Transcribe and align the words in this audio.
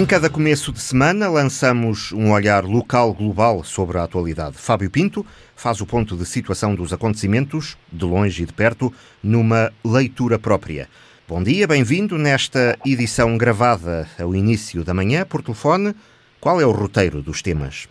Em 0.00 0.06
cada 0.06 0.30
começo 0.30 0.72
de 0.72 0.80
semana 0.80 1.28
lançamos 1.28 2.10
um 2.10 2.32
olhar 2.32 2.64
local 2.64 3.12
global 3.12 3.62
sobre 3.62 3.98
a 3.98 4.04
atualidade. 4.04 4.56
Fábio 4.56 4.90
Pinto 4.90 5.26
faz 5.54 5.82
o 5.82 5.86
ponto 5.86 6.16
de 6.16 6.24
situação 6.24 6.74
dos 6.74 6.90
acontecimentos, 6.90 7.76
de 7.92 8.06
longe 8.06 8.42
e 8.42 8.46
de 8.46 8.52
perto, 8.54 8.90
numa 9.22 9.70
leitura 9.84 10.38
própria. 10.38 10.88
Bom 11.28 11.42
dia, 11.42 11.68
bem-vindo 11.68 12.16
nesta 12.16 12.78
edição 12.82 13.36
gravada 13.36 14.06
ao 14.18 14.34
início 14.34 14.82
da 14.82 14.94
manhã 14.94 15.26
por 15.26 15.42
telefone. 15.42 15.92
Qual 16.40 16.58
é 16.62 16.64
o 16.64 16.72
roteiro 16.72 17.20
dos 17.20 17.42
temas? 17.42 17.86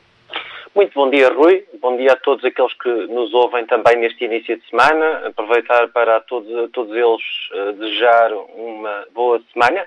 Muito 0.75 0.91
bom 0.95 1.11
dia, 1.11 1.31
Rui. 1.31 1.63
Bom 1.79 1.95
dia 1.95 2.13
a 2.13 2.15
todos 2.15 2.43
aqueles 2.43 2.73
que 2.73 2.89
nos 2.89 3.31
ouvem 3.35 3.67
também 3.67 3.97
neste 3.97 4.25
início 4.25 4.57
de 4.57 4.67
semana. 4.67 5.27
Aproveitar 5.27 5.87
para 5.89 6.17
a 6.17 6.21
todos, 6.21 6.51
a 6.57 6.67
todos 6.69 6.91
eles 6.91 7.21
uh, 7.53 7.73
desejar 7.73 8.33
uma 8.33 9.05
boa 9.13 9.39
semana. 9.53 9.85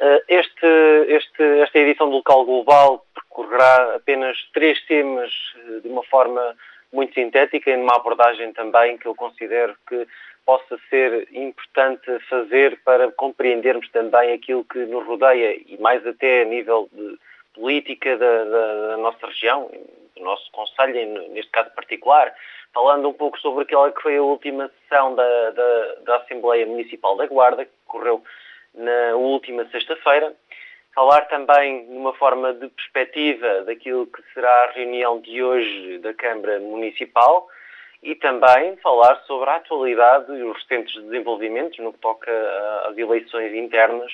Uh, 0.00 0.18
este, 0.28 0.66
este, 1.08 1.42
esta 1.60 1.78
edição 1.78 2.08
do 2.08 2.16
Local 2.16 2.46
Global 2.46 3.04
percorrerá 3.14 3.96
apenas 3.96 4.34
três 4.54 4.82
temas 4.86 5.30
uh, 5.68 5.82
de 5.82 5.88
uma 5.88 6.02
forma 6.04 6.56
muito 6.90 7.12
sintética 7.12 7.70
e 7.70 7.76
numa 7.76 7.96
abordagem 7.96 8.50
também 8.54 8.96
que 8.96 9.06
eu 9.06 9.14
considero 9.14 9.76
que 9.86 10.08
possa 10.46 10.78
ser 10.88 11.28
importante 11.32 12.18
fazer 12.30 12.80
para 12.82 13.12
compreendermos 13.12 13.90
também 13.90 14.32
aquilo 14.32 14.64
que 14.64 14.78
nos 14.86 15.06
rodeia 15.06 15.60
e 15.66 15.76
mais 15.78 16.04
até 16.06 16.42
a 16.42 16.44
nível 16.46 16.88
de 16.92 17.18
política 17.54 18.16
da, 18.16 18.44
da, 18.44 18.86
da 18.88 18.96
nossa 18.96 19.26
região, 19.26 19.70
do 20.16 20.22
nosso 20.22 20.50
Conselho, 20.50 21.28
neste 21.28 21.50
caso 21.50 21.70
particular, 21.74 22.34
falando 22.72 23.08
um 23.08 23.12
pouco 23.12 23.38
sobre 23.38 23.64
aquela 23.64 23.92
que 23.92 24.02
foi 24.02 24.16
a 24.16 24.22
última 24.22 24.70
sessão 24.80 25.14
da, 25.14 25.50
da, 26.04 26.16
Assembleia 26.16 26.66
Municipal 26.66 27.16
da 27.16 27.26
Guarda, 27.26 27.64
que 27.64 27.72
ocorreu 27.86 28.22
na 28.74 29.16
última 29.16 29.64
sexta-feira. 29.70 30.34
Falar 30.94 31.22
também 31.26 31.86
numa 31.86 32.12
forma 32.14 32.52
de 32.52 32.68
perspectiva 32.68 33.62
daquilo 33.62 34.06
que 34.06 34.22
será 34.34 34.64
a 34.64 34.72
reunião 34.72 35.20
de 35.20 35.42
hoje 35.42 35.98
da 35.98 36.12
Câmara 36.12 36.58
Municipal 36.58 37.48
e 38.02 38.14
também 38.14 38.76
falar 38.78 39.16
sobre 39.26 39.48
a 39.50 39.56
atualidade 39.56 40.32
e 40.32 40.42
os 40.42 40.56
recentes 40.56 40.94
desenvolvimentos 41.04 41.78
no 41.78 41.92
que 41.92 41.98
toca 41.98 42.30
às 42.86 42.96
eleições 42.96 43.54
internas 43.54 44.10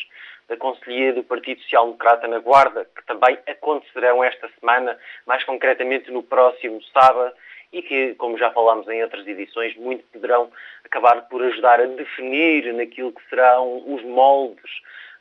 da 0.48 0.56
Conselhia 0.56 1.12
do 1.12 1.24
Partido 1.24 1.60
Social 1.62 1.86
Democrata 1.86 2.28
na 2.28 2.38
Guarda, 2.38 2.84
que 2.84 3.04
também 3.06 3.38
acontecerão 3.46 4.22
esta 4.22 4.48
semana, 4.60 4.98
mais 5.26 5.42
concretamente 5.44 6.10
no 6.10 6.22
próximo 6.22 6.80
sábado, 6.92 7.34
e 7.76 7.82
que, 7.82 8.14
como 8.14 8.38
já 8.38 8.50
falámos 8.52 8.88
em 8.88 9.02
outras 9.02 9.26
edições, 9.26 9.76
muito 9.76 10.02
poderão 10.10 10.50
acabar 10.82 11.28
por 11.28 11.42
ajudar 11.42 11.78
a 11.78 11.84
definir 11.84 12.72
naquilo 12.72 13.12
que 13.12 13.20
serão 13.28 13.82
os 13.86 14.02
moldes 14.02 14.70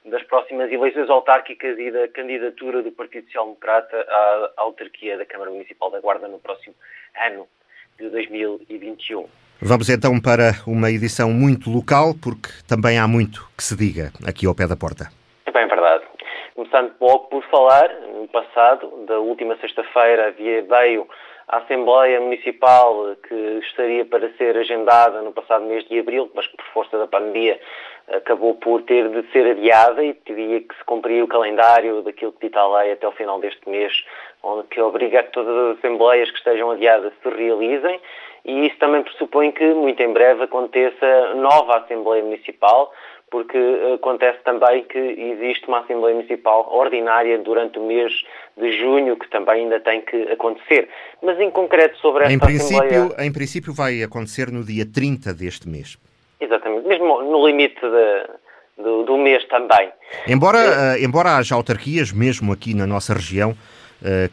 das 0.05 0.23
próximas 0.23 0.71
eleições 0.71 1.09
autárquicas 1.09 1.77
e 1.77 1.91
da 1.91 2.07
candidatura 2.07 2.81
do 2.81 2.91
Partido 2.91 3.25
Social 3.25 3.45
Democrata 3.45 3.97
à 4.07 4.51
autarquia 4.57 5.17
da 5.17 5.25
Câmara 5.25 5.51
Municipal 5.51 5.91
da 5.91 5.99
Guarda 5.99 6.29
no 6.29 6.39
próximo 6.39 6.73
ano 7.19 7.45
de 7.99 8.09
2021. 8.09 9.27
Vamos 9.61 9.89
então 9.89 10.21
para 10.21 10.51
uma 10.65 10.89
edição 10.89 11.31
muito 11.31 11.69
local, 11.69 12.13
porque 12.23 12.49
também 12.69 12.97
há 12.97 13.07
muito 13.07 13.49
que 13.57 13.63
se 13.63 13.75
diga 13.75 14.11
aqui 14.25 14.45
ao 14.45 14.55
pé 14.55 14.65
da 14.65 14.77
porta. 14.77 15.09
É 15.45 15.51
bem 15.51 15.67
verdade. 15.67 16.05
Começando 16.53 16.93
logo 17.01 17.25
por 17.25 17.43
falar, 17.49 17.89
no 18.13 18.29
passado, 18.29 19.05
da 19.07 19.19
última 19.19 19.57
sexta-feira, 19.57 20.31
veio 20.31 21.05
a 21.47 21.57
Assembleia 21.57 22.19
Municipal 22.19 23.15
que 23.27 23.35
estaria 23.63 24.05
para 24.05 24.31
ser 24.33 24.57
agendada 24.57 25.21
no 25.21 25.31
passado 25.31 25.65
mês 25.65 25.87
de 25.87 25.99
abril, 25.99 26.29
mas 26.33 26.47
que 26.47 26.57
por 26.57 26.65
força 26.73 26.97
da 26.97 27.07
pandemia 27.07 27.59
acabou 28.11 28.55
por 28.55 28.81
ter 28.83 29.09
de 29.09 29.31
ser 29.31 29.51
adiada 29.51 30.03
e 30.03 30.13
teria 30.13 30.61
que 30.61 30.75
se 30.75 30.83
cumprir 30.85 31.23
o 31.23 31.27
calendário 31.27 32.01
daquilo 32.01 32.33
que 32.33 32.47
dita 32.47 32.59
a 32.59 32.79
lei 32.79 32.91
até 32.91 33.07
o 33.07 33.11
final 33.11 33.39
deste 33.39 33.67
mês, 33.69 33.93
onde 34.43 34.67
que 34.67 34.81
obriga 34.81 35.19
a 35.19 35.23
que 35.23 35.31
todas 35.31 35.55
as 35.55 35.77
assembleias 35.77 36.29
que 36.29 36.37
estejam 36.37 36.71
adiadas 36.71 37.13
se 37.21 37.29
realizem. 37.29 37.99
E 38.43 38.67
isso 38.67 38.77
também 38.77 39.01
pressupõe 39.01 39.51
que 39.51 39.65
muito 39.73 40.01
em 40.03 40.13
breve 40.13 40.43
aconteça 40.43 41.33
nova 41.33 41.77
Assembleia 41.77 42.23
Municipal, 42.23 42.93
porque 43.31 43.57
acontece 43.95 44.39
também 44.43 44.83
que 44.83 44.97
existe 44.97 45.67
uma 45.67 45.79
Assembleia 45.79 46.15
Municipal 46.15 46.67
ordinária 46.71 47.37
durante 47.39 47.79
o 47.79 47.85
mês 47.85 48.13
de 48.57 48.71
junho, 48.79 49.17
que 49.17 49.29
também 49.29 49.63
ainda 49.63 49.79
tem 49.79 50.01
que 50.01 50.31
acontecer. 50.31 50.87
Mas 51.21 51.39
em 51.39 51.49
concreto 51.51 51.97
sobre 51.97 52.23
esta 52.23 52.33
em 52.33 52.39
princípio, 52.39 52.83
Assembleia... 52.83 53.27
Em 53.27 53.33
princípio 53.33 53.73
vai 53.73 54.03
acontecer 54.03 54.51
no 54.51 54.63
dia 54.63 54.85
30 54.85 55.33
deste 55.33 55.67
mês. 55.67 55.97
Exatamente, 56.39 56.87
mesmo 56.87 57.23
no 57.23 57.45
limite 57.45 57.79
de, 57.81 58.83
do, 58.83 59.03
do, 59.03 59.17
mês 59.17 59.43
também. 59.47 59.89
Embora, 60.27 60.59
uh, 60.59 61.03
embora 61.03 61.37
haja 61.37 61.55
autarquias, 61.55 62.11
mesmo 62.11 62.51
aqui 62.51 62.73
na 62.73 62.85
nossa 62.85 63.13
região, 63.13 63.55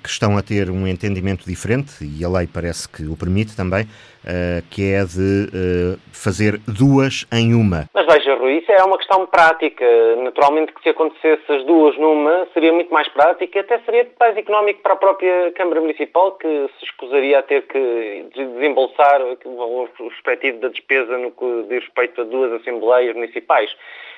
que 0.02 0.08
estão 0.08 0.36
a 0.36 0.42
ter 0.42 0.70
um 0.70 0.86
entendimento 0.86 1.44
diferente, 1.44 1.92
e 2.02 2.24
a 2.24 2.28
lei 2.28 2.46
parece 2.46 2.88
que 2.88 3.04
o 3.04 3.16
permite 3.16 3.56
também, 3.56 3.84
uh, 3.84 4.62
que 4.70 4.92
é 4.92 5.04
de 5.04 5.48
uh, 5.48 5.98
fazer 6.12 6.58
duas 6.66 7.26
em 7.32 7.54
uma. 7.54 7.88
Mas 7.94 8.06
veja, 8.06 8.34
Rui, 8.34 8.58
isso 8.58 8.70
é 8.72 8.82
uma 8.84 8.98
questão 8.98 9.26
prática. 9.26 9.84
Naturalmente 10.22 10.72
que 10.72 10.82
se 10.82 10.88
acontecesse 10.90 11.50
as 11.52 11.64
duas 11.64 11.96
numa, 11.98 12.46
seria 12.52 12.72
muito 12.72 12.92
mais 12.92 13.08
prática, 13.08 13.60
até 13.60 13.78
seria 13.80 14.08
mais 14.18 14.36
económico 14.36 14.80
para 14.82 14.94
a 14.94 14.96
própria 14.96 15.52
Câmara 15.52 15.80
Municipal, 15.80 16.32
que 16.32 16.70
se 16.78 16.84
escusaria 16.84 17.38
a 17.38 17.42
ter 17.42 17.62
que 17.62 18.26
desembolsar 18.34 19.20
o 19.44 19.88
respectivo 20.08 20.60
da 20.60 20.68
despesa 20.68 21.18
no 21.18 21.30
que 21.30 21.66
diz 21.68 21.84
respeito 21.84 22.20
a 22.20 22.24
duas 22.24 22.52
Assembleias 22.52 23.14
Municipais. 23.14 23.70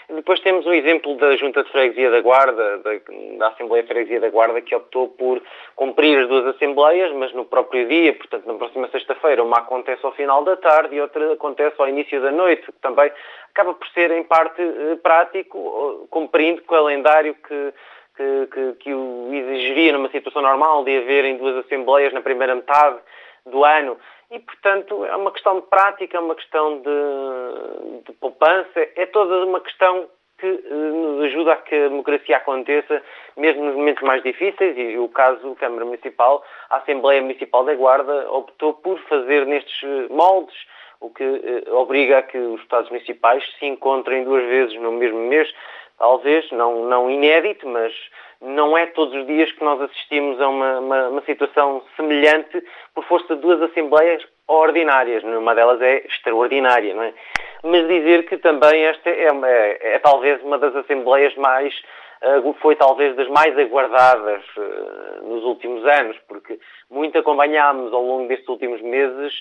Depois 0.09 0.39
temos 0.41 0.67
o 0.67 0.73
exemplo 0.73 1.17
da 1.17 1.35
Junta 1.37 1.63
de 1.63 1.71
Freguesia 1.71 2.11
da 2.11 2.21
Guarda, 2.21 2.79
da, 2.79 2.91
da 3.39 3.49
Assembleia 3.49 3.83
de 3.83 3.89
Freguesia 3.89 4.21
da 4.21 4.29
Guarda, 4.29 4.61
que 4.61 4.75
optou 4.75 5.09
por 5.09 5.43
cumprir 5.75 6.19
as 6.19 6.29
duas 6.29 6.47
Assembleias, 6.55 7.11
mas 7.13 7.33
no 7.33 7.45
próprio 7.47 7.89
dia, 7.89 8.13
portanto, 8.13 8.47
na 8.47 8.55
próxima 8.55 8.89
sexta-feira, 8.89 9.43
uma 9.43 9.59
acontece 9.59 10.05
ao 10.05 10.13
final 10.13 10.45
da 10.45 10.57
tarde 10.57 10.97
e 10.97 11.01
outra 11.01 11.33
acontece 11.33 11.77
ao 11.79 11.89
início 11.89 12.21
da 12.21 12.31
noite, 12.31 12.67
que 12.67 12.81
também 12.81 13.11
acaba 13.51 13.73
por 13.73 13.89
ser, 13.89 14.11
em 14.11 14.23
parte, 14.25 14.61
eh, 14.61 14.97
prático, 15.03 16.07
cumprindo 16.11 16.61
o 16.61 16.67
calendário 16.67 17.35
que, 17.35 17.73
que, 18.17 18.47
que, 18.53 18.73
que 18.81 18.95
o 18.95 19.31
exigiria 19.33 19.93
numa 19.93 20.11
situação 20.11 20.43
normal 20.43 20.85
de 20.85 20.99
haver 20.99 21.25
em 21.25 21.39
duas 21.39 21.65
Assembleias 21.65 22.13
na 22.13 22.21
primeira 22.21 22.55
metade 22.55 22.99
do 23.47 23.65
ano. 23.65 23.97
E, 24.31 24.39
portanto, 24.39 25.05
é 25.05 25.17
uma 25.17 25.31
questão 25.31 25.61
de 25.61 25.67
prática, 25.67 26.17
é 26.17 26.21
uma 26.21 26.35
questão 26.35 26.81
de, 26.81 28.03
de 28.07 28.13
poupança, 28.15 28.89
é 28.97 29.07
toda 29.07 29.45
uma 29.45 29.61
questão 29.61 30.09
que 30.39 30.47
uh, 30.47 30.75
nos 30.75 31.25
ajuda 31.25 31.53
a 31.53 31.57
que 31.57 31.75
a 31.75 31.89
democracia 31.89 32.37
aconteça, 32.37 33.03
mesmo 33.37 33.65
nos 33.65 33.77
momentos 33.77 34.03
mais 34.03 34.23
difíceis, 34.23 34.77
e 34.77 34.99
o 34.99 35.09
caso 35.09 35.55
Câmara 35.57 35.85
Municipal, 35.85 36.45
a 36.71 36.79
Assembleia 36.79 37.23
Municipal 37.23 37.65
da 37.65 37.75
Guarda 37.75 38.31
optou 38.31 38.75
por 38.75 38.99
fazer 39.09 39.47
nestes 39.47 39.83
eh, 39.83 40.07
moldes, 40.11 40.57
o 41.01 41.11
que 41.11 41.25
uh, 41.25 41.77
obriga 41.77 42.19
a 42.19 42.23
que 42.23 42.39
os 42.39 42.61
Estados 42.61 42.91
Municipais 42.91 43.45
se 43.59 43.67
encontrem 43.67 44.25
duas 44.25 44.45
vezes 44.45 44.75
no 44.81 44.93
mesmo 44.93 45.19
mês, 45.19 45.53
talvez, 45.99 46.51
não, 46.51 46.85
não 46.87 47.11
inédito, 47.11 47.69
mas 47.69 47.93
não 48.41 48.77
é 48.77 48.87
todos 48.87 49.15
os 49.15 49.27
dias 49.27 49.51
que 49.53 49.65
nós 49.65 49.81
assistimos 49.81 50.41
a 50.41 50.49
uma, 50.49 50.79
uma, 50.79 51.09
uma 51.09 51.23
situação 51.23 51.83
semelhante 51.97 52.63
por 52.95 53.05
força 53.05 53.35
de 53.35 53.43
duas 53.43 53.61
assembleias 53.63 54.23
ordinárias. 54.47 55.23
Uma 55.25 55.55
delas 55.55 55.81
é 55.81 56.07
extraordinária, 56.07 56.95
não 56.95 57.03
é? 57.03 57.15
Mas 57.63 57.89
dizer 57.89 58.27
que 58.27 58.37
também 58.37 58.85
esta 58.85 59.09
é, 59.09 59.31
uma, 59.33 59.49
é, 59.49 59.95
é 59.95 59.99
talvez 59.99 60.43
uma 60.43 60.59
das 60.59 60.77
assembleias 60.77 61.35
mais 61.37 61.75
uh, 62.23 62.55
foi 62.61 62.77
talvez 62.77 63.17
das 63.17 63.29
mais 63.29 63.57
aguardadas 63.59 64.45
uh, 64.57 65.27
nos 65.27 65.45
últimos 65.45 65.85
anos, 65.87 66.17
porque 66.29 66.59
muito 66.91 67.19
acompanhámos 67.19 67.93
ao 67.93 68.03
longo 68.03 68.29
destes 68.29 68.49
últimos 68.49 68.83
meses 68.83 69.33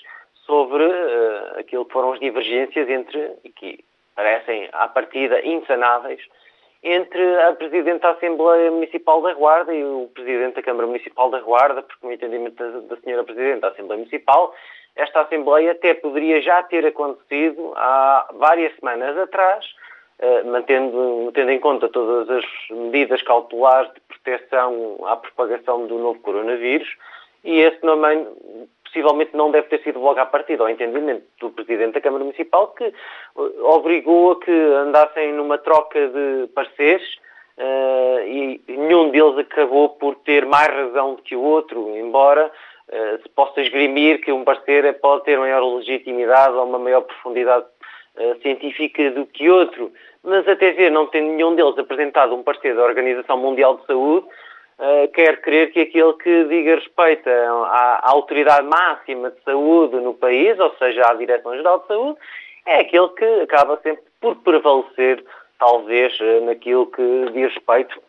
sobre 0.46 0.84
uh, 0.84 1.58
aquilo 1.58 1.84
que 1.84 1.92
foram 1.92 2.12
as 2.12 2.20
divergências 2.20 2.88
entre, 2.88 3.32
e 3.44 3.50
que 3.50 3.84
parecem 4.14 4.68
à 4.72 4.88
partida 4.88 5.44
insanáveis, 5.46 6.22
entre 6.84 7.42
a 7.42 7.52
Presidente 7.54 8.02
da 8.02 8.10
Assembleia 8.10 8.70
Municipal 8.70 9.22
da 9.22 9.32
Guarda 9.32 9.74
e 9.74 9.82
o 9.82 10.10
Presidente 10.12 10.56
da 10.56 10.62
Câmara 10.62 10.86
Municipal 10.86 11.30
da 11.30 11.40
Guarda, 11.40 11.82
porque 11.82 12.06
no 12.06 12.12
entendimento 12.12 12.56
da, 12.56 12.80
da 12.80 12.96
Senhora 13.00 13.24
Presidente 13.24 13.60
da 13.60 13.68
Assembleia 13.68 13.98
Municipal, 13.98 14.54
esta 14.94 15.22
Assembleia 15.22 15.72
até 15.72 15.94
poderia 15.94 16.42
já 16.42 16.62
ter 16.62 16.84
acontecido 16.84 17.72
há 17.74 18.28
várias 18.34 18.74
semanas 18.76 19.16
atrás, 19.16 19.64
eh, 20.18 20.42
mantendo, 20.44 21.32
tendo 21.32 21.50
em 21.50 21.58
conta 21.58 21.88
todas 21.88 22.28
as 22.28 22.44
medidas 22.70 23.22
cautelares 23.22 23.90
de 23.94 24.00
proteção 24.00 24.98
à 25.06 25.16
propagação 25.16 25.86
do 25.86 25.98
novo 25.98 26.20
coronavírus, 26.20 26.88
e 27.42 27.60
esse 27.60 27.78
também 27.78 28.28
possivelmente 28.94 29.36
não 29.36 29.50
deve 29.50 29.68
ter 29.68 29.82
sido 29.82 29.98
logo 29.98 30.20
à 30.20 30.26
partida, 30.26 30.62
ao 30.62 30.70
entendimento 30.70 31.24
do 31.40 31.50
Presidente 31.50 31.94
da 31.94 32.00
Câmara 32.00 32.22
Municipal, 32.22 32.68
que 32.68 32.84
eh, 32.84 32.92
obrigou 33.62 34.32
a 34.32 34.40
que 34.40 34.52
andassem 34.52 35.32
numa 35.32 35.58
troca 35.58 35.98
de 36.08 36.46
pareceres 36.54 37.02
uh, 37.58 38.26
e 38.26 38.60
nenhum 38.68 39.10
deles 39.10 39.36
acabou 39.38 39.90
por 39.90 40.14
ter 40.16 40.46
mais 40.46 40.68
razão 40.68 41.16
do 41.16 41.22
que 41.22 41.34
o 41.34 41.42
outro, 41.42 41.96
embora 41.96 42.46
uh, 42.46 43.22
se 43.22 43.28
possa 43.30 43.60
esgrimir 43.60 44.20
que 44.20 44.30
um 44.30 44.44
parecer 44.44 45.00
pode 45.00 45.24
ter 45.24 45.38
maior 45.38 45.60
legitimidade 45.76 46.54
ou 46.54 46.64
uma 46.64 46.78
maior 46.78 47.02
profundidade 47.02 47.66
uh, 48.16 48.40
científica 48.42 49.10
do 49.10 49.26
que 49.26 49.50
outro, 49.50 49.92
mas 50.22 50.46
até 50.46 50.70
ver, 50.70 50.90
não 50.90 51.08
tendo 51.08 51.32
nenhum 51.32 51.56
deles 51.56 51.76
apresentado 51.76 52.32
um 52.32 52.44
parecer 52.44 52.76
da 52.76 52.84
Organização 52.84 53.36
Mundial 53.38 53.76
de 53.78 53.86
Saúde, 53.86 54.26
uh, 54.78 55.08
quer 55.12 55.40
crer 55.40 55.72
que 55.72 55.80
aquele 55.80 56.12
que 56.14 56.44
diga 56.44 56.76
respeito 56.76 57.28
à, 57.28 58.00
à, 58.02 58.10
autoridade 58.10 58.66
máxima 58.66 59.30
de 59.30 59.40
saúde 59.42 59.96
no 59.96 60.14
país, 60.14 60.58
ou 60.58 60.74
seja, 60.76 61.02
à 61.10 61.14
Direção-Geral 61.14 61.80
de 61.80 61.86
Saúde, 61.86 62.18
é 62.66 62.80
aquele 62.80 63.08
que 63.08 63.24
acaba 63.42 63.78
sempre 63.82 64.04
por 64.20 64.36
prevalecer, 64.36 65.24
talvez, 65.58 66.18
naquilo 66.42 66.86
que 66.86 67.30
diz 67.32 67.52
respeito 67.54 68.00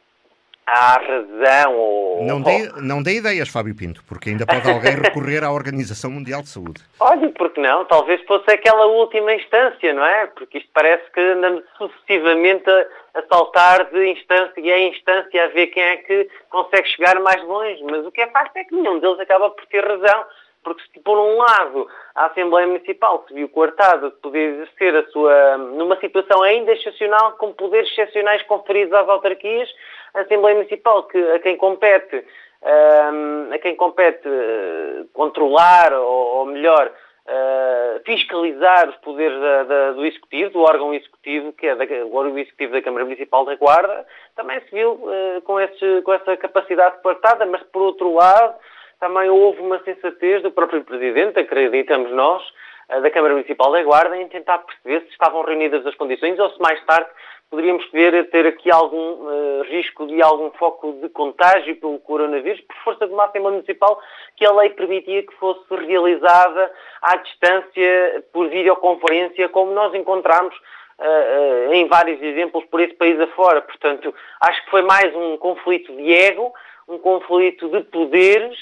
à 0.65 0.99
razão 0.99 1.75
ou... 1.75 2.23
Não 2.23 2.41
dê, 2.41 2.71
não 2.81 3.03
dê 3.03 3.17
ideias, 3.17 3.49
Fábio 3.49 3.75
Pinto, 3.75 4.03
porque 4.07 4.29
ainda 4.29 4.45
pode 4.45 4.69
alguém 4.69 4.95
recorrer 4.95 5.43
à 5.43 5.51
Organização 5.51 6.09
Mundial 6.09 6.41
de 6.41 6.49
Saúde. 6.49 6.81
Olha, 6.99 7.29
porque 7.29 7.61
não? 7.61 7.85
Talvez 7.85 8.21
fosse 8.25 8.49
aquela 8.49 8.85
última 8.85 9.33
instância, 9.33 9.93
não 9.93 10.05
é? 10.05 10.25
Porque 10.27 10.57
isto 10.57 10.69
parece 10.73 11.03
que 11.11 11.19
andamos 11.19 11.63
sucessivamente 11.77 12.69
a, 12.69 13.19
a 13.19 13.23
saltar 13.31 13.85
de 13.91 14.11
instância 14.11 14.59
em 14.59 14.89
instância 14.89 15.45
a 15.45 15.47
ver 15.49 15.67
quem 15.67 15.83
é 15.83 15.97
que 15.97 16.29
consegue 16.49 16.87
chegar 16.89 17.19
mais 17.19 17.43
longe. 17.43 17.83
Mas 17.83 18.05
o 18.05 18.11
que 18.11 18.21
é 18.21 18.27
facto 18.27 18.57
é 18.57 18.63
que 18.63 18.75
nenhum 18.75 18.99
deles 18.99 19.19
acaba 19.19 19.49
por 19.51 19.65
ter 19.67 19.85
razão 19.85 20.25
porque 20.65 20.81
se 20.91 20.99
por 20.99 21.17
um 21.17 21.37
lado 21.37 21.87
a 22.15 22.25
Assembleia 22.25 22.67
Municipal 22.67 23.23
se 23.27 23.33
viu 23.33 23.47
coartada 23.47 24.09
de 24.09 24.15
poder 24.17 24.55
exercer 24.55 24.95
a 24.95 25.07
sua, 25.11 25.57
numa 25.57 25.95
situação 25.97 26.41
ainda 26.41 26.73
excepcional, 26.73 27.33
com 27.33 27.53
poderes 27.53 27.89
excepcionais 27.91 28.41
conferidos 28.43 28.93
às 28.93 29.07
autarquias, 29.07 29.69
a 30.15 30.21
Assembleia 30.21 30.55
Municipal, 30.55 31.03
que, 31.03 31.17
a 31.17 31.39
quem 31.39 31.55
compete, 31.55 32.25
a 32.63 33.59
quem 33.59 33.75
compete 33.75 34.27
uh, 34.27 35.07
controlar, 35.13 35.93
ou, 35.93 36.45
melhor, 36.47 36.87
uh, 36.87 38.01
fiscalizar 38.03 38.89
os 38.89 38.95
poderes 38.97 39.39
da, 39.39 39.63
da, 39.63 39.91
do 39.91 40.05
Executivo, 40.05 40.51
do 40.51 40.61
órgão 40.61 40.93
Executivo, 40.93 41.53
que 41.53 41.67
é 41.67 41.75
da, 41.75 41.85
o 42.05 42.15
órgão 42.15 42.39
Executivo 42.39 42.73
da 42.73 42.81
Câmara 42.81 43.05
Municipal 43.05 43.45
da 43.45 43.55
Guarda, 43.55 44.05
também 44.35 44.59
se 44.61 44.71
viu 44.71 44.93
uh, 44.93 45.41
com, 45.43 45.59
esse, 45.59 46.01
com 46.01 46.13
essa 46.13 46.35
capacidade 46.37 47.01
coartada, 47.03 47.45
mas 47.45 47.61
por 47.63 47.83
outro 47.83 48.13
lado, 48.15 48.55
também 49.05 49.29
houve 49.29 49.61
uma 49.61 49.77
sensatez 49.83 50.41
do 50.41 50.49
próprio 50.49 50.83
Presidente, 50.83 51.39
acreditamos 51.39 52.11
nós, 52.11 52.41
eh, 52.89 53.01
da 53.01 53.11
Câmara 53.11 53.35
Municipal 53.35 53.71
da 53.71 53.83
Guarda, 53.83 54.17
em 54.17 54.27
tentar 54.27 54.57
perceber 54.57 55.01
se 55.01 55.11
estavam 55.11 55.43
reunidas 55.43 55.85
as 55.85 55.93
condições 55.93 56.39
ou 56.39 56.49
se 56.49 56.59
mais 56.59 56.83
tarde 56.85 57.07
poderíamos 57.51 57.87
ver, 57.91 58.31
ter 58.31 58.47
aqui 58.47 58.71
algum 58.71 58.97
uh, 58.97 59.61
risco 59.69 60.07
de 60.07 60.19
algum 60.23 60.49
foco 60.57 60.93
de 60.93 61.09
contágio 61.09 61.75
pelo 61.75 61.99
coronavírus, 61.99 62.59
por 62.61 62.75
força 62.77 63.05
de 63.05 63.13
uma 63.13 63.25
Assembleia 63.25 63.57
Municipal 63.57 64.01
que 64.35 64.43
a 64.43 64.51
lei 64.51 64.71
permitia 64.71 65.21
que 65.21 65.35
fosse 65.35 65.61
realizada 65.85 66.71
à 67.03 67.15
distância, 67.17 68.25
por 68.33 68.49
videoconferência, 68.49 69.47
como 69.49 69.71
nós 69.71 69.93
encontramos 69.93 70.55
uh, 70.99 71.69
uh, 71.69 71.73
em 71.73 71.87
vários 71.87 72.19
exemplos 72.23 72.65
por 72.65 72.81
esse 72.81 72.95
país 72.95 73.19
afora. 73.19 73.61
Portanto, 73.61 74.11
acho 74.41 74.65
que 74.65 74.71
foi 74.71 74.81
mais 74.81 75.15
um 75.15 75.37
conflito 75.37 75.95
de 75.95 76.11
ego, 76.11 76.51
um 76.87 76.97
conflito 76.97 77.69
de 77.69 77.81
poderes, 77.81 78.57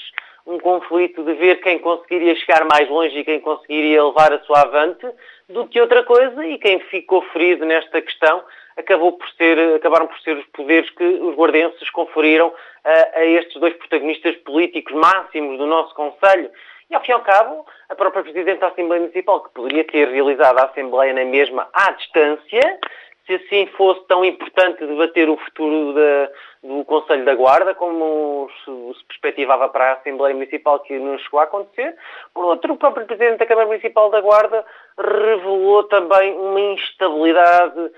um 0.46 0.58
conflito 0.58 1.22
de 1.22 1.32
ver 1.34 1.60
quem 1.60 1.78
conseguiria 1.78 2.34
chegar 2.36 2.64
mais 2.64 2.88
longe 2.88 3.18
e 3.18 3.24
quem 3.24 3.40
conseguiria 3.40 4.04
levar 4.04 4.32
a 4.32 4.40
sua 4.40 4.60
avante, 4.60 5.06
do 5.48 5.66
que 5.66 5.80
outra 5.80 6.02
coisa, 6.02 6.46
e 6.46 6.58
quem 6.58 6.80
ficou 6.80 7.22
ferido 7.32 7.64
nesta 7.64 8.00
questão 8.00 8.42
acabou 8.76 9.12
por 9.12 9.28
ser, 9.30 9.58
acabaram 9.76 10.06
por 10.06 10.18
ser 10.20 10.36
os 10.36 10.46
poderes 10.46 10.88
que 10.90 11.04
os 11.04 11.34
guardenses 11.34 11.88
conferiram 11.90 12.52
a, 12.84 13.18
a 13.18 13.24
estes 13.24 13.58
dois 13.60 13.74
protagonistas 13.74 14.36
políticos 14.38 14.92
máximos 14.94 15.58
do 15.58 15.66
nosso 15.66 15.94
Conselho. 15.94 16.50
E, 16.90 16.94
ao 16.94 17.02
fim 17.02 17.12
e 17.12 17.14
ao 17.14 17.20
cabo, 17.20 17.64
a 17.88 17.94
própria 17.94 18.22
Presidente 18.22 18.60
da 18.60 18.68
Assembleia 18.68 19.00
Municipal, 19.00 19.42
que 19.42 19.54
poderia 19.54 19.84
ter 19.84 20.08
realizado 20.08 20.58
a 20.58 20.64
Assembleia 20.64 21.14
na 21.14 21.24
mesma 21.24 21.68
à 21.72 21.92
distância, 21.92 22.80
se 23.26 23.34
assim 23.34 23.66
fosse 23.76 24.02
tão 24.06 24.24
importante 24.24 24.86
debater 24.86 25.30
o 25.30 25.36
futuro 25.36 25.94
da, 25.94 26.30
do 26.62 26.84
Conselho 26.84 27.24
da 27.24 27.34
Guarda, 27.34 27.74
como 27.74 28.50
se, 28.64 29.04
perspectivava 29.06 29.68
para 29.68 29.90
a 29.90 29.92
Assembleia 29.94 30.34
Municipal, 30.34 30.80
que 30.80 30.98
não 30.98 31.18
chegou 31.18 31.40
a 31.40 31.44
acontecer. 31.44 31.94
Por 32.34 32.44
outro, 32.44 32.74
o 32.74 32.76
próprio 32.76 33.06
Presidente 33.06 33.38
da 33.38 33.46
Câmara 33.46 33.66
Municipal 33.66 34.10
da 34.10 34.20
Guarda 34.20 34.64
revelou 34.98 35.84
também 35.84 36.36
uma 36.36 36.60
instabilidade 36.60 37.90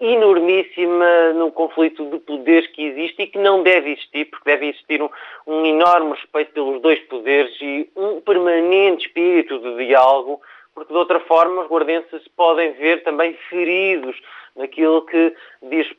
enormíssima 0.00 1.32
no 1.34 1.50
conflito 1.50 2.04
de 2.06 2.18
poderes 2.18 2.66
que 2.68 2.82
existe 2.82 3.22
e 3.22 3.26
que 3.26 3.38
não 3.38 3.62
deve 3.62 3.92
existir, 3.92 4.26
porque 4.26 4.50
deve 4.50 4.68
existir 4.68 5.02
um, 5.02 5.08
um 5.46 5.64
enorme 5.64 6.12
respeito 6.12 6.52
pelos 6.52 6.80
dois 6.80 6.98
poderes 7.00 7.54
e 7.60 7.90
um 7.96 8.20
permanente 8.20 9.06
espírito 9.06 9.58
de 9.58 9.86
diálogo, 9.86 10.40
porque 10.74 10.92
de 10.92 10.98
outra 10.98 11.20
forma 11.20 11.62
os 11.62 11.68
guardenses 11.68 12.26
podem 12.36 12.72
ver 12.72 13.02
também 13.02 13.34
feridos 13.48 14.16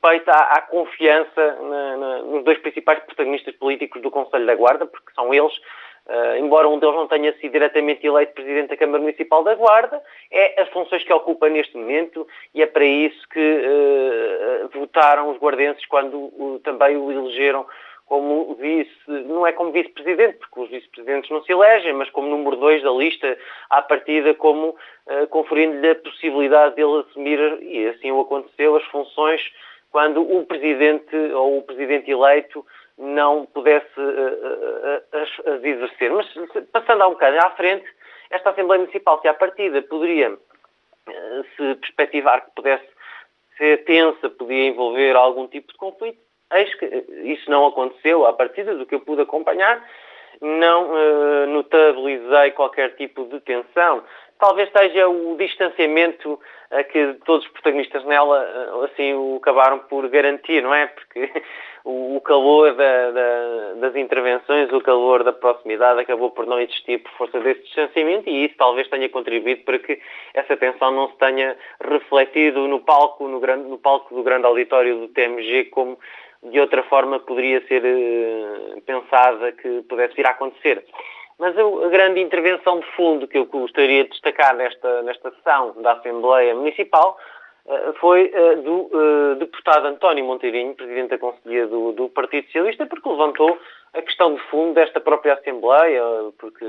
diz 0.03 0.13
respeito 0.13 0.29
à, 0.29 0.57
à 0.57 0.61
confiança 0.61 1.57
na, 1.61 1.97
na, 1.97 2.17
nos 2.23 2.43
dois 2.43 2.57
principais 2.59 2.99
protagonistas 2.99 3.55
políticos 3.55 4.01
do 4.01 4.11
Conselho 4.11 4.45
da 4.45 4.55
Guarda, 4.55 4.85
porque 4.85 5.13
são 5.15 5.33
eles, 5.33 5.53
uh, 6.07 6.37
embora 6.37 6.67
um 6.67 6.77
deles 6.77 6.95
não 6.95 7.07
tenha 7.07 7.33
sido 7.37 7.53
diretamente 7.53 8.05
eleito 8.05 8.33
Presidente 8.33 8.69
da 8.69 8.77
Câmara 8.77 8.99
Municipal 8.99 9.43
da 9.43 9.55
Guarda, 9.55 10.01
é 10.31 10.61
as 10.61 10.69
funções 10.69 11.03
que 11.03 11.13
ocupa 11.13 11.47
neste 11.49 11.77
momento 11.77 12.27
e 12.53 12.61
é 12.61 12.65
para 12.65 12.85
isso 12.85 13.27
que 13.29 13.39
uh, 13.39 14.69
votaram 14.77 15.29
os 15.29 15.37
guardenses 15.37 15.85
quando 15.85 16.15
uh, 16.17 16.59
também 16.63 16.97
o 16.97 17.11
elegeram 17.11 17.65
como 18.05 18.53
vice, 18.55 18.91
não 19.07 19.47
é 19.47 19.53
como 19.53 19.71
vice-presidente, 19.71 20.37
porque 20.37 20.59
os 20.59 20.69
vice-presidentes 20.69 21.31
não 21.31 21.41
se 21.41 21.51
elegem, 21.51 21.93
mas 21.93 22.09
como 22.09 22.27
número 22.27 22.57
dois 22.57 22.83
da 22.83 22.91
lista, 22.91 23.37
à 23.69 23.81
partida 23.81 24.33
como 24.35 24.69
uh, 24.69 25.27
conferindo-lhe 25.29 25.89
a 25.89 25.95
possibilidade 25.95 26.75
dele 26.75 26.99
assumir, 26.99 27.39
e 27.61 27.87
assim 27.87 28.11
o 28.11 28.21
aconteceu, 28.21 28.75
as 28.75 28.83
funções 28.85 29.41
quando 29.93 30.21
o 30.23 30.43
presidente 30.43 31.15
ou 31.15 31.59
o 31.59 31.61
presidente 31.61 32.09
eleito 32.09 32.65
não 32.97 33.45
pudesse 33.45 33.99
uh, 33.99 34.01
uh, 34.01 35.03
as, 35.13 35.47
as, 35.47 35.63
exercer. 35.63 36.11
Mas 36.11 36.27
passando 36.71 37.03
há 37.03 37.07
um 37.07 37.11
bocado 37.11 37.37
à 37.37 37.51
frente, 37.51 37.85
esta 38.31 38.49
Assembleia 38.49 38.81
Municipal, 38.81 39.21
se 39.21 39.27
à 39.27 39.35
partida 39.35 39.83
poderia 39.83 40.35
se 41.55 41.75
perspectivar 41.75 42.43
que 42.43 42.55
pudesse 42.55 42.87
ser 43.55 43.83
tensa, 43.85 44.31
podia 44.31 44.67
envolver 44.67 45.15
algum 45.15 45.47
tipo 45.47 45.71
de 45.71 45.77
conflito, 45.77 46.17
Eis 46.51 46.73
que 46.75 46.85
isso 47.23 47.49
não 47.49 47.65
aconteceu 47.65 48.25
à 48.27 48.33
partida 48.33 48.75
do 48.75 48.85
que 48.85 48.93
eu 48.93 48.99
pude 48.99 49.23
acompanhar, 49.23 49.83
não 50.39 51.47
notabilizei 51.47 52.51
qualquer 52.51 52.95
tipo 52.95 53.25
de 53.25 53.39
tensão. 53.39 54.03
Talvez 54.43 54.69
seja 54.77 55.07
o 55.07 55.37
distanciamento 55.37 56.37
a 56.69 56.83
que 56.83 57.13
todos 57.23 57.45
os 57.45 57.51
protagonistas 57.53 58.03
nela 58.03 58.43
eh, 58.43 58.85
assim 58.91 59.13
o 59.13 59.37
acabaram 59.37 59.79
por 59.79 60.05
garantir, 60.09 60.61
não 60.61 60.75
é? 60.75 60.87
Porque 60.87 61.31
o, 61.85 62.19
calor 62.19 62.75
da, 62.75 63.11
da, 63.11 63.73
das 63.75 63.95
intervenções, 63.95 64.69
o 64.73 64.81
calor 64.81 65.23
da 65.23 65.31
proximidade 65.31 66.01
acabou 66.01 66.29
por 66.31 66.45
não 66.45 66.59
existir 66.59 67.01
por 67.01 67.11
força 67.13 67.39
desse 67.39 67.61
distanciamento 67.61 68.29
e 68.29 68.43
isso 68.43 68.55
talvez 68.57 68.85
tenha 68.89 69.07
contribuído 69.07 69.63
para 69.63 69.79
que 69.79 69.97
essa 70.33 70.57
tensão 70.57 70.91
não 70.91 71.07
se 71.07 71.17
tenha 71.19 71.55
refletido 71.81 72.67
no 72.67 72.81
palco, 72.81 73.25
no, 73.29 73.39
grande, 73.39 73.69
no 73.69 73.77
palco 73.77 74.13
do 74.13 74.23
grande 74.23 74.45
auditório 74.45 74.97
do 74.99 75.07
TMG 75.07 75.69
como 75.71 75.97
de 76.51 76.59
outra 76.59 76.83
forma 76.83 77.17
poderia 77.21 77.65
ser 77.65 77.81
uh, 77.81 78.81
pensada 78.81 79.53
que 79.53 79.83
pudesse 79.83 80.15
vir 80.15 80.27
a 80.27 80.31
acontecer. 80.31 80.83
Mas 81.43 81.57
a 81.57 81.89
grande 81.89 82.21
intervenção 82.21 82.79
de 82.79 82.85
fundo 82.95 83.27
que 83.27 83.37
eu 83.37 83.45
gostaria 83.45 84.05
de 84.05 84.11
destacar 84.11 84.55
nesta, 84.55 85.01
nesta 85.01 85.29
sessão 85.31 85.73
da 85.81 85.91
Assembleia 85.91 86.55
Municipal 86.55 87.19
uh, 87.65 87.93
foi 87.99 88.31
uh, 88.33 88.61
do 88.61 89.35
deputado 89.35 89.87
António 89.87 90.23
Monteirinho, 90.23 90.73
Presidente 90.73 91.09
da 91.09 91.17
Conselhia 91.17 91.67
do, 91.67 91.91
do, 91.91 92.07
Partido 92.07 92.45
Socialista, 92.45 92.85
porque 92.85 93.09
levantou 93.09 93.59
a 93.93 94.01
questão 94.01 94.33
de 94.35 94.39
fundo 94.43 94.75
desta 94.75 95.01
própria 95.01 95.33
Assembleia, 95.33 96.01
porque 96.39 96.65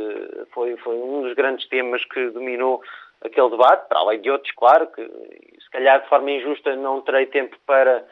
foi, 0.53 0.77
foi 0.79 0.97
um 0.97 1.23
dos 1.23 1.35
grandes 1.35 1.69
temas 1.69 2.05
que 2.07 2.31
dominou 2.31 2.83
aquele 3.25 3.51
debate, 3.51 3.89
para 3.89 4.01
além 4.01 4.21
de 4.23 4.29
outros, 4.29 4.53
claro, 4.57 4.89
que 4.89 5.03
se 5.03 5.71
calhar 5.71 6.03
de 6.03 6.09
forma 6.09 6.33
injusta 6.33 6.75
não 6.75 7.01
terei 7.01 7.27
tempo 7.27 7.57
para 7.65 8.05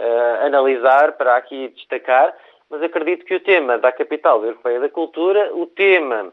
uh, 0.00 0.44
analisar, 0.44 1.12
para 1.12 1.36
aqui 1.36 1.68
destacar, 1.76 2.34
mas 2.70 2.82
acredito 2.82 3.24
que 3.24 3.34
o 3.34 3.40
tema 3.40 3.78
da 3.78 3.90
capital 3.92 4.44
europeia 4.44 4.80
da 4.80 4.88
cultura, 4.88 5.54
o 5.54 5.66
tema 5.66 6.32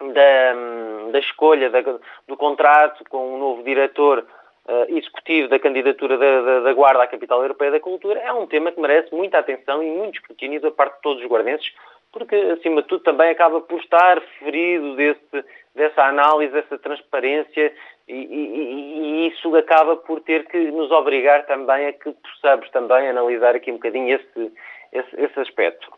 da, 0.00 1.10
da 1.10 1.18
escolha 1.18 1.70
da, 1.70 1.80
do 2.26 2.36
contrato 2.36 3.04
com 3.08 3.34
um 3.34 3.38
novo 3.38 3.62
diretor 3.62 4.26
uh, 4.66 4.96
executivo 4.96 5.48
da 5.48 5.58
candidatura 5.58 6.18
da, 6.18 6.40
da, 6.42 6.60
da, 6.60 6.72
Guarda 6.72 7.02
à 7.02 7.06
capital 7.06 7.42
europeia 7.42 7.70
da 7.70 7.80
cultura 7.80 8.20
é 8.20 8.32
um 8.32 8.46
tema 8.46 8.72
que 8.72 8.80
merece 8.80 9.14
muita 9.14 9.38
atenção 9.38 9.82
e 9.82 9.90
muito 9.90 10.16
escrutínio 10.16 10.60
da 10.60 10.70
parte 10.70 10.96
de 10.96 11.02
todos 11.02 11.22
os 11.22 11.28
guardenses, 11.28 11.72
porque, 12.12 12.36
acima 12.36 12.82
de 12.82 12.88
tudo, 12.88 13.02
também 13.02 13.30
acaba 13.30 13.60
por 13.60 13.80
estar 13.80 14.20
ferido 14.38 14.94
desse, 14.94 15.44
dessa 15.74 16.04
análise, 16.04 16.52
dessa 16.52 16.78
transparência, 16.78 17.72
e, 18.06 18.14
e, 18.14 19.26
e, 19.26 19.28
isso 19.28 19.54
acaba 19.56 19.96
por 19.96 20.20
ter 20.20 20.46
que 20.46 20.58
nos 20.70 20.92
obrigar 20.92 21.44
também 21.46 21.86
a 21.86 21.92
que 21.92 22.12
possamos 22.12 22.70
também 22.70 23.08
analisar 23.08 23.56
aqui 23.56 23.70
um 23.72 23.76
bocadinho 23.76 24.14
esse, 24.14 24.52
esse, 24.94 25.20
esse 25.20 25.40
aspecto. 25.40 25.92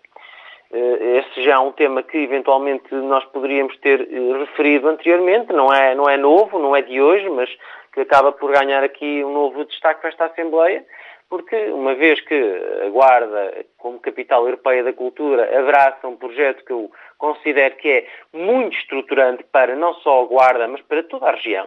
esse 0.73 1.45
já 1.45 1.55
é 1.55 1.59
um 1.59 1.73
tema 1.73 2.03
que 2.03 2.19
eventualmente 2.19 2.93
nós 2.95 3.25
poderíamos 3.27 3.77
ter 3.79 4.01
referido 4.41 4.89
anteriormente, 4.89 5.53
não 5.53 5.73
é, 5.73 5.95
não 5.95 6.09
é 6.09 6.17
novo, 6.17 6.59
não 6.59 6.75
é 6.75 6.83
de 6.83 7.01
hoje, 7.01 7.29
mas 7.29 7.49
que 7.93 8.01
acaba 8.01 8.33
por 8.33 8.53
ganhar 8.53 8.83
aqui 8.83 9.25
um 9.25 9.33
novo 9.33 9.65
destaque 9.65 10.01
para 10.01 10.11
esta 10.11 10.27
Assembleia, 10.27 10.85
porque 11.29 11.57
uma 11.71 11.95
vez 11.95 12.21
que 12.21 12.35
a 12.85 12.89
Guarda, 12.91 13.65
como 13.79 13.99
capital 13.99 14.45
europeia 14.45 14.85
da 14.85 14.93
cultura, 14.93 15.59
abraça 15.59 16.07
um 16.07 16.17
projeto 16.17 16.65
que 16.65 16.73
eu 16.73 16.91
considero 17.19 17.75
que 17.77 17.89
é 17.89 18.07
muito 18.33 18.77
estruturante 18.77 19.45
para 19.45 19.75
não 19.75 19.95
só 19.95 20.23
a 20.23 20.27
Guarda, 20.27 20.69
mas 20.69 20.81
para 20.83 21.03
toda 21.03 21.27
a 21.27 21.33
região, 21.33 21.67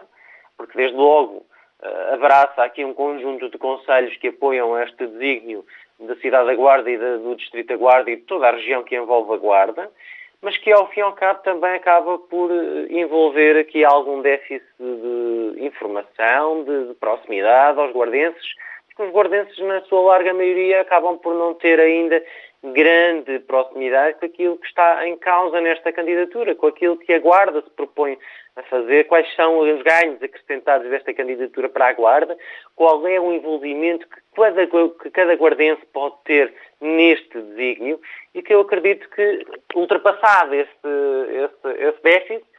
porque 0.56 0.78
desde 0.78 0.96
logo 0.96 1.44
eh, 1.82 2.14
abraça 2.14 2.62
aqui 2.62 2.84
um 2.84 2.94
conjunto 2.94 3.50
de 3.50 3.58
conselhos 3.58 4.16
que 4.18 4.28
apoiam 4.28 4.78
este 4.82 5.06
desígnio 5.06 5.64
da 6.00 6.16
cidade 6.16 6.46
da 6.46 6.54
Guarda 6.54 6.90
e 6.90 6.96
do 6.96 7.34
distrito 7.36 7.68
da 7.68 7.76
Guarda 7.76 8.10
e 8.10 8.16
de 8.16 8.22
toda 8.22 8.48
a 8.48 8.52
região 8.52 8.82
que 8.82 8.96
envolve 8.96 9.34
a 9.34 9.36
Guarda, 9.36 9.90
mas 10.42 10.56
que 10.56 10.72
ao 10.72 10.88
fim 10.88 11.00
e 11.00 11.02
ao 11.02 11.12
cabo 11.12 11.42
também 11.42 11.74
acaba 11.74 12.18
por 12.18 12.50
eh, 12.50 12.86
envolver 12.90 13.58
aqui 13.58 13.84
algum 13.84 14.22
déficit 14.22 14.64
de 14.78 15.64
informação, 15.64 16.64
de, 16.64 16.88
de 16.88 16.94
proximidade 16.94 17.78
aos 17.78 17.92
guardenses, 17.92 18.54
porque 18.86 19.02
os 19.02 19.12
guardenses, 19.12 19.58
na 19.58 19.82
sua 19.82 20.00
larga 20.00 20.32
maioria, 20.32 20.80
acabam 20.80 21.18
por 21.18 21.34
não 21.34 21.52
ter 21.54 21.78
ainda 21.78 22.22
grande 22.62 23.38
proximidade 23.40 24.18
com 24.18 24.26
aquilo 24.26 24.58
que 24.58 24.66
está 24.66 25.06
em 25.06 25.16
causa 25.16 25.60
nesta 25.60 25.92
candidatura, 25.92 26.54
com 26.54 26.66
aquilo 26.66 26.98
que 26.98 27.12
a 27.12 27.18
Guarda 27.18 27.62
se 27.62 27.70
propõe 27.70 28.18
a 28.56 28.62
fazer, 28.64 29.04
quais 29.04 29.34
são 29.34 29.58
os 29.60 29.82
ganhos 29.82 30.22
acrescentados 30.22 30.90
desta 30.90 31.14
candidatura 31.14 31.68
para 31.68 31.88
a 31.88 31.92
Guarda, 31.92 32.36
qual 32.76 33.06
é 33.06 33.18
o 33.18 33.32
envolvimento 33.32 34.06
que 34.06 34.20
cada, 34.34 34.66
que 34.66 35.10
cada 35.10 35.34
guardense 35.34 35.84
pode 35.92 36.16
ter 36.24 36.52
neste 36.80 37.40
desígnio 37.40 37.98
e 38.34 38.42
que 38.42 38.52
eu 38.52 38.60
acredito 38.60 39.08
que, 39.10 39.46
ultrapassado 39.74 40.54
esse, 40.54 40.70
esse, 40.84 41.82
esse 41.82 42.02
déficit, 42.02 42.49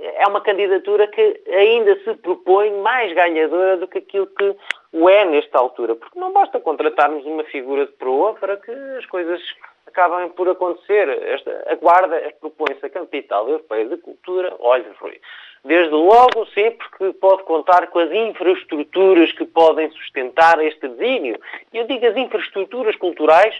é 0.00 0.26
uma 0.28 0.40
candidatura 0.40 1.06
que 1.06 1.42
ainda 1.48 1.96
se 2.00 2.14
propõe 2.14 2.70
mais 2.80 3.12
ganhadora 3.14 3.76
do 3.76 3.88
que 3.88 3.98
aquilo 3.98 4.26
que 4.26 4.56
o 4.92 5.08
é 5.08 5.24
nesta 5.24 5.58
altura, 5.58 5.94
porque 5.94 6.18
não 6.18 6.32
basta 6.32 6.60
contratarmos 6.60 7.24
uma 7.24 7.44
figura 7.44 7.86
de 7.86 7.92
proa 7.92 8.34
para 8.34 8.56
que 8.56 8.70
as 8.70 9.06
coisas 9.06 9.40
acabem 9.86 10.28
por 10.30 10.48
acontecer. 10.48 11.08
Esta, 11.08 11.64
a 11.68 11.74
Guarda 11.76 12.20
propõe-se 12.40 12.84
a 12.84 12.90
capital 12.90 13.48
europeia 13.48 13.86
de 13.86 13.96
cultura, 13.98 14.54
olha, 14.58 14.86
Rui, 15.00 15.20
desde 15.64 15.94
logo, 15.94 16.46
sim, 16.54 16.70
porque 16.72 17.12
pode 17.14 17.44
contar 17.44 17.86
com 17.88 17.98
as 17.98 18.12
infraestruturas 18.12 19.32
que 19.32 19.44
podem 19.44 19.90
sustentar 19.90 20.62
este 20.62 20.88
desígnio. 20.88 21.40
Eu 21.72 21.86
digo 21.86 22.06
as 22.06 22.16
infraestruturas 22.16 22.96
culturais 22.96 23.54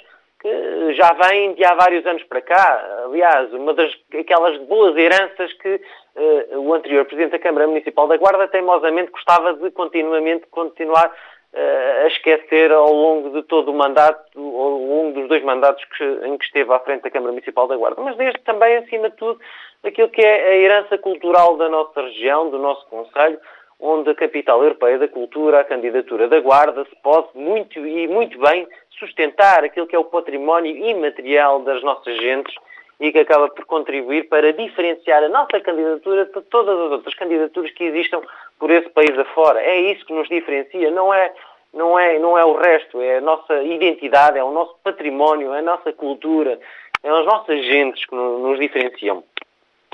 que 0.45 0.93
já 0.93 1.11
vêm 1.15 1.55
de 1.55 1.65
há 1.65 1.73
vários 1.73 2.05
anos 2.05 2.23
para 2.25 2.43
cá. 2.43 3.03
Aliás, 3.07 3.51
uma 3.55 3.73
das 3.73 3.91
aquelas 4.13 4.59
boas 4.67 4.95
heranças 4.95 5.51
que 5.55 5.81
uh, 6.17 6.61
o 6.61 6.75
anterior 6.75 7.07
Presidente 7.07 7.33
da 7.33 7.39
Câmara 7.39 7.67
Municipal 7.67 8.07
da 8.07 8.19
Guarda 8.19 8.47
teimosamente 8.49 9.11
gostava 9.11 9.55
de 9.55 9.71
continuamente 9.71 10.45
continuar 10.51 11.07
uh, 11.07 12.05
a 12.05 12.09
esquecer 12.09 12.71
ao 12.73 12.93
longo 12.93 13.31
de 13.31 13.43
todo 13.45 13.71
o 13.71 13.75
mandato, 13.75 14.21
ao 14.37 14.43
longo 14.43 15.19
dos 15.19 15.29
dois 15.31 15.43
mandatos 15.43 15.83
que, 15.97 16.05
em 16.05 16.37
que 16.37 16.45
esteve 16.45 16.71
à 16.75 16.79
frente 16.81 17.05
da 17.05 17.11
Câmara 17.11 17.33
Municipal 17.33 17.67
da 17.67 17.79
Guarda. 17.79 18.03
Mas 18.03 18.15
desde 18.19 18.39
também, 18.41 18.77
acima 18.77 19.09
de 19.09 19.17
tudo, 19.17 19.41
aquilo 19.83 20.11
que 20.11 20.21
é 20.21 20.49
a 20.49 20.57
herança 20.57 20.99
cultural 20.99 21.57
da 21.57 21.71
nossa 21.71 22.03
região, 22.03 22.51
do 22.51 22.59
nosso 22.59 22.87
Conselho, 22.91 23.41
onde 23.85 24.09
a 24.09 24.14
capital 24.14 24.62
europeia 24.62 24.99
da 24.99 25.07
cultura, 25.07 25.61
a 25.61 25.64
candidatura 25.64 26.26
da 26.26 26.41
Guarda, 26.41 26.85
se 26.87 26.97
pode 27.03 27.29
muito 27.35 27.79
e 27.87 28.09
muito 28.09 28.38
bem 28.38 28.67
sustentar 28.99 29.62
aquilo 29.62 29.87
que 29.87 29.95
é 29.95 29.99
o 29.99 30.05
património 30.05 30.75
imaterial 30.75 31.61
das 31.61 31.83
nossas 31.83 32.17
gentes 32.17 32.55
e 32.99 33.12
que 33.12 33.19
acaba 33.19 33.50
por 33.50 33.67
contribuir 33.67 34.29
para 34.31 34.55
diferenciar 34.55 35.23
a 35.23 35.29
nossa 35.29 35.61
candidatura 35.61 36.25
de 36.25 36.41
todas 36.43 36.79
as 36.79 36.93
outras 36.93 37.14
candidaturas 37.14 37.71
que 37.73 37.85
existam 37.85 38.23
por 38.59 38.71
esse 38.71 38.88
país 38.88 39.19
afora. 39.19 39.61
É 39.61 39.79
isso 39.93 40.07
que 40.07 40.14
nos 40.14 40.29
diferencia, 40.29 40.91
não 40.91 41.12
é, 41.12 41.35
não 41.75 41.99
é, 41.99 42.19
não 42.19 42.38
é 42.38 42.45
o 42.45 42.55
resto, 42.55 43.03
é 43.03 43.19
a 43.19 43.21
nossa 43.21 43.62
identidade, 43.62 44.38
é 44.38 44.45
o 44.45 44.53
nosso 44.53 44.76
património, 44.83 45.53
é 45.53 45.59
a 45.59 45.62
nossa 45.62 45.93
cultura, 45.93 46.59
é 47.03 47.11
as 47.11 47.26
nossas 47.26 47.62
gentes 47.67 48.07
que 48.07 48.14
nos 48.14 48.59
diferenciam. 48.59 49.23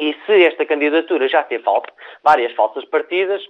E 0.01 0.15
se 0.25 0.45
esta 0.45 0.65
candidatura 0.65 1.29
já 1.29 1.43
teve 1.43 1.65
várias 2.23 2.53
falsas 2.53 2.85
partidas, 2.85 3.43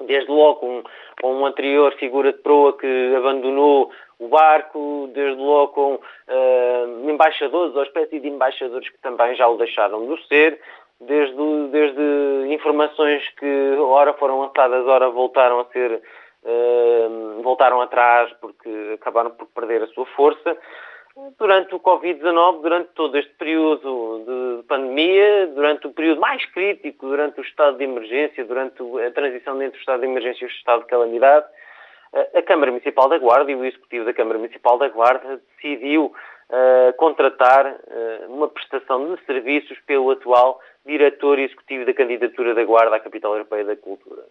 desde 0.00 0.30
logo 0.30 0.56
com, 0.56 0.82
com 1.20 1.34
um 1.34 1.46
anterior 1.46 1.92
figura 1.94 2.32
de 2.32 2.38
proa 2.38 2.76
que 2.76 3.14
abandonou 3.16 3.90
o 4.18 4.28
barco, 4.28 5.10
desde 5.12 5.40
logo 5.40 5.72
com 5.72 5.94
uh, 5.94 7.10
embaixadores, 7.10 7.74
ou 7.74 7.82
espécie 7.82 8.20
de 8.20 8.28
embaixadores 8.28 8.88
que 8.88 8.98
também 8.98 9.34
já 9.34 9.48
o 9.48 9.56
deixaram 9.56 10.06
de 10.06 10.26
ser, 10.26 10.60
desde, 11.00 11.68
desde 11.70 12.52
informações 12.52 13.22
que 13.38 13.76
ora 13.78 14.12
foram 14.14 14.40
lançadas, 14.40 14.86
ora 14.86 15.10
voltaram 15.10 15.60
a 15.60 15.64
ser, 15.66 16.02
uh, 16.44 17.42
voltaram 17.42 17.80
atrás 17.80 18.32
porque 18.40 18.92
acabaram 18.94 19.30
por 19.30 19.46
perder 19.48 19.82
a 19.82 19.88
sua 19.88 20.06
força 20.06 20.56
durante 21.38 21.74
o 21.74 21.80
Covid-19, 21.80 22.60
durante 22.60 22.88
todo 22.94 23.16
este 23.16 23.32
período 23.34 24.24
de 24.26 24.62
pandemia, 24.64 25.46
durante 25.48 25.86
o 25.86 25.92
período 25.92 26.20
mais 26.20 26.44
crítico, 26.46 27.06
durante 27.06 27.40
o 27.40 27.44
estado 27.44 27.78
de 27.78 27.84
emergência, 27.84 28.44
durante 28.44 28.82
a 29.06 29.10
transição 29.12 29.60
entre 29.62 29.78
o 29.78 29.80
estado 29.80 30.00
de 30.00 30.06
emergência 30.06 30.44
e 30.44 30.48
o 30.48 30.50
estado 30.50 30.80
de 30.80 30.88
calamidade, 30.88 31.46
a 32.34 32.42
Câmara 32.42 32.70
Municipal 32.70 33.08
da 33.08 33.18
Guarda 33.18 33.50
e 33.50 33.56
o 33.56 33.64
Executivo 33.64 34.04
da 34.04 34.12
Câmara 34.12 34.38
Municipal 34.38 34.78
da 34.78 34.88
Guarda 34.88 35.40
decidiu 35.56 36.06
uh, 36.48 36.92
contratar 36.96 37.66
uh, 37.66 38.32
uma 38.32 38.48
prestação 38.48 39.14
de 39.14 39.24
serviços 39.24 39.78
pelo 39.80 40.10
atual 40.10 40.60
Diretor 40.86 41.38
Executivo 41.38 41.84
da 41.84 41.94
Candidatura 41.94 42.54
da 42.54 42.64
Guarda 42.64 42.96
à 42.96 43.00
Capital 43.00 43.32
Europeia 43.32 43.64
da 43.64 43.76
Cultura. 43.76 44.22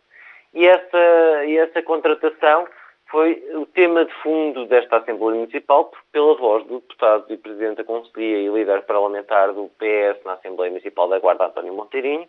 E 0.53 0.65
essa, 0.65 1.45
e 1.45 1.57
essa 1.57 1.81
contratação 1.81 2.67
foi 3.13 3.43
o 3.53 3.67
tema 3.67 4.05
de 4.05 4.13
fundo 4.24 4.65
desta 4.65 4.98
Assembleia 4.98 5.36
Municipal, 5.36 5.91
pela 6.12 6.36
voz 6.36 6.65
do 6.65 6.79
deputado 6.79 7.32
e 7.32 7.38
Presidente 7.38 7.77
da 7.77 7.84
Conselhia 7.84 8.39
e 8.39 8.50
líder 8.50 8.82
parlamentar 8.88 9.53
do 9.53 9.70
PS 9.77 10.25
na 10.25 10.34
Assembleia 10.34 10.72
Municipal 10.72 11.08
da 11.08 11.20
Guarda, 11.20 11.46
António 11.46 11.75
Monteirinho, 11.75 12.27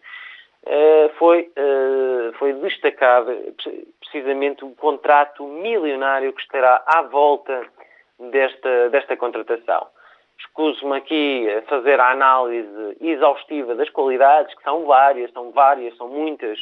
eh, 0.66 1.10
foi, 1.18 1.50
eh, 1.56 2.32
foi 2.38 2.52
destacado 2.52 3.32
precisamente 3.98 4.62
o 4.62 4.74
contrato 4.74 5.46
milionário 5.46 6.34
que 6.34 6.42
estará 6.42 6.84
à 6.86 7.00
volta 7.00 7.66
desta, 8.18 8.90
desta 8.90 9.16
contratação. 9.16 9.86
Escuso-me 10.38 10.98
aqui 10.98 11.48
a 11.50 11.62
fazer 11.62 11.98
a 11.98 12.10
análise 12.10 12.98
exaustiva 13.00 13.74
das 13.74 13.88
qualidades, 13.88 14.54
que 14.54 14.62
são 14.62 14.84
várias, 14.84 15.32
são 15.32 15.50
várias, 15.50 15.96
são 15.96 16.08
muitas, 16.08 16.58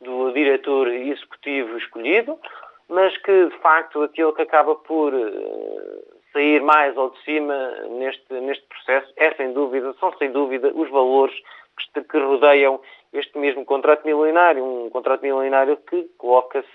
do 0.00 0.30
diretor 0.32 0.86
executivo 0.86 1.76
escolhido, 1.76 2.38
mas 2.88 3.16
que 3.18 3.46
de 3.46 3.58
facto 3.58 4.02
aquilo 4.02 4.32
que 4.32 4.42
acaba 4.42 4.74
por 4.74 5.12
eh, 5.14 6.14
sair 6.32 6.60
mais 6.62 6.96
ao 6.96 7.10
de 7.10 7.22
cima 7.22 7.70
neste, 7.90 8.32
neste 8.34 8.66
processo 8.66 9.12
é 9.16 9.32
sem 9.34 9.52
dúvida, 9.52 9.94
são 10.00 10.12
sem 10.18 10.30
dúvida 10.30 10.70
os 10.74 10.90
valores 10.90 11.34
que, 11.92 12.02
que 12.02 12.18
rodeiam 12.18 12.80
este 13.12 13.38
mesmo 13.38 13.64
contrato 13.64 14.04
milionário, 14.04 14.64
um 14.64 14.90
contrato 14.90 15.22
milionário 15.22 15.76
que 15.88 16.02
coloca-se 16.18 16.68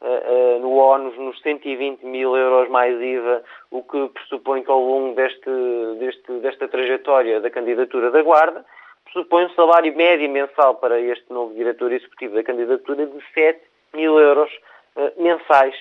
uh, 0.00 0.56
uh, 0.56 0.58
no 0.60 0.76
ONU 0.76 1.12
nos 1.16 1.40
120 1.42 2.04
mil 2.04 2.34
euros 2.36 2.68
mais 2.70 2.98
IVA, 3.00 3.42
o 3.70 3.82
que 3.82 4.08
pressupõe 4.08 4.62
que 4.62 4.70
ao 4.70 4.80
longo 4.80 5.14
deste, 5.14 5.50
deste, 5.98 6.32
desta 6.40 6.68
trajetória 6.68 7.40
da 7.40 7.50
candidatura 7.50 8.10
da 8.10 8.22
Guarda, 8.22 8.64
pressupõe 9.04 9.44
um 9.44 9.50
salário 9.50 9.94
médio 9.94 10.28
mensal 10.30 10.76
para 10.76 10.98
este 10.98 11.30
novo 11.30 11.54
diretor 11.54 11.92
executivo 11.92 12.34
da 12.34 12.42
candidatura 12.42 13.06
de 13.06 13.22
7 13.34 13.60
mil 13.92 14.18
euros 14.18 14.50
eh, 14.50 14.71
mensais 15.16 15.74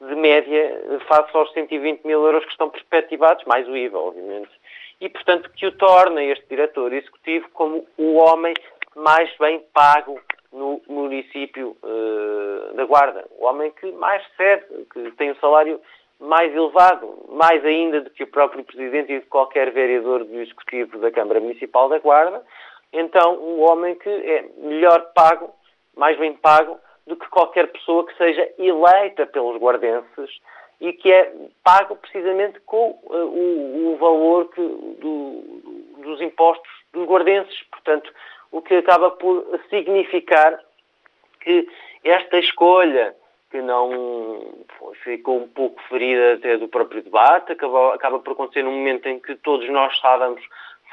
de 0.00 0.14
média 0.14 1.00
face 1.06 1.36
aos 1.36 1.52
120 1.52 2.04
mil 2.04 2.24
euros 2.24 2.44
que 2.44 2.50
estão 2.50 2.68
perspectivados, 2.68 3.44
mais 3.44 3.66
o 3.68 3.76
IVA, 3.76 3.98
obviamente. 3.98 4.50
E, 5.00 5.08
portanto, 5.08 5.50
que 5.50 5.66
o 5.66 5.72
torna 5.72 6.22
este 6.22 6.46
diretor 6.48 6.92
executivo 6.92 7.48
como 7.52 7.86
o 7.96 8.14
homem 8.14 8.54
mais 8.94 9.30
bem 9.38 9.62
pago 9.72 10.20
no 10.52 10.80
município 10.88 11.76
uh, 11.82 12.74
da 12.74 12.84
Guarda. 12.84 13.24
O 13.38 13.44
homem 13.44 13.72
que 13.72 13.90
mais 13.92 14.22
recebe, 14.28 14.86
que 14.92 15.10
tem 15.12 15.32
um 15.32 15.36
salário 15.36 15.80
mais 16.20 16.54
elevado, 16.54 17.26
mais 17.28 17.64
ainda 17.64 18.00
do 18.00 18.10
que 18.10 18.22
o 18.22 18.28
próprio 18.28 18.64
Presidente 18.64 19.12
e 19.12 19.20
de 19.20 19.26
qualquer 19.26 19.72
vereador 19.72 20.24
do 20.24 20.40
Executivo 20.40 20.98
da 20.98 21.10
Câmara 21.10 21.40
Municipal 21.40 21.88
da 21.88 21.98
Guarda. 21.98 22.42
Então, 22.92 23.34
um 23.34 23.60
homem 23.62 23.96
que 23.96 24.08
é 24.08 24.44
melhor 24.58 25.12
pago, 25.12 25.52
mais 25.96 26.16
bem 26.16 26.34
pago, 26.34 26.78
do 27.06 27.16
que 27.16 27.28
qualquer 27.28 27.70
pessoa 27.70 28.06
que 28.06 28.16
seja 28.16 28.50
eleita 28.58 29.26
pelos 29.26 29.60
guardenses 29.60 30.40
e 30.80 30.92
que 30.92 31.12
é 31.12 31.32
pago 31.62 31.96
precisamente 31.96 32.60
com 32.60 32.90
uh, 33.04 33.14
o, 33.14 33.92
o, 33.92 33.96
valor 33.96 34.50
que, 34.50 34.60
do, 34.60 35.62
dos 36.02 36.20
impostos 36.20 36.70
dos 36.92 37.06
guardenses. 37.06 37.62
Portanto, 37.70 38.12
o 38.50 38.60
que 38.60 38.74
acaba 38.74 39.10
por 39.10 39.60
significar 39.70 40.58
que 41.40 41.68
esta 42.02 42.38
escolha, 42.38 43.14
que 43.50 43.60
não 43.60 44.64
ficou 45.04 45.38
um 45.42 45.48
pouco 45.48 45.80
ferida 45.88 46.34
até 46.34 46.56
do 46.56 46.68
próprio 46.68 47.02
debate, 47.02 47.52
acaba, 47.52 47.94
acaba 47.94 48.18
por 48.18 48.32
acontecer 48.32 48.62
num 48.62 48.72
momento 48.72 49.06
em 49.06 49.20
que 49.20 49.34
todos 49.36 49.68
nós 49.70 49.92
estávamos 49.94 50.42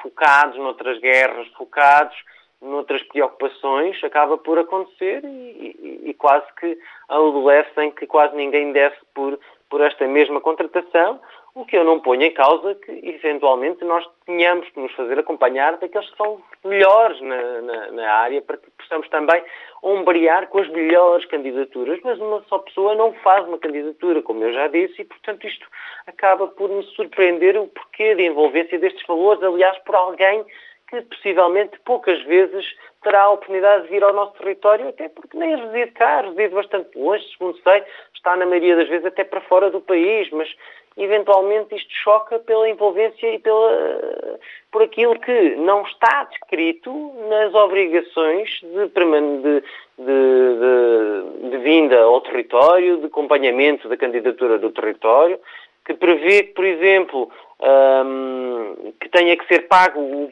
focados 0.01 0.57
noutras 0.57 0.99
guerras, 0.99 1.47
focados 1.49 2.15
noutras 2.61 3.01
preocupações, 3.03 4.01
acaba 4.03 4.37
por 4.37 4.59
acontecer 4.59 5.23
e, 5.23 5.27
e, 5.27 6.09
e 6.09 6.13
quase 6.13 6.45
que 6.59 6.77
adolescem 7.09 7.91
que 7.91 8.05
quase 8.05 8.35
ninguém 8.35 8.71
desce 8.71 8.99
por, 9.13 9.39
por 9.69 9.81
esta 9.81 10.07
mesma 10.07 10.39
contratação, 10.39 11.19
o 11.53 11.65
que 11.65 11.75
eu 11.77 11.83
não 11.83 11.99
ponho 11.99 12.23
em 12.23 12.33
causa 12.33 12.75
que, 12.75 12.91
eventualmente, 13.03 13.83
nós 13.83 14.07
tenhamos 14.25 14.69
que 14.69 14.79
nos 14.79 14.91
fazer 14.93 15.19
acompanhar 15.19 15.77
daqueles 15.77 16.09
que 16.09 16.17
são 16.17 16.41
melhores 16.63 17.19
na, 17.19 17.61
na, 17.61 17.91
na, 17.91 18.13
área, 18.13 18.41
para 18.41 18.57
que 18.57 18.69
possamos 18.71 19.09
também 19.09 19.43
ombrear 19.83 20.47
com 20.47 20.59
as 20.59 20.69
melhores 20.69 21.25
candidaturas. 21.25 21.99
Mas 22.03 22.19
uma 22.19 22.41
só 22.47 22.59
pessoa 22.59 22.95
não 22.95 23.11
faz 23.15 23.45
uma 23.45 23.57
candidatura, 23.57 24.21
como 24.21 24.43
eu 24.43 24.53
já 24.53 24.67
disse, 24.67 25.01
e, 25.01 25.05
portanto, 25.05 25.45
isto 25.45 25.67
acaba 26.07 26.47
por 26.47 26.69
me 26.69 26.83
surpreender 26.95 27.57
o 27.57 27.67
porquê 27.67 28.15
de 28.15 28.23
envolvência 28.23 28.79
destes 28.79 29.05
valores, 29.05 29.43
aliás, 29.43 29.77
por 29.79 29.95
alguém 29.95 30.45
que 30.91 31.01
possivelmente 31.03 31.79
poucas 31.85 32.21
vezes 32.23 32.65
terá 33.01 33.23
a 33.23 33.31
oportunidade 33.31 33.83
de 33.83 33.89
vir 33.89 34.03
ao 34.03 34.13
nosso 34.13 34.33
território, 34.33 34.89
até 34.89 35.07
porque 35.07 35.37
nem 35.37 35.55
reside 35.55 35.91
cá, 35.91 36.21
reside 36.21 36.53
bastante 36.53 36.97
longe, 36.97 37.25
segundo 37.31 37.57
sei, 37.63 37.83
está 38.13 38.35
na 38.35 38.45
maioria 38.45 38.75
das 38.75 38.89
vezes 38.89 39.05
até 39.05 39.23
para 39.23 39.39
fora 39.41 39.71
do 39.71 39.79
país, 39.79 40.29
mas 40.31 40.53
eventualmente 40.97 41.73
isto 41.73 41.91
choca 41.93 42.39
pela 42.39 42.69
envolvência 42.69 43.33
e 43.33 43.39
pela, 43.39 44.37
por 44.69 44.83
aquilo 44.83 45.17
que 45.17 45.55
não 45.55 45.83
está 45.83 46.25
descrito 46.25 47.13
nas 47.29 47.53
obrigações 47.55 48.49
de, 48.61 48.87
de, 48.87 49.63
de, 49.97 51.49
de, 51.49 51.57
vinda 51.59 52.01
ao 52.01 52.19
território, 52.19 52.97
de 52.97 53.05
acompanhamento 53.05 53.87
da 53.87 53.95
candidatura 53.95 54.59
do 54.59 54.69
território, 54.69 55.39
que 55.85 55.93
prevê 55.93 56.43
por 56.43 56.65
exemplo, 56.65 57.31
um, 57.59 58.93
que 58.99 59.09
tenha 59.09 59.35
que 59.37 59.47
ser 59.47 59.67
pago, 59.67 60.31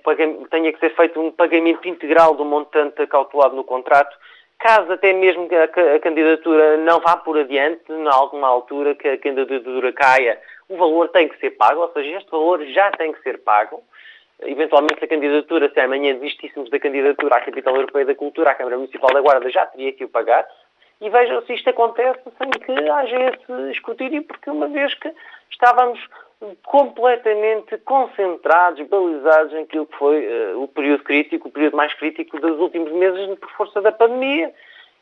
tenha 0.49 0.71
que 0.71 0.79
ser 0.79 0.95
feito 0.95 1.19
um 1.19 1.31
pagamento 1.31 1.87
integral 1.87 2.35
do 2.35 2.45
montante 2.45 3.05
calculado 3.07 3.55
no 3.55 3.63
contrato 3.63 4.15
Caso 4.59 4.91
até 4.91 5.13
mesmo 5.13 5.47
que 5.47 5.55
a, 5.55 5.99
candidatura 6.01 6.75
não 6.75 6.99
vá 6.99 7.15
por 7.15 7.39
adiante, 7.39 7.81
em 7.89 8.07
alguma 8.09 8.49
altura 8.49 8.93
que 8.93 9.07
a 9.07 9.17
candidatura 9.17 9.93
caia, 9.93 10.37
o 10.67 10.75
valor 10.75 11.07
tem 11.07 11.29
que 11.29 11.39
ser 11.39 11.51
pago, 11.51 11.79
ou 11.79 11.93
seja, 11.93 12.17
este 12.17 12.29
valor 12.29 12.61
já 12.65 12.91
tem 12.91 13.13
que 13.13 13.21
ser 13.21 13.39
pago. 13.39 13.81
Eventualmente, 14.41 15.01
a 15.01 15.07
candidatura, 15.07 15.71
se 15.73 15.79
amanhã 15.79 16.13
desistíssemos 16.13 16.69
da 16.69 16.77
candidatura 16.77 17.37
à 17.37 17.41
Capital 17.41 17.73
Europeia 17.73 18.05
da 18.05 18.15
Cultura, 18.15 18.51
à 18.51 18.55
Câmara 18.55 18.75
Municipal 18.75 19.09
da 19.13 19.21
Guarda 19.21 19.49
já 19.49 19.65
teria 19.65 19.93
que 19.93 20.03
o 20.03 20.09
pagar. 20.09 20.45
E 21.01 21.09
vejam 21.09 21.41
se 21.43 21.53
isto 21.53 21.69
acontece 21.69 22.21
sem 22.37 22.49
que 22.49 22.89
haja 22.89 23.17
esse 23.31 23.71
escrutínio, 23.71 24.23
porque 24.23 24.49
uma 24.49 24.67
vez 24.67 24.93
que 24.95 25.13
estávamos 25.49 25.99
completamente 26.63 27.77
concentrados, 27.79 28.87
balizados 28.87 29.53
naquilo 29.53 29.85
que 29.85 29.97
foi 29.97 30.25
uh, 30.25 30.63
o 30.63 30.67
período 30.67 31.03
crítico, 31.03 31.47
o 31.47 31.51
período 31.51 31.75
mais 31.75 31.93
crítico 31.93 32.39
dos 32.39 32.59
últimos 32.59 32.91
meses 32.93 33.37
por 33.39 33.49
força 33.51 33.81
da 33.81 33.91
pandemia. 33.91 34.53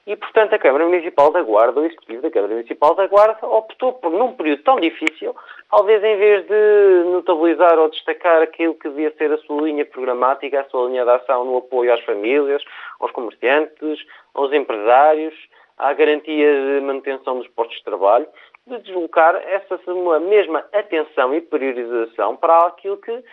E, 0.07 0.15
portanto, 0.15 0.53
a 0.53 0.59
Câmara 0.59 0.85
Municipal 0.85 1.31
da 1.33 1.43
Guarda, 1.43 1.81
o 1.81 1.85
Executivo 1.85 2.21
da 2.21 2.31
Câmara 2.31 2.53
Municipal 2.53 2.95
da 2.95 3.07
Guarda, 3.07 3.45
optou 3.45 3.91
por, 3.91 4.09
num 4.09 4.31
período 4.31 4.63
tão 4.63 4.79
difícil, 4.79 5.35
talvez 5.69 6.01
em 6.01 6.15
vez 6.15 6.47
de 6.47 7.03
notabilizar 7.11 7.77
ou 7.77 7.89
destacar 7.89 8.41
aquilo 8.41 8.73
que 8.73 8.87
devia 8.87 9.13
ser 9.17 9.33
a 9.33 9.37
sua 9.39 9.63
linha 9.63 9.85
programática, 9.85 10.61
a 10.61 10.69
sua 10.69 10.87
linha 10.87 11.03
de 11.03 11.11
ação 11.11 11.43
no 11.43 11.57
apoio 11.57 11.93
às 11.93 12.01
famílias, 12.05 12.63
aos 13.01 13.11
comerciantes, 13.11 13.99
aos 14.33 14.53
empresários, 14.53 15.35
à 15.77 15.93
garantia 15.93 16.79
de 16.79 16.81
manutenção 16.81 17.37
dos 17.37 17.47
postos 17.49 17.77
de 17.77 17.83
trabalho, 17.83 18.27
de 18.65 18.79
deslocar 18.79 19.35
essa 19.35 19.79
mesma 20.19 20.65
atenção 20.73 21.33
e 21.33 21.41
priorização 21.41 22.35
para 22.35 22.67
aquilo 22.67 22.97
que 22.97 23.23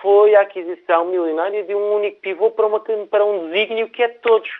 foi 0.00 0.34
a 0.34 0.42
aquisição 0.42 1.06
milionária 1.06 1.64
de 1.64 1.74
um 1.74 1.94
único 1.94 2.20
pivô 2.20 2.50
para, 2.50 2.66
uma, 2.66 2.80
para 2.80 3.24
um 3.24 3.48
desígnio 3.48 3.88
que 3.88 4.02
é 4.02 4.08
de 4.08 4.18
todos. 4.18 4.50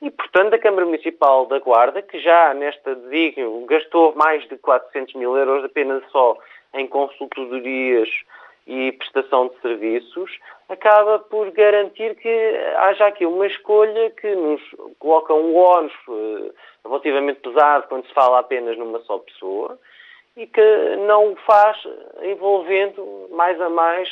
E, 0.00 0.10
portanto, 0.10 0.54
a 0.54 0.58
Câmara 0.58 0.84
Municipal 0.84 1.46
da 1.46 1.58
Guarda, 1.60 2.02
que 2.02 2.18
já 2.18 2.52
nesta 2.54 2.94
desígnio 2.94 3.64
gastou 3.66 4.14
mais 4.16 4.46
de 4.48 4.56
400 4.56 5.14
mil 5.14 5.36
euros 5.36 5.64
apenas 5.64 6.02
só 6.10 6.36
em 6.74 6.88
consultorias 6.88 8.08
e 8.66 8.92
prestação 8.92 9.48
de 9.48 9.60
serviços, 9.60 10.38
acaba 10.68 11.18
por 11.18 11.50
garantir 11.50 12.14
que 12.16 12.56
haja 12.76 13.06
aqui 13.06 13.26
uma 13.26 13.46
escolha 13.46 14.10
que 14.10 14.34
nos 14.34 14.62
coloca 14.98 15.34
um 15.34 15.56
ónus 15.56 15.92
eh, 16.08 16.52
relativamente 16.84 17.40
pesado 17.40 17.88
quando 17.88 18.06
se 18.06 18.14
fala 18.14 18.38
apenas 18.38 18.78
numa 18.78 19.00
só 19.00 19.18
pessoa 19.18 19.78
e 20.36 20.46
que 20.46 20.96
não 21.06 21.32
o 21.32 21.36
faz 21.36 21.76
envolvendo 22.22 23.28
mais 23.30 23.60
a 23.60 23.68
mais 23.68 24.08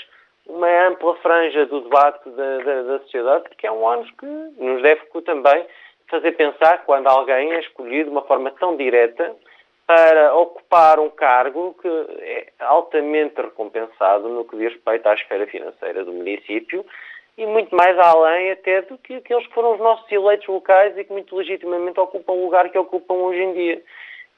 uma 0.46 0.88
ampla 0.88 1.14
franja 1.16 1.66
do 1.66 1.82
debate 1.82 2.28
da, 2.30 2.58
da, 2.58 2.82
da 2.82 2.98
sociedade, 3.00 3.44
porque 3.44 3.66
é 3.66 3.72
um 3.72 3.82
ónus 3.82 4.10
que 4.18 4.26
nos 4.26 4.82
deve 4.82 5.02
também 5.24 5.64
fazer 6.08 6.32
pensar 6.32 6.84
quando 6.84 7.06
alguém 7.06 7.52
é 7.52 7.60
escolhido 7.60 8.10
de 8.10 8.10
uma 8.10 8.22
forma 8.22 8.50
tão 8.58 8.76
direta 8.76 9.34
para 9.90 10.36
ocupar 10.36 11.00
um 11.00 11.10
cargo 11.10 11.74
que 11.82 11.88
é 12.20 12.46
altamente 12.60 13.34
recompensado 13.42 14.28
no 14.28 14.44
que 14.44 14.56
diz 14.56 14.72
respeito 14.72 15.08
à 15.08 15.14
esfera 15.14 15.48
financeira 15.48 16.04
do 16.04 16.12
município 16.12 16.86
e 17.36 17.44
muito 17.44 17.74
mais 17.74 17.98
além 17.98 18.52
até 18.52 18.82
do 18.82 18.96
que 18.98 19.16
aqueles 19.16 19.44
que 19.48 19.52
foram 19.52 19.72
os 19.74 19.80
nossos 19.80 20.10
eleitos 20.12 20.46
locais 20.46 20.96
e 20.96 21.02
que 21.02 21.12
muito 21.12 21.34
legitimamente 21.34 21.98
ocupam 21.98 22.34
o 22.34 22.44
lugar 22.44 22.70
que 22.70 22.78
ocupam 22.78 23.14
hoje 23.14 23.42
em 23.42 23.52
dia. 23.52 23.82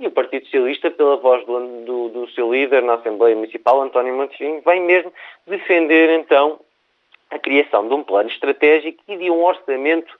E 0.00 0.06
o 0.06 0.10
Partido 0.10 0.46
Socialista, 0.46 0.90
pela 0.90 1.18
voz 1.18 1.44
do, 1.44 1.84
do, 1.84 2.08
do 2.08 2.30
seu 2.30 2.50
líder 2.50 2.82
na 2.82 2.94
Assembleia 2.94 3.36
Municipal, 3.36 3.82
António 3.82 4.16
Montefinho, 4.16 4.62
vem 4.64 4.80
mesmo 4.80 5.12
defender 5.46 6.18
então 6.18 6.60
a 7.30 7.38
criação 7.38 7.86
de 7.86 7.92
um 7.92 8.02
plano 8.02 8.30
estratégico 8.30 9.02
e 9.06 9.18
de 9.18 9.30
um 9.30 9.44
orçamento 9.44 10.18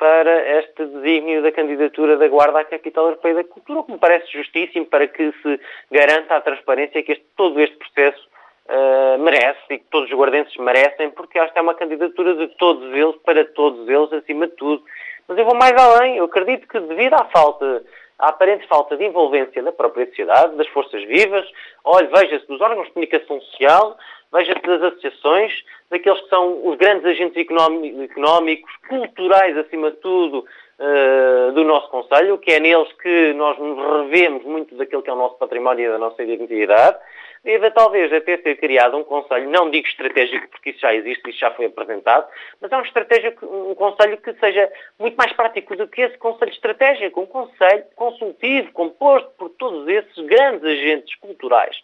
para 0.00 0.58
este 0.58 0.86
desígnio 0.86 1.42
da 1.42 1.52
candidatura 1.52 2.16
da 2.16 2.26
Guarda 2.26 2.60
à 2.60 2.64
Capital 2.64 3.04
Europeia 3.04 3.34
da 3.34 3.44
Cultura, 3.44 3.80
o 3.80 3.84
que 3.84 3.92
me 3.92 3.98
parece 3.98 4.32
justíssimo 4.32 4.86
para 4.86 5.06
que 5.06 5.30
se 5.42 5.60
garanta 5.90 6.36
a 6.36 6.40
transparência 6.40 7.02
que 7.02 7.12
este, 7.12 7.26
todo 7.36 7.60
este 7.60 7.76
processo 7.76 8.26
uh, 8.66 9.18
merece 9.18 9.60
e 9.68 9.78
que 9.78 9.84
todos 9.90 10.10
os 10.10 10.16
guardenses 10.16 10.56
merecem, 10.56 11.10
porque 11.10 11.38
esta 11.38 11.58
é 11.58 11.62
uma 11.62 11.74
candidatura 11.74 12.34
de 12.34 12.48
todos 12.56 12.90
eles, 12.94 13.14
para 13.26 13.44
todos 13.44 13.86
eles, 13.86 14.10
acima 14.14 14.46
de 14.46 14.54
tudo. 14.54 14.82
Mas 15.28 15.36
eu 15.36 15.44
vou 15.44 15.54
mais 15.54 15.74
além. 15.76 16.16
Eu 16.16 16.24
acredito 16.24 16.66
que 16.66 16.80
devido 16.80 17.12
à 17.12 17.26
falta, 17.26 17.84
à 18.18 18.30
aparente 18.30 18.66
falta 18.68 18.96
de 18.96 19.04
envolvência 19.04 19.62
da 19.62 19.70
própria 19.70 20.06
sociedade, 20.06 20.56
das 20.56 20.68
forças 20.68 21.04
vivas, 21.04 21.46
olha, 21.84 22.08
veja-se 22.08 22.46
dos 22.46 22.60
órgãos 22.62 22.86
de 22.86 22.94
comunicação 22.94 23.38
social, 23.42 23.98
veja-se 24.32 24.62
das 24.62 24.82
associações, 24.82 25.52
daqueles 25.90 26.20
que 26.20 26.28
são 26.28 26.66
os 26.66 26.76
grandes 26.76 27.04
agentes 27.04 27.36
económicos, 27.36 28.72
culturais, 28.88 29.56
acima 29.56 29.90
de 29.90 29.96
tudo, 29.98 30.44
uh, 30.78 31.52
do 31.52 31.64
nosso 31.64 31.88
Conselho, 31.90 32.38
que 32.38 32.52
é 32.52 32.60
neles 32.60 32.92
que 32.94 33.32
nós 33.34 33.58
nos 33.58 34.04
revemos 34.04 34.44
muito 34.44 34.74
daquilo 34.76 35.02
que 35.02 35.10
é 35.10 35.12
o 35.12 35.16
nosso 35.16 35.36
património 35.36 35.86
e 35.86 35.88
da 35.88 35.98
nossa 35.98 36.22
identidade. 36.22 36.98
Deve 37.42 37.70
talvez 37.70 38.12
até 38.12 38.36
ser 38.36 38.56
criado 38.56 38.98
um 38.98 39.02
Conselho, 39.02 39.48
não 39.48 39.70
digo 39.70 39.88
estratégico 39.88 40.46
porque 40.48 40.70
isso 40.70 40.80
já 40.80 40.94
existe, 40.94 41.30
isso 41.30 41.38
já 41.38 41.50
foi 41.50 41.66
apresentado, 41.66 42.28
mas 42.60 42.70
é 42.70 42.76
um, 42.76 42.82
estratégico, 42.82 43.46
um 43.46 43.74
Conselho 43.74 44.18
que 44.18 44.34
seja 44.34 44.70
muito 44.98 45.16
mais 45.16 45.32
prático 45.32 45.74
do 45.74 45.88
que 45.88 46.02
esse 46.02 46.18
Conselho 46.18 46.50
estratégico, 46.50 47.18
um 47.18 47.26
Conselho 47.26 47.84
consultivo, 47.96 48.70
composto 48.72 49.30
por 49.38 49.48
todos 49.50 49.88
esses 49.88 50.26
grandes 50.26 50.62
agentes 50.64 51.14
culturais 51.16 51.76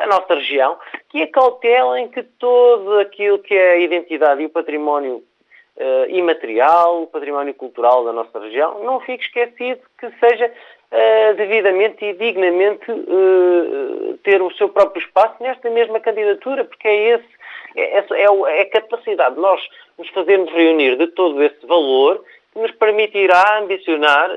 da 0.00 0.06
nossa 0.06 0.34
região, 0.34 0.78
que 1.10 1.22
acautelem 1.22 2.08
que 2.08 2.22
todo 2.22 2.98
aquilo 3.00 3.38
que 3.38 3.54
é 3.54 3.72
a 3.72 3.78
identidade 3.78 4.42
e 4.42 4.46
o 4.46 4.50
património 4.50 5.16
uh, 5.76 6.06
imaterial, 6.08 7.02
o 7.02 7.06
património 7.06 7.52
cultural 7.52 8.02
da 8.04 8.12
nossa 8.12 8.40
região, 8.40 8.82
não 8.82 9.00
fique 9.00 9.24
esquecido, 9.24 9.80
que 9.98 10.10
seja 10.18 10.46
uh, 10.46 11.34
devidamente 11.34 12.02
e 12.02 12.14
dignamente 12.14 12.90
uh, 12.90 14.18
ter 14.24 14.40
o 14.40 14.50
seu 14.54 14.70
próprio 14.70 15.02
espaço 15.02 15.34
nesta 15.42 15.68
mesma 15.68 16.00
candidatura, 16.00 16.64
porque 16.64 16.88
é 16.88 17.08
esse 17.16 17.40
é, 17.76 17.98
é, 17.98 18.06
é, 18.10 18.58
é 18.58 18.62
a 18.62 18.70
capacidade 18.70 19.34
de 19.34 19.40
nós 19.40 19.60
nos 19.98 20.08
fazermos 20.08 20.50
reunir 20.50 20.96
de 20.96 21.08
todo 21.08 21.42
esse 21.42 21.66
valor 21.66 22.24
que 22.52 22.58
nos 22.58 22.72
permitirá 22.72 23.58
ambicionar 23.58 24.28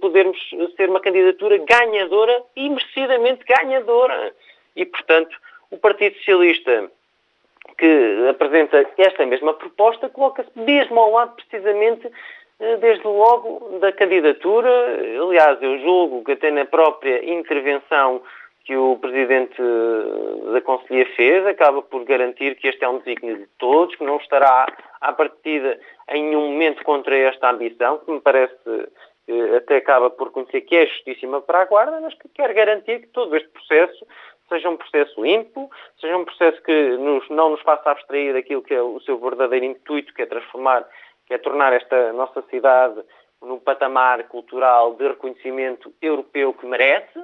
podermos 0.00 0.38
ser 0.74 0.88
uma 0.88 1.00
candidatura 1.00 1.58
ganhadora 1.58 2.42
e 2.56 2.70
merecidamente 2.70 3.44
ganhadora. 3.44 4.32
E, 4.78 4.86
portanto, 4.86 5.36
o 5.70 5.76
Partido 5.76 6.16
Socialista 6.18 6.90
que 7.76 8.28
apresenta 8.30 8.86
esta 8.96 9.26
mesma 9.26 9.52
proposta 9.54 10.08
coloca-se 10.08 10.50
mesmo 10.58 10.98
ao 10.98 11.10
lado, 11.10 11.34
precisamente, 11.34 12.10
eh, 12.60 12.76
desde 12.76 13.06
logo, 13.06 13.78
da 13.80 13.92
candidatura. 13.92 14.70
Aliás, 15.20 15.60
eu 15.60 15.78
julgo 15.80 16.24
que 16.24 16.32
até 16.32 16.50
na 16.50 16.64
própria 16.64 17.28
intervenção 17.28 18.22
que 18.64 18.76
o 18.76 18.96
Presidente 18.98 19.60
da 20.52 20.60
Conselhia 20.60 21.06
fez, 21.16 21.46
acaba 21.46 21.82
por 21.82 22.04
garantir 22.04 22.54
que 22.56 22.68
este 22.68 22.84
é 22.84 22.88
um 22.88 22.98
desígnio 22.98 23.38
de 23.38 23.46
todos, 23.58 23.96
que 23.96 24.04
não 24.04 24.18
estará 24.18 24.66
à 25.00 25.12
partida 25.12 25.78
em 26.10 26.24
nenhum 26.24 26.52
momento 26.52 26.84
contra 26.84 27.16
esta 27.16 27.50
ambição, 27.50 27.98
que 27.98 28.10
me 28.10 28.20
parece 28.20 28.54
até 29.56 29.76
acaba 29.76 30.10
por 30.10 30.30
conhecer 30.30 30.62
que 30.62 30.76
é 30.76 30.86
justíssima 30.86 31.40
para 31.40 31.62
a 31.62 31.64
Guarda, 31.64 32.00
mas 32.00 32.14
que 32.14 32.28
quer 32.28 32.52
garantir 32.52 33.00
que 33.00 33.08
todo 33.08 33.36
este 33.36 33.48
processo 33.48 34.06
seja 34.48 34.68
um 34.68 34.76
processo 34.76 35.22
limpo, 35.22 35.70
seja 36.00 36.16
um 36.16 36.24
processo 36.24 36.60
que 36.62 36.96
nos, 36.96 37.28
não 37.28 37.50
nos 37.50 37.60
faça 37.62 37.90
abstrair 37.90 38.32
daquilo 38.32 38.62
que 38.62 38.74
é 38.74 38.82
o 38.82 39.00
seu 39.00 39.18
verdadeiro 39.18 39.64
intuito, 39.64 40.12
que 40.14 40.22
é 40.22 40.26
transformar, 40.26 40.86
que 41.26 41.34
é 41.34 41.38
tornar 41.38 41.72
esta 41.72 42.12
nossa 42.12 42.42
cidade 42.42 43.00
num 43.40 43.58
patamar 43.58 44.24
cultural 44.24 44.94
de 44.94 45.06
reconhecimento 45.08 45.92
europeu 46.02 46.52
que 46.54 46.66
merece, 46.66 47.18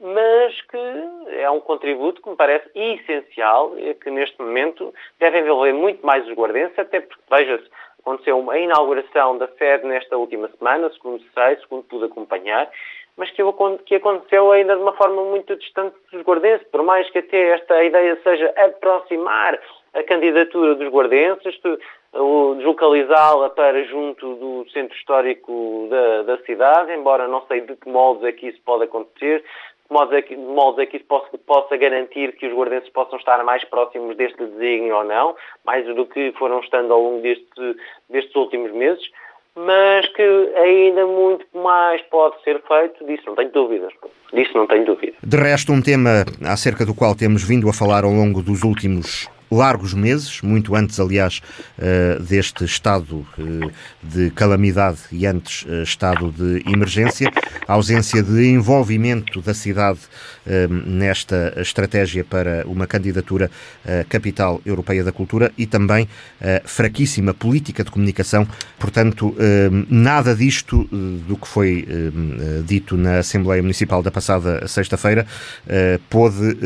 mas 0.00 0.60
que 0.62 1.38
é 1.38 1.50
um 1.50 1.60
contributo 1.60 2.20
que 2.20 2.28
me 2.28 2.36
parece 2.36 2.68
essencial 2.74 3.78
e 3.78 3.94
que 3.94 4.10
neste 4.10 4.38
momento 4.40 4.92
deve 5.18 5.40
envolver 5.40 5.72
muito 5.72 6.04
mais 6.04 6.26
os 6.26 6.34
guardenses, 6.34 6.78
até 6.78 7.00
porque, 7.00 7.22
veja-se, 7.30 7.70
aconteceu 8.00 8.50
a 8.50 8.58
inauguração 8.58 9.38
da 9.38 9.48
sede 9.56 9.86
nesta 9.86 10.16
última 10.18 10.48
semana, 10.58 10.90
segundo 10.90 11.24
sei, 11.32 11.56
segundo 11.56 11.84
pude 11.84 12.04
acompanhar, 12.04 12.70
mas 13.16 13.30
que, 13.30 13.42
que 13.86 13.94
aconteceu 13.94 14.50
ainda 14.50 14.76
de 14.76 14.82
uma 14.82 14.92
forma 14.92 15.22
muito 15.24 15.54
distante 15.56 15.94
dos 16.12 16.22
guardenses, 16.22 16.66
por 16.68 16.82
mais 16.82 17.08
que 17.10 17.18
até 17.18 17.50
esta 17.50 17.82
ideia 17.84 18.18
seja 18.22 18.52
aproximar 18.56 19.58
a 19.94 20.02
candidatura 20.02 20.74
dos 20.74 20.88
guardenses, 20.88 21.56
deslocalizá-la 22.12 23.50
para 23.50 23.84
junto 23.84 24.34
do 24.34 24.66
centro 24.70 24.96
histórico 24.96 25.86
da, 25.88 26.22
da, 26.22 26.38
cidade, 26.44 26.92
embora 26.92 27.28
não 27.28 27.46
sei 27.46 27.60
de 27.60 27.76
que 27.76 27.88
modos 27.88 28.24
é 28.24 28.32
que 28.32 28.48
isso 28.48 28.60
pode 28.64 28.84
acontecer, 28.84 29.40
de 29.40 29.94
modos 29.94 30.14
é 30.14 30.22
que, 30.22 30.34
de 30.34 30.42
modos 30.42 30.80
é 30.80 30.86
que 30.86 30.96
isso 30.96 31.06
possa, 31.06 31.38
possa 31.38 31.76
garantir 31.76 32.32
que 32.32 32.46
os 32.48 32.54
guardenses 32.54 32.88
possam 32.90 33.18
estar 33.18 33.42
mais 33.44 33.62
próximos 33.64 34.16
deste 34.16 34.44
desígnio 34.44 34.96
ou 34.96 35.04
não, 35.04 35.36
mais 35.64 35.86
do 35.86 36.06
que 36.06 36.32
foram 36.32 36.58
estando 36.58 36.92
ao 36.92 37.00
longo 37.00 37.22
deste, 37.22 37.76
destes 38.08 38.34
últimos 38.34 38.72
meses 38.72 39.08
mas 39.56 40.06
que 40.14 40.22
ainda 40.56 41.06
muito 41.06 41.46
mais 41.54 42.02
pode 42.10 42.42
ser 42.42 42.60
feito, 42.66 43.06
disso 43.06 43.22
não 43.26 43.36
tenho 43.36 43.52
dúvidas. 43.52 43.92
Disso 44.32 44.56
não 44.56 44.66
tenho 44.66 44.84
dúvida. 44.84 45.14
De 45.22 45.36
resto, 45.36 45.72
um 45.72 45.80
tema 45.80 46.24
acerca 46.44 46.84
do 46.84 46.94
qual 46.94 47.14
temos 47.14 47.46
vindo 47.46 47.68
a 47.68 47.72
falar 47.72 48.04
ao 48.04 48.10
longo 48.10 48.42
dos 48.42 48.64
últimos 48.64 49.28
largos 49.50 49.94
meses, 49.94 50.40
muito 50.42 50.74
antes, 50.74 50.98
aliás, 50.98 51.40
eh, 51.78 52.18
deste 52.20 52.64
estado 52.64 53.26
eh, 53.38 53.70
de 54.02 54.30
calamidade 54.30 54.98
e 55.12 55.26
antes 55.26 55.64
eh, 55.68 55.82
estado 55.82 56.32
de 56.32 56.62
emergência, 56.70 57.30
a 57.66 57.74
ausência 57.74 58.22
de 58.22 58.46
envolvimento 58.46 59.40
da 59.40 59.54
cidade 59.54 60.00
nesta 60.86 61.54
estratégia 61.56 62.22
para 62.22 62.64
uma 62.66 62.86
candidatura 62.86 63.50
à 63.82 64.04
capital 64.04 64.60
europeia 64.66 65.02
da 65.02 65.10
cultura 65.10 65.50
e 65.56 65.64
também 65.64 66.06
a 66.38 66.68
fraquíssima 66.68 67.32
política 67.32 67.82
de 67.82 67.90
comunicação. 67.90 68.46
Portanto, 68.78 69.34
nada 69.88 70.34
disto 70.34 70.84
do 71.26 71.34
que 71.38 71.48
foi 71.48 71.88
dito 72.66 72.94
na 72.94 73.20
Assembleia 73.20 73.62
Municipal 73.62 74.02
da 74.02 74.10
passada 74.10 74.68
sexta-feira 74.68 75.26
pôde 76.10 76.56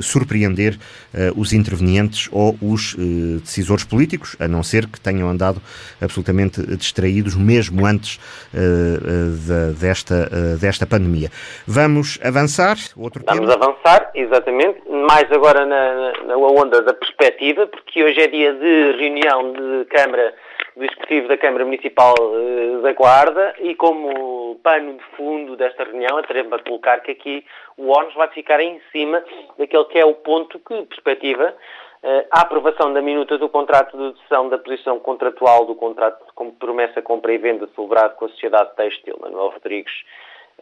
surpreender 0.00 0.78
os 1.36 1.52
intervenientes 1.52 2.09
ou 2.32 2.56
os 2.62 2.94
eh, 2.98 3.40
decisores 3.40 3.84
políticos, 3.84 4.36
a 4.40 4.48
não 4.48 4.62
ser 4.62 4.86
que 4.86 5.00
tenham 5.00 5.28
andado 5.28 5.60
absolutamente 6.00 6.60
distraídos 6.76 7.36
mesmo 7.36 7.86
antes 7.86 8.18
eh, 8.54 8.58
eh, 8.58 9.72
desta, 9.80 10.28
desta 10.60 10.86
pandemia. 10.86 11.30
Vamos 11.66 12.18
avançar? 12.22 12.76
Outro 12.96 13.22
Vamos 13.26 13.50
tema? 13.50 13.64
avançar, 13.64 14.10
exatamente, 14.14 14.80
mais 14.88 15.30
agora 15.32 15.64
na, 15.66 16.12
na 16.24 16.36
onda 16.36 16.82
da 16.82 16.94
perspectiva, 16.94 17.66
porque 17.66 18.02
hoje 18.02 18.20
é 18.20 18.26
dia 18.26 18.52
de 18.52 18.96
reunião 18.98 19.52
de 19.52 19.84
Câmara 19.86 20.34
do 20.76 20.84
Executivo 20.84 21.28
da 21.28 21.36
Câmara 21.36 21.64
Municipal 21.64 22.14
da 22.82 22.92
Guarda 22.92 23.54
e 23.60 23.74
como 23.74 24.56
pano 24.62 24.94
de 24.94 25.04
fundo 25.16 25.56
desta 25.56 25.84
reunião, 25.84 26.18
atrevo 26.18 26.54
a 26.54 26.58
colocar 26.58 27.00
que 27.00 27.10
aqui 27.12 27.44
o 27.76 27.88
ONU 27.88 28.10
vai 28.14 28.28
ficar 28.28 28.60
em 28.60 28.80
cima 28.92 29.22
daquele 29.58 29.84
que 29.84 29.98
é 29.98 30.04
o 30.04 30.14
ponto 30.14 30.58
que 30.58 30.82
perspectiva 30.82 31.44
eh, 31.44 31.54
a 32.30 32.42
aprovação 32.42 32.92
da 32.92 33.02
minuta 33.02 33.36
do 33.36 33.48
contrato 33.48 33.96
de 33.96 34.12
decisão 34.14 34.48
da 34.48 34.58
posição 34.58 34.98
contratual 34.98 35.66
do 35.66 35.74
contrato 35.74 36.24
de 36.24 36.52
promessa, 36.52 37.02
compra 37.02 37.32
e 37.32 37.38
venda 37.38 37.68
celebrado 37.74 38.16
com 38.16 38.24
a 38.24 38.28
Sociedade 38.28 38.74
Têxtil 38.74 39.18
Manuel 39.20 39.50
Rodrigues 39.50 39.92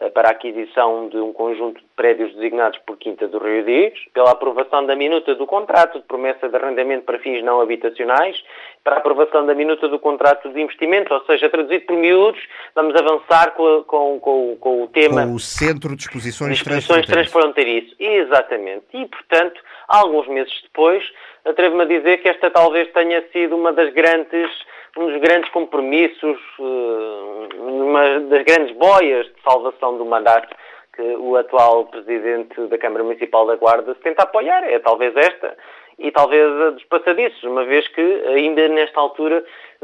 eh, 0.01 0.09
para 0.09 0.29
a 0.29 0.31
aquisição 0.31 1.07
de 1.07 1.17
um 1.17 1.31
conjunto 1.31 1.81
prédios 1.99 2.33
designados 2.33 2.79
por 2.87 2.95
Quinta 2.95 3.27
do 3.27 3.39
Rio 3.39 3.65
Dias, 3.65 3.93
pela 4.13 4.31
aprovação 4.31 4.85
da 4.85 4.95
minuta 4.95 5.35
do 5.35 5.45
contrato 5.45 5.99
de 5.99 6.05
promessa 6.05 6.47
de 6.47 6.55
arrendamento 6.55 7.03
para 7.03 7.19
fins 7.19 7.43
não 7.43 7.59
habitacionais, 7.59 8.41
para 8.85 8.95
a 8.95 8.99
aprovação 8.99 9.45
da 9.45 9.53
minuta 9.53 9.85
do 9.89 9.99
contrato 9.99 10.47
de 10.47 10.61
investimento, 10.61 11.13
ou 11.13 11.19
seja, 11.25 11.49
traduzido 11.49 11.85
por 11.85 11.97
miúdos, 11.97 12.39
vamos 12.73 12.95
avançar 12.95 13.51
com, 13.51 13.83
com, 13.83 14.17
com, 14.17 14.55
com 14.57 14.83
o 14.83 14.87
tema... 14.87 15.25
Com 15.25 15.33
o 15.33 15.39
Centro 15.41 15.93
de 15.93 16.03
Exposições, 16.03 16.53
Exposições 16.53 17.05
Transfronteiriço. 17.05 17.93
Exatamente. 17.99 18.85
E, 18.93 19.05
portanto, 19.05 19.61
alguns 19.85 20.25
meses 20.29 20.53
depois, 20.63 21.03
atrevo-me 21.43 21.81
a 21.81 21.85
dizer 21.85 22.21
que 22.21 22.29
esta 22.29 22.49
talvez 22.49 22.89
tenha 22.93 23.21
sido 23.33 23.57
uma 23.57 23.73
das 23.73 23.93
grandes, 23.93 24.49
um 24.95 25.07
dos 25.07 25.19
grandes 25.19 25.51
compromissos, 25.51 26.39
eh, 26.61 27.55
uma 27.59 28.21
das 28.21 28.45
grandes 28.45 28.73
boias 28.77 29.25
de 29.25 29.41
salvação 29.43 29.97
do 29.97 30.05
mandato 30.05 30.55
que 30.99 31.15
o 31.15 31.37
atual 31.37 31.85
Presidente 31.85 32.59
da 32.67 32.77
Câmara 32.77 33.05
Municipal 33.05 33.47
da 33.47 33.55
Guarda 33.55 33.93
se 33.93 34.01
tenta 34.01 34.23
apoiar. 34.23 34.65
É 34.65 34.79
talvez 34.79 35.15
esta 35.15 35.55
e 35.97 36.11
talvez 36.11 36.61
a 36.61 36.69
dos 36.71 36.83
passadiços, 36.85 37.41
uma 37.43 37.63
vez 37.63 37.87
que 37.89 38.01
ainda 38.27 38.67
nesta 38.67 38.99
altura 38.99 39.43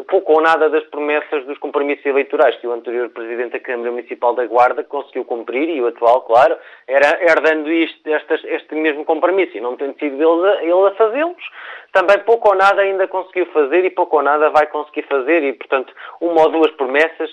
pouco 0.10 0.34
ou 0.34 0.42
nada 0.42 0.70
das 0.70 0.84
promessas 0.86 1.46
dos 1.46 1.58
compromissos 1.58 2.06
eleitorais 2.06 2.56
que 2.58 2.68
o 2.68 2.74
anterior 2.74 3.10
Presidente 3.10 3.54
da 3.54 3.60
Câmara 3.60 3.92
Municipal 3.92 4.34
da 4.34 4.46
Guarda 4.46 4.84
conseguiu 4.84 5.24
cumprir 5.24 5.70
e 5.70 5.82
o 5.82 5.88
atual, 5.88 6.22
claro, 6.24 6.58
era 6.86 7.22
herdando 7.24 7.72
isto, 7.72 8.10
estas, 8.10 8.44
este 8.44 8.76
mesmo 8.76 9.06
compromisso 9.06 9.58
e 9.58 9.62
não 9.62 9.78
tendo 9.78 9.98
sido 9.98 10.16
ele 10.16 10.50
a, 10.50 10.64
ele 10.64 10.88
a 10.88 10.92
fazê-los, 10.92 11.44
também 11.94 12.20
pouco 12.20 12.50
ou 12.50 12.56
nada 12.56 12.82
ainda 12.82 13.08
conseguiu 13.08 13.46
fazer 13.48 13.86
e 13.86 13.90
pouco 13.90 14.18
ou 14.18 14.24
nada 14.24 14.50
vai 14.50 14.68
conseguir 14.68 15.04
fazer 15.04 15.44
e, 15.44 15.54
portanto, 15.54 15.94
uma 16.20 16.44
ou 16.44 16.50
duas 16.50 16.72
promessas 16.72 17.32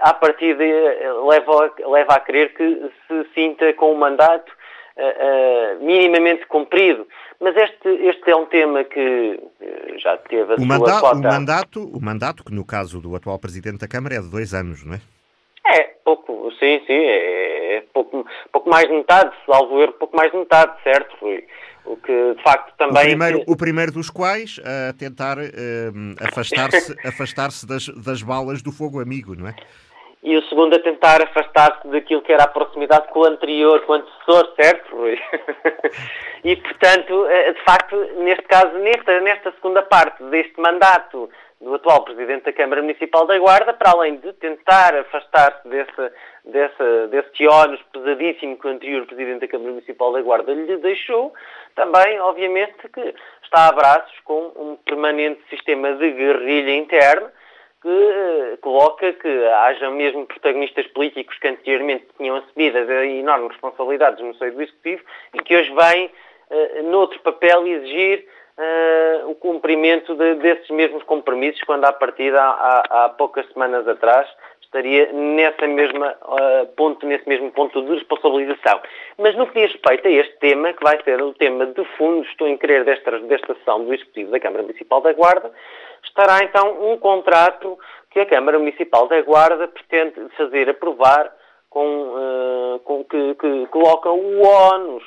à 0.00 0.14
partida 0.14 0.64
eh, 0.64 1.12
leva, 1.28 1.72
leva 1.86 2.14
a 2.14 2.20
crer 2.20 2.54
que 2.54 2.90
se 3.06 3.26
sinta 3.34 3.72
com 3.74 3.92
o 3.92 3.98
mandato 3.98 4.50
uh, 4.96 5.84
minimamente 5.84 6.46
cumprido. 6.46 7.06
Mas 7.40 7.56
este, 7.56 7.88
este 7.88 8.30
é 8.30 8.36
um 8.36 8.46
tema 8.46 8.82
que 8.84 9.40
já 9.98 10.16
teve 10.16 10.52
a 10.52 10.56
o 10.56 10.58
sua 10.58 10.66
manda 10.66 11.00
cota. 11.00 11.16
O 11.16 11.22
mandato, 11.22 11.84
o 11.84 12.00
mandato, 12.00 12.44
que 12.44 12.52
no 12.52 12.66
caso 12.66 13.00
do 13.00 13.14
atual 13.14 13.38
Presidente 13.38 13.78
da 13.78 13.88
Câmara 13.88 14.16
é 14.16 14.20
de 14.20 14.30
dois 14.30 14.52
anos, 14.52 14.84
não 14.84 14.94
é? 14.94 15.00
É, 15.66 15.84
pouco, 16.04 16.50
sim, 16.52 16.82
sim, 16.86 16.94
é, 16.94 17.76
é 17.76 17.84
pouco, 17.92 18.26
pouco 18.50 18.68
mais 18.68 18.88
de 18.88 18.94
metade, 18.94 19.30
salvo 19.46 19.80
erro, 19.80 19.92
pouco 19.92 20.16
mais 20.16 20.32
de 20.32 20.38
metade, 20.38 20.72
certo, 20.82 21.14
Rui? 21.20 21.44
O 21.84 21.96
que, 21.96 22.34
de 22.34 22.42
facto, 22.42 22.72
também... 22.76 23.02
O 23.02 23.06
primeiro, 23.06 23.42
o 23.46 23.56
primeiro 23.56 23.92
dos 23.92 24.10
quais 24.10 24.60
a 24.64 24.92
tentar 24.92 25.38
uh, 25.38 25.42
afastar-se 26.20 26.94
afastar 27.06 27.48
das, 27.66 27.88
das 27.88 28.22
balas 28.22 28.62
do 28.62 28.72
fogo 28.72 29.00
amigo, 29.00 29.34
não 29.34 29.48
é? 29.48 29.54
e 30.22 30.36
o 30.36 30.42
segundo 30.48 30.74
a 30.74 30.78
tentar 30.80 31.22
afastar-se 31.22 31.86
daquilo 31.88 32.22
que 32.22 32.32
era 32.32 32.44
a 32.44 32.48
proximidade 32.48 33.08
com 33.08 33.20
o 33.20 33.24
anterior, 33.24 33.80
com 33.82 33.92
o 33.92 33.96
antecessor, 33.96 34.52
certo, 34.56 34.96
Rui? 34.96 35.18
e, 36.44 36.56
portanto, 36.56 37.26
eh, 37.26 37.52
de 37.52 37.64
facto, 37.64 37.96
neste 38.16 38.42
caso, 38.44 38.76
nesta, 38.78 39.20
nesta 39.20 39.52
segunda 39.52 39.82
parte 39.82 40.22
deste 40.24 40.60
mandato 40.60 41.30
do 41.60 41.74
atual 41.74 42.04
Presidente 42.04 42.44
da 42.44 42.52
Câmara 42.52 42.82
Municipal 42.82 43.26
da 43.26 43.38
Guarda, 43.38 43.72
para 43.72 43.90
além 43.90 44.16
de 44.16 44.32
tentar 44.34 44.94
afastar-se 44.94 45.68
desse, 45.68 46.12
desse, 46.44 47.06
desse 47.10 47.48
ónus 47.48 47.80
pesadíssimo 47.92 48.56
que 48.56 48.66
o 48.66 48.70
anterior 48.70 49.06
Presidente 49.06 49.40
da 49.40 49.48
Câmara 49.48 49.70
Municipal 49.72 50.12
da 50.12 50.22
Guarda 50.22 50.52
lhe 50.52 50.76
deixou, 50.76 51.34
também, 51.74 52.20
obviamente, 52.20 52.88
que 52.92 53.14
está 53.42 53.68
a 53.68 53.72
braços 53.72 54.18
com 54.24 54.52
um 54.56 54.76
permanente 54.84 55.40
sistema 55.50 55.94
de 55.94 56.10
guerrilha 56.12 56.76
interna, 56.76 57.32
que 57.82 57.88
uh, 57.88 58.58
coloca 58.60 59.12
que 59.12 59.46
haja 59.46 59.90
mesmo 59.90 60.26
protagonistas 60.26 60.86
políticos 60.88 61.38
que 61.38 61.48
anteriormente 61.48 62.06
tinham 62.16 62.36
assumido 62.36 62.78
as 62.78 62.88
enormes 62.88 63.52
responsabilidades 63.52 64.22
no 64.24 64.34
seio 64.34 64.52
do 64.52 64.62
Executivo 64.62 65.02
e 65.34 65.38
que 65.38 65.56
hoje 65.56 65.72
vêm, 65.74 66.10
uh, 66.50 66.82
noutro 66.90 67.20
papel, 67.20 67.66
exigir 67.66 68.26
uh, 68.58 69.30
o 69.30 69.34
cumprimento 69.36 70.14
de, 70.14 70.34
desses 70.36 70.68
mesmos 70.70 71.02
compromissos, 71.04 71.62
quando 71.62 71.84
à 71.84 71.92
partida, 71.92 72.40
há, 72.40 73.04
há 73.04 73.08
poucas 73.10 73.46
semanas 73.52 73.86
atrás, 73.86 74.28
estaria 74.68 75.10
nessa 75.12 75.66
mesma 75.66 76.14
uh, 76.22 76.66
ponto, 76.76 77.06
nesse 77.06 77.26
mesmo 77.26 77.50
ponto 77.52 77.80
de 77.82 77.94
responsabilização. 77.94 78.80
Mas 79.16 79.34
no 79.34 79.46
que 79.46 79.60
diz 79.60 79.72
respeito 79.72 80.06
a 80.06 80.10
este 80.10 80.36
tema, 80.38 80.72
que 80.74 80.84
vai 80.84 81.02
ser 81.02 81.22
o 81.22 81.32
tema 81.32 81.66
de 81.66 81.84
fundo, 81.96 82.26
estou 82.26 82.46
em 82.46 82.58
querer 82.58 82.84
desta, 82.84 83.18
desta 83.20 83.54
sessão 83.54 83.84
do 83.84 83.94
Executivo 83.94 84.30
da 84.30 84.40
Câmara 84.40 84.62
Municipal 84.62 85.00
da 85.00 85.12
Guarda, 85.12 85.50
estará 86.04 86.44
então 86.44 86.92
um 86.92 86.98
contrato 86.98 87.78
que 88.10 88.20
a 88.20 88.26
Câmara 88.26 88.58
Municipal 88.58 89.08
da 89.08 89.20
Guarda 89.22 89.68
pretende 89.68 90.14
fazer 90.36 90.68
aprovar 90.68 91.32
com, 91.70 91.86
uh, 91.86 92.78
com 92.80 93.04
que, 93.04 93.34
que, 93.34 93.66
coloca 93.68 94.10
o 94.10 94.42
ónus 94.42 95.04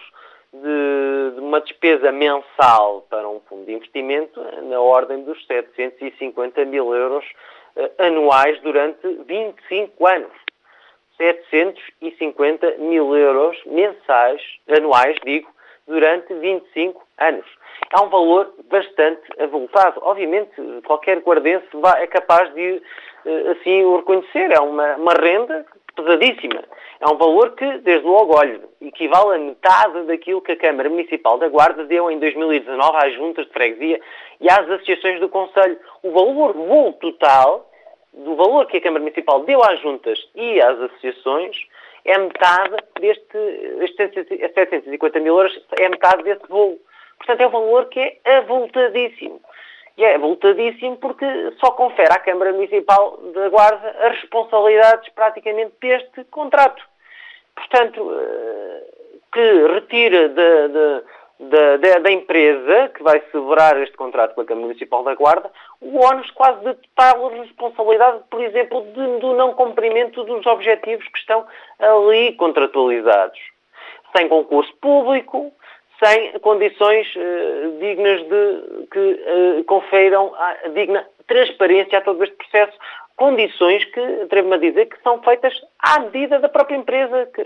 de, 0.53 1.35
de, 1.35 1.39
uma 1.39 1.61
despesa 1.61 2.11
mensal 2.11 3.05
para 3.09 3.27
um 3.27 3.39
fundo 3.41 3.65
de 3.65 3.73
investimento 3.73 4.39
na 4.63 4.79
ordem 4.79 5.23
dos 5.23 5.45
750 5.45 6.65
mil 6.65 6.93
euros 6.93 7.25
uh, 7.75 8.03
anuais 8.03 8.59
durante 8.61 9.07
25 9.25 10.07
anos. 10.07 10.31
750 11.17 12.77
mil 12.79 13.15
euros 13.15 13.57
mensais, 13.65 14.41
anuais, 14.67 15.15
digo, 15.23 15.49
durante 15.87 16.33
25 16.33 17.01
anos. 17.19 17.45
É 17.93 18.01
um 18.01 18.09
valor 18.09 18.53
bastante 18.69 19.21
avultado. 19.39 19.99
Obviamente, 20.03 20.51
qualquer 20.85 21.19
guardense 21.19 21.67
é 21.97 22.07
capaz 22.07 22.53
de 22.53 22.81
eh, 23.25 23.51
assim 23.51 23.83
o 23.83 23.97
reconhecer. 23.97 24.51
É 24.51 24.59
uma, 24.59 24.95
uma 24.95 25.13
renda 25.13 25.65
pesadíssima. 25.95 26.63
É 26.99 27.07
um 27.07 27.17
valor 27.17 27.51
que, 27.55 27.79
desde 27.79 28.05
logo, 28.05 28.37
olho, 28.37 28.61
equivale 28.81 29.35
a 29.35 29.39
metade 29.39 30.03
daquilo 30.03 30.41
que 30.41 30.51
a 30.51 30.57
Câmara 30.57 30.89
Municipal 30.89 31.37
da 31.37 31.49
Guarda 31.49 31.85
deu 31.85 32.11
em 32.11 32.19
2019 32.19 32.97
às 32.97 33.13
juntas 33.15 33.45
de 33.47 33.53
freguesia 33.53 33.99
e 34.39 34.49
às 34.49 34.69
associações 34.69 35.19
do 35.19 35.29
Conselho. 35.29 35.79
O 36.03 36.11
valor 36.11 36.53
voo 36.53 36.93
total 36.93 37.69
do 38.13 38.35
valor 38.35 38.67
que 38.67 38.77
a 38.77 38.81
Câmara 38.81 39.03
Municipal 39.03 39.43
deu 39.43 39.63
às 39.63 39.79
juntas 39.81 40.19
e 40.35 40.61
às 40.61 40.79
associações 40.79 41.57
é 42.05 42.17
metade 42.17 42.75
deste, 42.99 43.37
estes 43.81 44.27
750 44.27 45.19
mil 45.19 45.37
euros, 45.37 45.59
é 45.79 45.87
metade 45.87 46.23
desse 46.23 46.47
voo. 46.47 46.79
Portanto, 47.17 47.41
é 47.41 47.47
um 47.47 47.51
valor 47.51 47.85
que 47.89 47.99
é 47.99 48.37
avultadíssimo. 48.37 49.39
E 49.97 50.03
é 50.03 50.15
avultadíssimo 50.15 50.97
porque 50.97 51.25
só 51.59 51.71
confere 51.71 52.11
à 52.11 52.19
Câmara 52.19 52.53
Municipal 52.53 53.17
da 53.33 53.49
Guarda 53.49 53.95
as 54.07 54.21
responsabilidades 54.21 55.09
praticamente 55.09 55.73
deste 55.81 56.23
contrato. 56.25 56.83
Portanto, 57.55 58.11
eh, 58.13 58.83
que 59.31 59.67
retira 59.67 60.29
da, 60.29 60.67
da, 60.67 61.77
da, 61.77 61.99
da, 61.99 62.11
empresa 62.11 62.89
que 62.89 63.03
vai 63.03 63.21
celebrar 63.31 63.81
este 63.81 63.95
contrato 63.95 64.35
com 64.35 64.41
a 64.41 64.45
Câmara 64.45 64.67
Municipal 64.67 65.03
da 65.03 65.15
Guarda 65.15 65.51
o 65.79 65.99
ónus 65.99 66.29
quase 66.31 66.59
de 66.59 66.73
total 66.75 67.29
responsabilidade, 67.29 68.19
por 68.29 68.41
exemplo, 68.41 68.81
de, 68.93 69.19
do 69.19 69.33
não 69.33 69.53
cumprimento 69.53 70.23
dos 70.23 70.45
objetivos 70.45 71.07
que 71.07 71.17
estão 71.17 71.45
ali 71.79 72.33
contratualizados. 72.33 73.39
Sem 74.15 74.27
concurso 74.27 74.73
público, 74.81 75.51
sem 76.03 76.39
condições 76.39 77.07
uh, 77.15 77.79
dignas 77.79 78.21
de 78.23 78.87
que 78.91 79.63
uh, 79.69 80.33
a 80.35 80.67
digna 80.69 81.05
transparência 81.27 81.99
a 81.99 82.01
todo 82.01 82.23
este 82.23 82.35
processo, 82.35 82.77
condições 83.15 83.85
que, 83.85 83.99
atrevo-me 84.23 84.55
a 84.55 84.59
dizer, 84.59 84.87
que 84.87 85.01
são 85.03 85.21
feitas 85.21 85.53
à 85.79 85.99
medida 85.99 86.39
da 86.39 86.49
própria 86.49 86.75
empresa 86.75 87.29
que, 87.33 87.43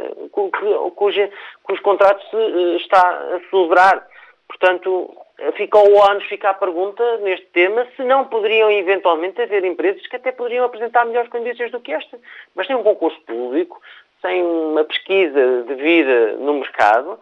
cuja, 0.96 1.30
cujos 1.64 1.82
contratos 1.84 2.28
se 2.30 2.36
uh, 2.36 2.78
está 2.78 3.02
a 3.02 3.40
celebrar. 3.50 4.08
Portanto, 4.48 5.14
fica 5.58 5.78
o 5.78 6.02
anos, 6.04 6.24
fica 6.26 6.50
a 6.50 6.54
pergunta 6.54 7.18
neste 7.18 7.48
tema 7.48 7.86
se 7.96 8.04
não 8.04 8.26
poderiam 8.26 8.72
eventualmente 8.72 9.42
haver 9.42 9.66
empresas 9.66 10.06
que 10.08 10.16
até 10.16 10.32
poderiam 10.32 10.66
apresentar 10.66 11.04
melhores 11.06 11.30
condições 11.30 11.72
do 11.72 11.82
que 11.82 11.92
esta. 11.92 12.18
Mas 12.56 12.68
sem 12.68 12.76
um 12.76 12.84
concurso 12.84 13.20
público, 13.22 13.82
sem 14.22 14.42
uma 14.44 14.84
pesquisa 14.84 15.64
devida 15.64 16.34
no 16.38 16.54
mercado, 16.54 17.20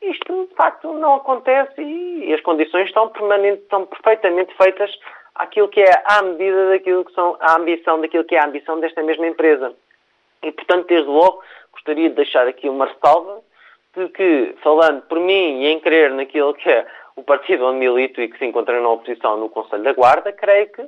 isto 0.00 0.46
de 0.46 0.54
facto 0.54 0.92
não 0.94 1.14
acontece 1.14 1.80
e 1.80 2.32
as 2.32 2.40
condições 2.40 2.86
estão, 2.86 3.10
estão 3.54 3.86
perfeitamente 3.86 4.54
feitas 4.56 4.90
àquilo 5.34 5.68
que 5.68 5.80
é 5.80 6.02
à 6.04 6.22
medida 6.22 6.70
daquilo 6.70 7.04
que 7.04 7.12
são 7.12 7.36
a 7.40 7.56
ambição, 7.56 8.00
daquilo 8.00 8.24
que 8.24 8.34
é 8.34 8.38
a 8.38 8.46
ambição 8.46 8.78
desta 8.80 9.02
mesma 9.02 9.26
empresa. 9.26 9.74
E 10.42 10.52
portanto, 10.52 10.86
desde 10.86 11.08
logo, 11.08 11.42
gostaria 11.72 12.10
de 12.10 12.16
deixar 12.16 12.46
aqui 12.46 12.68
uma 12.68 12.86
ressalva 12.86 13.40
de 13.96 14.08
que, 14.08 14.54
falando 14.62 15.02
por 15.02 15.20
mim 15.20 15.62
e 15.62 15.68
em 15.68 15.80
crer 15.80 16.10
naquilo 16.10 16.54
que 16.54 16.68
é 16.68 16.86
o 17.16 17.22
partido 17.22 17.66
onde 17.66 17.78
milito 17.78 18.20
e 18.20 18.28
que 18.28 18.38
se 18.38 18.44
encontra 18.44 18.80
na 18.80 18.88
oposição 18.88 19.36
no 19.36 19.48
Conselho 19.48 19.82
da 19.82 19.92
Guarda, 19.92 20.32
creio 20.32 20.68
que 20.70 20.82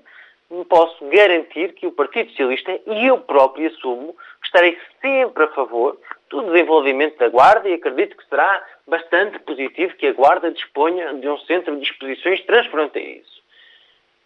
me 0.50 0.64
posso 0.64 1.04
garantir 1.06 1.72
que 1.74 1.86
o 1.86 1.92
Partido 1.92 2.30
Socialista 2.30 2.78
e 2.86 3.06
eu 3.06 3.18
próprio 3.18 3.68
assumo 3.68 4.14
estarei 4.42 4.78
sempre 5.00 5.44
a 5.44 5.48
favor 5.48 5.98
do 6.30 6.42
desenvolvimento 6.42 7.18
da 7.18 7.28
Guarda 7.28 7.68
e 7.68 7.74
acredito 7.74 8.16
que 8.16 8.28
será 8.28 8.62
bastante 8.86 9.38
positivo 9.40 9.94
que 9.96 10.06
a 10.06 10.12
Guarda 10.12 10.50
disponha 10.50 11.14
de 11.14 11.28
um 11.28 11.38
centro 11.40 11.76
de 11.76 11.84
exposições 11.84 12.40
transfronteiriço. 12.44 13.42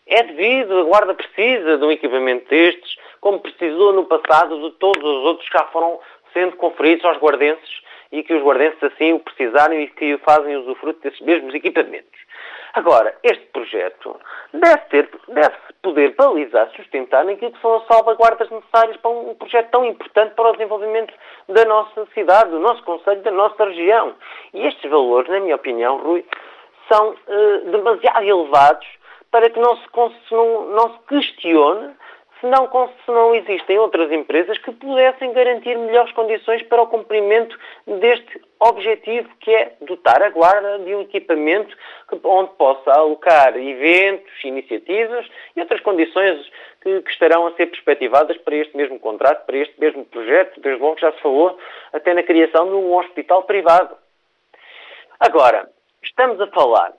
É 0.06 0.22
devido, 0.22 0.78
a 0.78 0.84
Guarda 0.84 1.14
precisa 1.14 1.76
de 1.76 1.84
um 1.84 1.92
equipamento 1.92 2.48
destes, 2.48 2.96
como 3.20 3.40
precisou 3.40 3.92
no 3.92 4.04
passado 4.06 4.70
de 4.70 4.76
todos 4.78 5.02
os 5.02 5.24
outros 5.24 5.48
que 5.48 5.58
já 5.58 5.66
foram 5.66 6.00
sendo 6.32 6.56
conferidos 6.56 7.04
aos 7.04 7.18
guardenses 7.18 7.82
e 8.10 8.22
que 8.22 8.34
os 8.34 8.42
guardenses 8.42 8.82
assim 8.82 9.12
o 9.12 9.20
precisarem 9.20 9.82
e 9.82 9.88
que 9.88 10.16
fazem 10.18 10.56
usufruto 10.56 11.00
desses 11.02 11.20
mesmos 11.20 11.54
equipamentos. 11.54 12.18
Agora, 12.74 13.14
este 13.22 13.44
projeto 13.46 14.20
deve, 14.52 14.82
ter, 14.90 15.10
deve 15.28 15.56
poder 15.82 16.14
balizar, 16.14 16.70
sustentar 16.76 17.24
naquilo 17.24 17.52
que 17.52 17.60
são 17.60 17.76
as 17.76 17.86
salvaguardas 17.86 18.50
necessárias 18.50 18.96
para 18.98 19.10
um 19.10 19.34
projeto 19.34 19.70
tão 19.70 19.84
importante 19.84 20.34
para 20.34 20.50
o 20.50 20.52
desenvolvimento 20.52 21.14
da 21.48 21.64
nossa 21.64 22.06
cidade, 22.14 22.50
do 22.50 22.58
nosso 22.58 22.82
Conselho, 22.82 23.22
da 23.22 23.30
nossa 23.30 23.64
região. 23.64 24.14
E 24.52 24.66
estes 24.66 24.90
valores, 24.90 25.30
na 25.30 25.40
minha 25.40 25.56
opinião, 25.56 25.98
Rui, 25.98 26.24
são 26.92 27.10
uh, 27.10 27.70
demasiado 27.70 28.24
elevados 28.24 28.86
para 29.30 29.50
que 29.50 29.60
não 29.60 29.76
se, 29.76 29.84
não, 30.32 30.66
não 30.66 30.90
se 30.94 30.98
questione 31.08 31.94
se 32.40 32.46
não, 32.46 32.68
se 33.04 33.10
não 33.10 33.34
existem 33.34 33.78
outras 33.78 34.10
empresas 34.12 34.56
que 34.58 34.70
pudessem 34.72 35.32
garantir 35.32 35.76
melhores 35.76 36.12
condições 36.12 36.62
para 36.62 36.82
o 36.82 36.86
cumprimento 36.86 37.58
deste 37.86 38.40
objetivo, 38.60 39.28
que 39.40 39.52
é 39.52 39.76
dotar 39.80 40.22
a 40.22 40.30
Guarda 40.30 40.78
de 40.78 40.94
um 40.94 41.02
equipamento 41.02 41.76
onde 42.24 42.50
possa 42.54 42.92
alocar 42.92 43.56
eventos, 43.56 44.32
iniciativas 44.44 45.26
e 45.56 45.60
outras 45.60 45.80
condições 45.80 46.48
que, 46.80 47.02
que 47.02 47.10
estarão 47.10 47.46
a 47.46 47.52
ser 47.54 47.66
perspectivadas 47.66 48.36
para 48.38 48.56
este 48.56 48.76
mesmo 48.76 48.98
contrato, 49.00 49.44
para 49.44 49.56
este 49.56 49.78
mesmo 49.80 50.04
projeto, 50.04 50.60
desde 50.60 50.80
logo 50.80 50.98
já 51.00 51.12
se 51.12 51.20
falou 51.20 51.58
até 51.92 52.14
na 52.14 52.22
criação 52.22 52.66
de 52.68 52.74
um 52.74 52.94
hospital 52.94 53.42
privado. 53.42 53.96
Agora, 55.18 55.68
estamos 56.02 56.40
a 56.40 56.46
falar, 56.48 56.92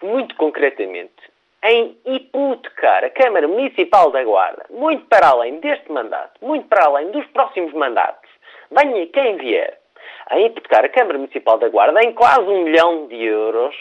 muito 0.00 0.36
concretamente, 0.36 1.33
em 1.64 1.98
hipotecar 2.04 3.04
a 3.04 3.10
Câmara 3.10 3.48
Municipal 3.48 4.10
da 4.10 4.22
Guarda, 4.22 4.66
muito 4.68 5.06
para 5.06 5.28
além 5.28 5.60
deste 5.60 5.90
mandato, 5.90 6.44
muito 6.44 6.68
para 6.68 6.84
além 6.84 7.10
dos 7.10 7.26
próximos 7.28 7.72
mandatos, 7.72 8.30
venha 8.70 9.06
quem 9.06 9.36
vier, 9.38 9.80
a 10.26 10.38
hipotecar 10.38 10.84
a 10.84 10.90
Câmara 10.90 11.16
Municipal 11.16 11.58
da 11.58 11.68
Guarda 11.68 12.00
em 12.02 12.12
quase 12.12 12.42
um 12.42 12.64
milhão 12.64 13.06
de 13.06 13.16
euros 13.24 13.74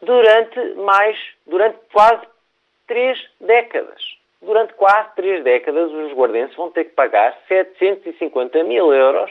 durante 0.00 0.58
mais, 0.76 1.18
durante 1.46 1.78
quase 1.92 2.22
três 2.86 3.18
décadas. 3.40 4.00
Durante 4.42 4.72
quase 4.74 5.14
três 5.16 5.44
décadas, 5.44 5.92
os 5.92 6.12
guardenses 6.12 6.56
vão 6.56 6.70
ter 6.70 6.84
que 6.84 6.94
pagar 6.94 7.36
750 7.46 8.64
mil 8.64 8.92
euros 8.92 9.30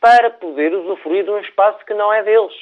para 0.00 0.30
poder 0.30 0.74
usufruir 0.74 1.24
de 1.24 1.30
um 1.30 1.38
espaço 1.38 1.84
que 1.84 1.94
não 1.94 2.12
é 2.12 2.22
deles. 2.24 2.54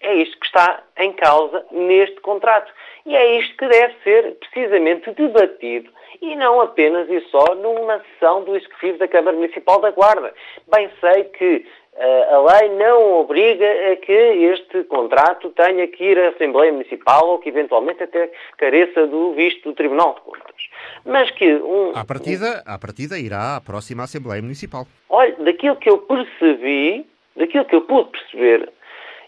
É 0.00 0.14
isto 0.14 0.38
que 0.40 0.46
está 0.46 0.82
em 0.98 1.12
causa 1.12 1.64
neste 1.70 2.20
contrato. 2.20 2.72
E 3.04 3.14
é 3.14 3.38
isto 3.38 3.56
que 3.56 3.68
deve 3.68 3.94
ser 4.02 4.36
precisamente 4.36 5.10
debatido 5.12 5.90
e 6.20 6.36
não 6.36 6.60
apenas 6.60 7.08
e 7.08 7.20
só 7.30 7.54
numa 7.54 8.00
sessão 8.00 8.44
do 8.44 8.56
Executivo 8.56 8.98
da 8.98 9.08
Câmara 9.08 9.36
Municipal 9.36 9.80
da 9.80 9.90
Guarda. 9.90 10.34
Bem 10.72 10.90
sei 11.00 11.24
que 11.24 11.66
uh, 11.94 12.34
a 12.34 12.52
lei 12.52 12.68
não 12.76 13.20
obriga 13.20 13.66
a 13.92 13.96
que 13.96 14.12
este 14.12 14.84
contrato 14.84 15.50
tenha 15.50 15.86
que 15.86 16.04
ir 16.04 16.18
à 16.18 16.28
Assembleia 16.28 16.72
Municipal 16.72 17.28
ou 17.28 17.38
que 17.38 17.48
eventualmente 17.48 18.02
até 18.02 18.30
careça 18.58 19.06
do 19.06 19.32
visto 19.34 19.70
do 19.70 19.74
Tribunal 19.74 20.14
de 20.14 20.20
Contas. 20.20 20.68
Mas 21.04 21.30
que 21.30 21.54
um... 21.54 21.92
À 21.94 22.04
partida, 22.04 22.62
à 22.66 22.78
partida 22.78 23.18
irá 23.18 23.56
à 23.56 23.60
próxima 23.60 24.04
Assembleia 24.04 24.42
Municipal. 24.42 24.86
Olha, 25.08 25.34
daquilo 25.36 25.76
que 25.76 25.88
eu 25.88 25.98
percebi, 25.98 27.06
daquilo 27.36 27.64
que 27.64 27.76
eu 27.76 27.82
pude 27.82 28.10
perceber, 28.10 28.70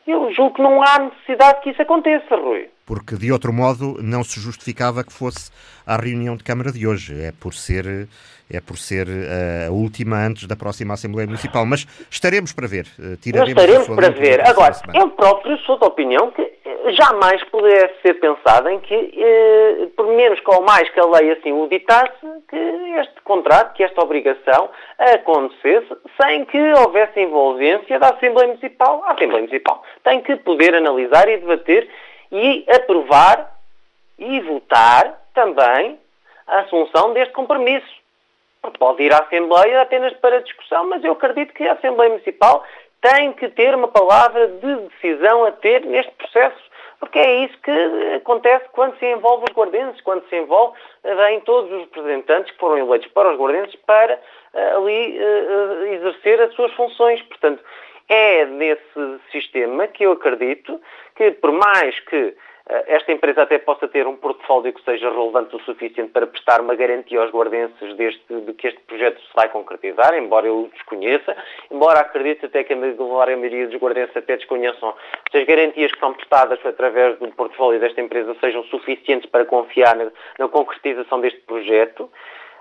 eu 0.06 0.32
julgo 0.32 0.54
que 0.54 0.62
não 0.62 0.82
há 0.82 0.98
necessidade 0.98 1.60
que 1.62 1.70
isso 1.70 1.82
aconteça, 1.82 2.36
Rui. 2.36 2.68
Porque, 2.92 3.16
de 3.16 3.32
outro 3.32 3.54
modo, 3.54 3.96
não 4.02 4.22
se 4.22 4.38
justificava 4.38 5.02
que 5.02 5.10
fosse 5.10 5.50
à 5.86 5.96
reunião 5.96 6.36
de 6.36 6.44
Câmara 6.44 6.70
de 6.70 6.86
hoje. 6.86 7.14
É 7.24 7.32
por 7.32 7.54
ser, 7.54 8.06
é 8.52 8.60
por 8.60 8.76
ser 8.76 9.08
eh, 9.08 9.68
a 9.68 9.72
última 9.72 10.18
antes 10.18 10.46
da 10.46 10.54
próxima 10.54 10.92
Assembleia 10.92 11.26
Municipal. 11.26 11.64
Mas 11.64 11.86
estaremos 12.10 12.52
para 12.52 12.68
ver. 12.68 12.84
Eh, 13.00 13.16
tiraremos 13.16 13.62
estaremos 13.62 13.88
para 13.96 14.10
ver. 14.10 14.46
Agora, 14.46 14.76
eu 14.92 15.08
próprio 15.08 15.56
sou 15.60 15.78
da 15.78 15.86
opinião 15.86 16.32
que 16.32 16.46
jamais 16.90 17.42
pudesse 17.44 17.94
ser 18.02 18.20
pensado 18.20 18.68
em 18.68 18.78
que, 18.80 18.94
eh, 18.94 19.88
por 19.96 20.08
menos 20.08 20.38
ou 20.44 20.62
mais 20.62 20.86
que 20.90 21.00
a 21.00 21.06
lei 21.06 21.32
assim 21.32 21.50
o 21.50 21.66
ditasse, 21.68 22.26
que 22.50 22.56
este 23.00 23.22
contrato, 23.24 23.72
que 23.72 23.84
esta 23.84 24.02
obrigação 24.02 24.68
acontecesse 24.98 25.96
sem 26.20 26.44
que 26.44 26.60
houvesse 26.74 27.18
envolvência 27.18 27.98
da 27.98 28.10
Assembleia 28.10 28.48
Municipal. 28.48 29.02
A 29.06 29.14
Assembleia 29.14 29.44
Municipal 29.44 29.82
tem 30.04 30.20
que 30.20 30.36
poder 30.36 30.74
analisar 30.74 31.26
e 31.30 31.38
debater 31.38 31.88
e 32.32 32.64
aprovar 32.68 33.52
e 34.18 34.40
votar 34.40 35.20
também 35.34 36.00
a 36.46 36.60
assunção 36.60 37.12
deste 37.12 37.32
compromisso. 37.32 38.02
Pode 38.78 39.02
ir 39.02 39.12
à 39.12 39.18
Assembleia 39.18 39.82
apenas 39.82 40.12
para 40.14 40.42
discussão, 40.42 40.88
mas 40.88 41.04
eu 41.04 41.12
acredito 41.12 41.52
que 41.52 41.68
a 41.68 41.74
Assembleia 41.74 42.10
Municipal 42.10 42.64
tem 43.00 43.32
que 43.32 43.48
ter 43.48 43.74
uma 43.74 43.88
palavra 43.88 44.48
de 44.48 44.76
decisão 44.88 45.44
a 45.44 45.52
ter 45.52 45.84
neste 45.84 46.12
processo 46.12 46.72
porque 47.02 47.18
é 47.18 47.44
isso 47.44 47.58
que 47.58 48.14
acontece 48.14 48.64
quando 48.70 48.96
se 48.96 49.04
envolve 49.04 49.46
os 49.50 49.56
guardenses, 49.56 50.00
quando 50.02 50.24
se 50.28 50.36
envolve, 50.36 50.78
eh, 51.02 51.12
vêm 51.16 51.40
todos 51.40 51.68
os 51.72 51.80
representantes 51.80 52.52
que 52.52 52.58
foram 52.58 52.78
eleitos 52.78 53.10
para 53.10 53.32
os 53.32 53.36
guardenses 53.36 53.74
para 53.84 54.14
uh, 54.14 54.76
ali 54.76 55.18
uh, 55.18 55.84
exercer 55.94 56.40
as 56.40 56.54
suas 56.54 56.72
funções. 56.74 57.20
Portanto, 57.22 57.60
é 58.08 58.44
nesse 58.46 59.20
sistema 59.32 59.88
que 59.88 60.04
eu 60.04 60.12
acredito 60.12 60.80
que, 61.22 61.30
por 61.32 61.52
mais 61.52 61.98
que 62.00 62.34
eh, 62.68 62.84
esta 62.88 63.12
empresa 63.12 63.42
até 63.42 63.58
possa 63.58 63.86
ter 63.86 64.06
um 64.06 64.16
portfólio 64.16 64.72
que 64.72 64.82
seja 64.84 65.10
relevante 65.10 65.54
o 65.54 65.60
suficiente 65.60 66.10
para 66.10 66.26
prestar 66.26 66.60
uma 66.60 66.74
garantia 66.74 67.20
aos 67.20 67.30
guardenses 67.30 67.96
deste, 67.96 68.22
de 68.28 68.52
que 68.54 68.68
este 68.68 68.80
projeto 68.80 69.20
se 69.20 69.34
vai 69.34 69.48
concretizar, 69.48 70.14
embora 70.14 70.46
eu 70.46 70.64
o 70.64 70.68
desconheça, 70.68 71.36
embora 71.70 72.00
acredite 72.00 72.46
até 72.46 72.64
que 72.64 72.72
a 72.72 72.76
maioria 72.76 73.68
dos 73.68 73.80
guardenses 73.80 74.16
até 74.16 74.36
desconheçam 74.36 74.94
se 75.30 75.38
as 75.38 75.46
garantias 75.46 75.92
que 75.92 76.00
são 76.00 76.12
prestadas 76.12 76.58
através 76.64 77.18
do 77.18 77.28
portfólio 77.32 77.78
desta 77.78 78.00
empresa 78.00 78.34
sejam 78.40 78.64
suficientes 78.64 79.30
para 79.30 79.44
confiar 79.44 79.94
na, 79.94 80.10
na 80.38 80.48
concretização 80.48 81.20
deste 81.20 81.40
projeto. 81.40 82.10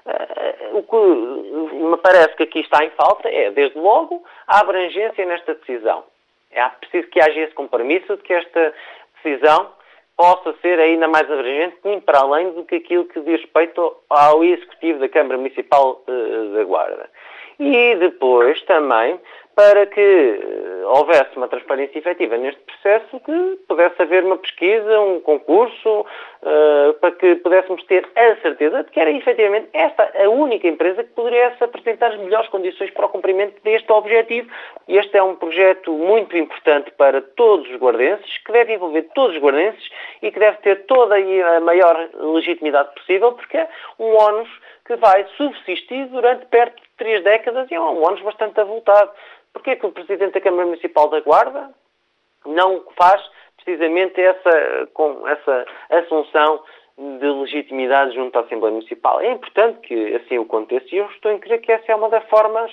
Uh, 0.04 0.78
o 0.78 0.84
que 0.84 1.76
me 1.76 1.97
parece 1.97 2.36
que 2.36 2.43
aqui 2.43 2.60
está 2.62 2.84
em 2.84 2.89
falta 2.91 3.30
é, 3.30 3.52
desde 3.52 3.78
logo, 3.78 4.24
a 4.47 4.60
abrangência 4.60 5.24
nesta 5.26 5.54
decisão. 5.54 6.04
É 6.51 6.67
preciso 6.69 7.07
que 7.09 7.19
haja 7.19 7.39
esse 7.39 7.53
compromisso 7.53 8.15
de 8.17 8.23
que 8.23 8.33
esta 8.33 8.73
decisão 9.23 9.71
possa 10.17 10.53
ser 10.61 10.79
ainda 10.79 11.07
mais 11.07 11.29
abrangente, 11.31 11.77
para 12.05 12.19
além 12.19 12.51
do 12.51 12.63
que 12.65 12.75
aquilo 12.75 13.05
que 13.05 13.19
diz 13.21 13.41
respeito 13.41 13.95
ao 14.09 14.43
Executivo 14.43 14.99
da 14.99 15.09
Câmara 15.09 15.37
Municipal 15.37 16.03
uh, 16.07 16.53
da 16.53 16.63
Guarda. 16.63 17.09
E 17.59 17.95
depois 17.95 18.61
também 18.63 19.19
para 19.55 19.85
que 19.85 20.01
uh, 20.01 20.87
houvesse 20.87 21.35
uma 21.35 21.47
transparência 21.47 21.99
efetiva 21.99 22.37
neste 22.37 22.61
processo, 22.61 23.19
que 23.19 23.59
pudesse 23.67 24.01
haver 24.01 24.23
uma 24.23 24.37
pesquisa, 24.37 24.99
um 24.99 25.19
concurso, 25.19 25.99
uh, 25.99 26.93
para 26.99 27.11
que 27.11 27.35
pudéssemos 27.35 27.83
ter 27.83 28.07
a 28.15 28.35
certeza 28.37 28.83
de 28.83 28.91
que 28.91 28.99
era 28.99 29.11
efetivamente 29.11 29.69
esta 29.73 30.11
a 30.23 30.29
única 30.29 30.67
empresa 30.67 31.03
que 31.03 31.11
poderia 31.11 31.53
apresentar 31.59 32.11
as 32.11 32.17
melhores 32.19 32.49
condições 32.49 32.91
para 32.91 33.05
o 33.05 33.09
cumprimento 33.09 33.61
deste 33.63 33.91
objetivo. 33.91 34.49
Este 34.87 35.17
é 35.17 35.23
um 35.23 35.35
projeto 35.35 35.91
muito 35.91 36.35
importante 36.37 36.91
para 36.91 37.21
todos 37.21 37.69
os 37.69 37.75
guardenses, 37.77 38.37
que 38.39 38.51
deve 38.51 38.73
envolver 38.73 39.03
todos 39.13 39.35
os 39.35 39.41
guardenses 39.41 39.89
e 40.21 40.31
que 40.31 40.39
deve 40.39 40.57
ter 40.57 40.85
toda 40.85 41.15
a 41.15 41.59
maior 41.59 42.09
legitimidade 42.13 42.93
possível, 42.95 43.33
porque 43.33 43.57
é 43.57 43.67
um 43.99 44.15
ónus 44.15 44.49
que 44.85 44.95
vai 44.95 45.25
subsistir 45.37 46.07
durante 46.07 46.45
perto 46.47 46.75
de 46.75 46.89
três 46.97 47.23
décadas 47.23 47.69
e 47.69 47.75
é 47.75 47.79
um 47.79 48.03
ónus 48.03 48.21
bastante 48.21 48.59
avultado. 48.59 49.11
Porquê 49.53 49.75
que 49.75 49.85
o 49.85 49.91
Presidente 49.91 50.33
da 50.33 50.41
Câmara 50.41 50.65
Municipal 50.65 51.09
da 51.09 51.19
Guarda 51.19 51.73
não 52.45 52.83
faz 52.97 53.21
precisamente 53.63 54.19
essa, 54.19 54.87
com 54.93 55.27
essa 55.27 55.65
assunção 55.89 56.63
de 56.97 57.25
legitimidade 57.25 58.15
junto 58.15 58.37
à 58.37 58.41
Assembleia 58.41 58.73
Municipal? 58.73 59.21
É 59.21 59.31
importante 59.31 59.79
que 59.87 60.15
assim 60.15 60.37
o 60.37 60.43
aconteça 60.43 60.87
e 60.91 60.97
eu 60.97 61.05
estou 61.07 61.35
a 61.35 61.39
crer 61.39 61.61
que 61.61 61.71
essa 61.71 61.91
é 61.91 61.95
uma 61.95 62.09
das 62.09 62.23
formas 62.29 62.71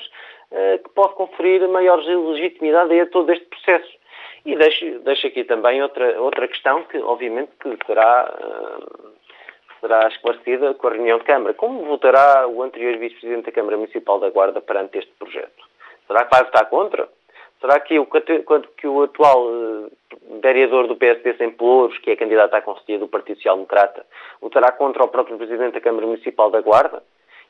uh, 0.50 0.82
que 0.82 0.90
pode 0.90 1.14
conferir 1.14 1.66
maior 1.68 1.98
legitimidade 1.98 2.98
a 3.00 3.06
todo 3.06 3.30
este 3.32 3.46
processo. 3.46 3.98
E 4.44 4.56
deixo, 4.56 5.00
deixo 5.00 5.26
aqui 5.26 5.44
também 5.44 5.82
outra, 5.82 6.20
outra 6.20 6.48
questão 6.48 6.84
que, 6.84 6.98
obviamente, 6.98 7.50
que 7.60 7.76
será, 7.86 8.34
uh, 8.40 9.12
será 9.80 10.08
esclarecida 10.08 10.74
com 10.74 10.86
a 10.86 10.92
reunião 10.92 11.18
de 11.18 11.24
Câmara. 11.24 11.54
Como 11.54 11.84
votará 11.84 12.46
o 12.46 12.62
anterior 12.62 12.96
Vice-Presidente 12.98 13.46
da 13.46 13.52
Câmara 13.52 13.76
Municipal 13.76 14.18
da 14.20 14.30
Guarda 14.30 14.60
perante 14.60 14.98
este 14.98 15.12
projeto? 15.18 15.57
Será 16.08 16.24
que 16.24 16.30
vai 16.34 16.44
votar 16.44 16.68
contra? 16.68 17.08
Será 17.60 17.78
que 17.80 17.98
o, 17.98 18.06
que 18.06 18.86
o 18.86 19.02
atual 19.02 19.46
uh, 19.46 19.90
vereador 20.40 20.88
do 20.88 20.96
PSD 20.96 21.34
sem 21.34 21.50
Pelouros, 21.50 21.98
que 21.98 22.10
é 22.10 22.16
candidato 22.16 22.54
à 22.54 22.62
Conselhia 22.62 22.98
do 22.98 23.08
Partido 23.08 23.36
Social 23.36 23.56
Democrata, 23.56 24.04
votará 24.40 24.72
contra 24.72 25.04
o 25.04 25.08
próprio 25.08 25.36
Presidente 25.36 25.74
da 25.74 25.80
Câmara 25.80 26.06
Municipal 26.06 26.50
da 26.50 26.60
Guarda? 26.60 27.02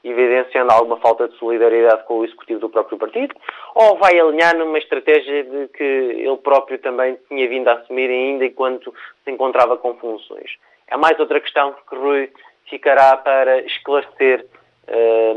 evidenciando 0.04 0.72
alguma 0.72 0.96
falta 0.98 1.28
de 1.28 1.36
solidariedade 1.38 2.04
com 2.04 2.18
o 2.18 2.24
executivo 2.24 2.60
do 2.60 2.70
próprio 2.70 2.98
partido, 2.98 3.34
ou 3.74 3.96
vai 3.98 4.18
alinhar 4.18 4.56
numa 4.56 4.78
estratégia 4.78 5.44
de 5.44 5.68
que 5.68 5.82
ele 5.82 6.36
próprio 6.36 6.78
também 6.78 7.18
tinha 7.28 7.48
vindo 7.48 7.68
a 7.68 7.74
assumir 7.74 8.08
ainda 8.08 8.44
enquanto 8.44 8.94
se 9.24 9.30
encontrava 9.30 9.76
com 9.76 9.94
funções? 9.96 10.56
É 10.86 10.96
mais 10.96 11.18
outra 11.18 11.40
questão 11.40 11.74
que 11.88 11.96
Rui 11.96 12.30
ficará 12.68 13.16
para 13.16 13.60
esclarecer 13.62 14.46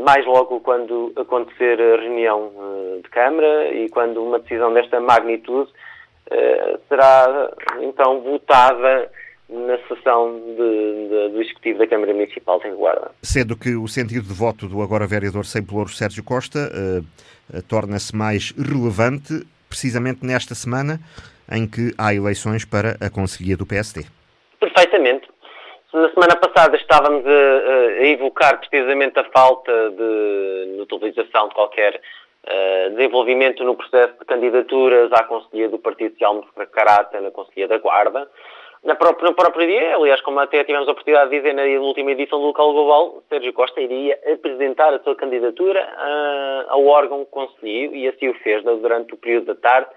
mais 0.04 0.24
logo 0.26 0.60
quando 0.60 1.12
acontecer 1.16 1.80
a 1.80 2.00
reunião 2.00 2.52
uh, 2.54 3.00
de 3.02 3.08
Câmara 3.10 3.72
e 3.72 3.88
quando 3.90 4.22
uma 4.22 4.38
decisão 4.38 4.72
desta 4.72 5.00
magnitude 5.00 5.70
uh, 5.70 6.80
será 6.88 7.50
então 7.80 8.20
votada 8.20 9.10
na 9.48 9.76
sessão 9.86 10.40
de, 10.40 11.08
de, 11.08 11.28
do 11.32 11.42
Executivo 11.42 11.78
da 11.78 11.86
Câmara 11.86 12.14
Municipal 12.14 12.58
de 12.60 12.70
Guarda. 12.70 13.10
Sendo 13.22 13.56
que 13.56 13.74
o 13.74 13.86
sentido 13.86 14.26
de 14.26 14.34
voto 14.34 14.66
do 14.66 14.80
agora 14.80 15.06
vereador 15.06 15.44
sem 15.44 15.62
pelouros 15.62 15.98
Sérgio 15.98 16.24
Costa 16.24 16.70
uh, 16.72 17.62
torna-se 17.68 18.16
mais 18.16 18.52
relevante 18.52 19.46
precisamente 19.68 20.24
nesta 20.24 20.54
semana 20.54 20.98
em 21.50 21.66
que 21.66 21.92
há 21.98 22.14
eleições 22.14 22.64
para 22.64 22.96
a 23.00 23.10
Conselhia 23.10 23.56
do 23.56 23.66
PSD. 23.66 24.04
Perfeitamente. 24.58 25.31
Na 25.92 26.08
semana 26.08 26.34
passada 26.36 26.74
estávamos 26.78 27.22
a, 27.26 28.00
a 28.00 28.06
evocar 28.06 28.58
precisamente 28.58 29.18
a 29.18 29.24
falta 29.24 29.90
de 29.90 30.76
neutralização 30.76 31.48
de 31.48 31.54
qualquer 31.54 32.00
uh, 32.46 32.90
desenvolvimento 32.96 33.62
no 33.62 33.76
processo 33.76 34.14
de 34.18 34.24
candidaturas 34.24 35.12
à 35.12 35.22
Conselhia 35.24 35.68
do 35.68 35.78
Partido 35.78 36.12
Social 36.12 36.46
Democrata 36.56 37.20
na 37.20 37.30
Conselhia 37.30 37.68
da 37.68 37.76
Guarda. 37.76 38.26
Na 38.82 38.94
própria, 38.94 39.28
no 39.28 39.36
próprio 39.36 39.66
dia, 39.66 39.94
aliás, 39.94 40.22
como 40.22 40.40
até 40.40 40.64
tivemos 40.64 40.88
a 40.88 40.92
oportunidade 40.92 41.28
de 41.28 41.36
dizer 41.36 41.52
na 41.52 41.64
última 41.82 42.12
edição 42.12 42.40
do 42.40 42.46
Local 42.46 42.72
Global, 42.72 43.22
Sérgio 43.28 43.52
Costa 43.52 43.78
iria 43.78 44.18
apresentar 44.32 44.94
a 44.94 44.98
sua 45.00 45.14
candidatura 45.14 45.78
uh, 45.78 46.72
ao 46.72 46.86
órgão 46.86 47.22
conselheiro 47.26 47.94
e 47.94 48.08
assim 48.08 48.30
o 48.30 48.34
fez 48.38 48.64
durante 48.64 49.12
o 49.12 49.18
período 49.18 49.44
da 49.44 49.54
tarde. 49.56 49.90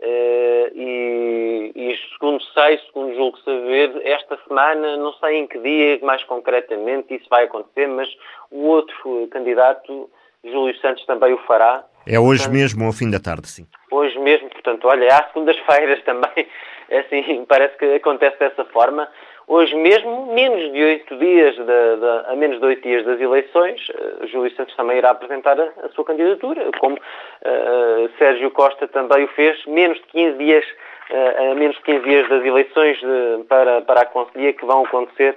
Uh, 0.00 0.70
e, 0.74 1.72
e, 1.74 1.98
segundo 2.12 2.40
sei, 2.54 2.78
segundo 2.86 3.14
julgo 3.16 3.36
saber, 3.38 4.00
esta 4.04 4.38
semana, 4.46 4.96
não 4.96 5.12
sei 5.14 5.38
em 5.38 5.46
que 5.46 5.58
dia 5.58 5.98
mais 6.02 6.22
concretamente 6.24 7.14
isso 7.14 7.26
vai 7.28 7.44
acontecer, 7.44 7.88
mas 7.88 8.08
o 8.50 8.66
outro 8.66 9.26
candidato, 9.32 10.08
Júlio 10.44 10.78
Santos, 10.80 11.04
também 11.04 11.32
o 11.32 11.38
fará. 11.38 11.84
É 12.06 12.18
hoje 12.18 12.44
portanto, 12.44 12.60
mesmo 12.60 12.84
ao 12.84 12.92
fim 12.92 13.10
da 13.10 13.18
tarde, 13.18 13.48
sim. 13.48 13.66
Hoje 13.90 14.16
mesmo, 14.20 14.48
portanto, 14.50 14.86
olha, 14.86 15.14
há 15.14 15.24
segundas-feiras 15.28 16.02
também 16.06 16.46
é 16.88 17.00
assim, 17.00 17.44
parece 17.46 17.76
que 17.76 17.84
acontece 17.94 18.38
dessa 18.38 18.64
forma. 18.66 19.08
Hoje 19.50 19.74
mesmo, 19.76 20.26
menos 20.34 20.70
de 20.74 20.84
oito 20.84 21.16
dias, 21.16 21.56
de, 21.56 21.64
de, 21.64 22.30
a 22.30 22.36
menos 22.36 22.60
de 22.60 22.66
oito 22.66 22.82
dias 22.82 23.02
das 23.06 23.18
eleições, 23.18 23.80
uh, 23.88 24.26
Júlio 24.26 24.54
Santos 24.54 24.76
também 24.76 24.98
irá 24.98 25.08
apresentar 25.08 25.58
a, 25.58 25.72
a 25.84 25.88
sua 25.94 26.04
candidatura, 26.04 26.70
como 26.78 26.96
uh, 26.96 28.10
Sérgio 28.18 28.50
Costa 28.50 28.86
também 28.88 29.24
o 29.24 29.28
fez, 29.28 29.64
menos 29.64 29.96
de 29.96 30.04
15 30.08 30.36
dias, 30.36 30.64
uh, 31.10 31.52
a 31.52 31.54
menos 31.54 31.76
de 31.76 31.82
15 31.82 32.04
dias 32.04 32.28
das 32.28 32.44
eleições 32.44 33.00
de, 33.00 33.44
para, 33.48 33.80
para 33.80 34.02
a 34.02 34.06
Conselhia 34.06 34.52
que 34.52 34.66
vão 34.66 34.84
acontecer 34.84 35.34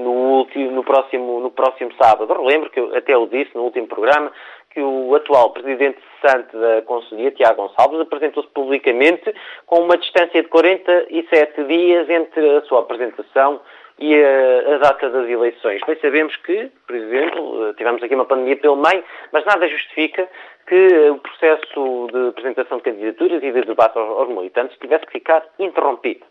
no, 0.00 0.10
último, 0.10 0.70
no, 0.70 0.82
próximo, 0.82 1.40
no 1.40 1.50
próximo 1.50 1.92
sábado. 2.00 2.32
Relembro 2.32 2.70
que 2.70 2.80
eu 2.80 2.96
até 2.96 3.16
o 3.16 3.26
disse 3.26 3.50
no 3.54 3.64
último 3.64 3.86
programa, 3.86 4.32
que 4.78 4.82
o 4.82 5.12
atual 5.16 5.50
presidente 5.50 5.98
cessante 6.20 6.56
da 6.56 6.82
Conselhia, 6.82 7.32
Tiago 7.32 7.62
Gonçalves, 7.62 7.98
apresentou-se 7.98 8.48
publicamente 8.50 9.34
com 9.66 9.80
uma 9.80 9.98
distância 9.98 10.40
de 10.40 10.48
47 10.48 11.64
dias 11.64 12.08
entre 12.08 12.58
a 12.58 12.60
sua 12.62 12.80
apresentação 12.80 13.60
e 13.98 14.14
a, 14.14 14.74
a, 14.74 14.78
data 14.78 15.10
das 15.10 15.28
eleições. 15.28 15.80
Bem 15.84 15.98
sabemos 16.00 16.36
que, 16.36 16.70
por 16.86 16.94
exemplo, 16.94 17.74
tivemos 17.74 18.00
aqui 18.04 18.14
uma 18.14 18.24
pandemia 18.24 18.56
pelo 18.56 18.76
meio, 18.76 19.02
mas 19.32 19.44
nada 19.44 19.66
justifica 19.66 20.28
que 20.68 21.10
o 21.10 21.18
processo 21.18 22.08
de 22.12 22.28
apresentação 22.28 22.76
de 22.76 22.84
candidaturas 22.84 23.42
e 23.42 23.50
de 23.50 23.62
debate 23.62 23.98
aos, 23.98 24.10
aos 24.10 24.28
militantes 24.28 24.78
tivesse 24.78 25.06
que 25.06 25.12
ficar 25.12 25.44
interrompido 25.58 26.24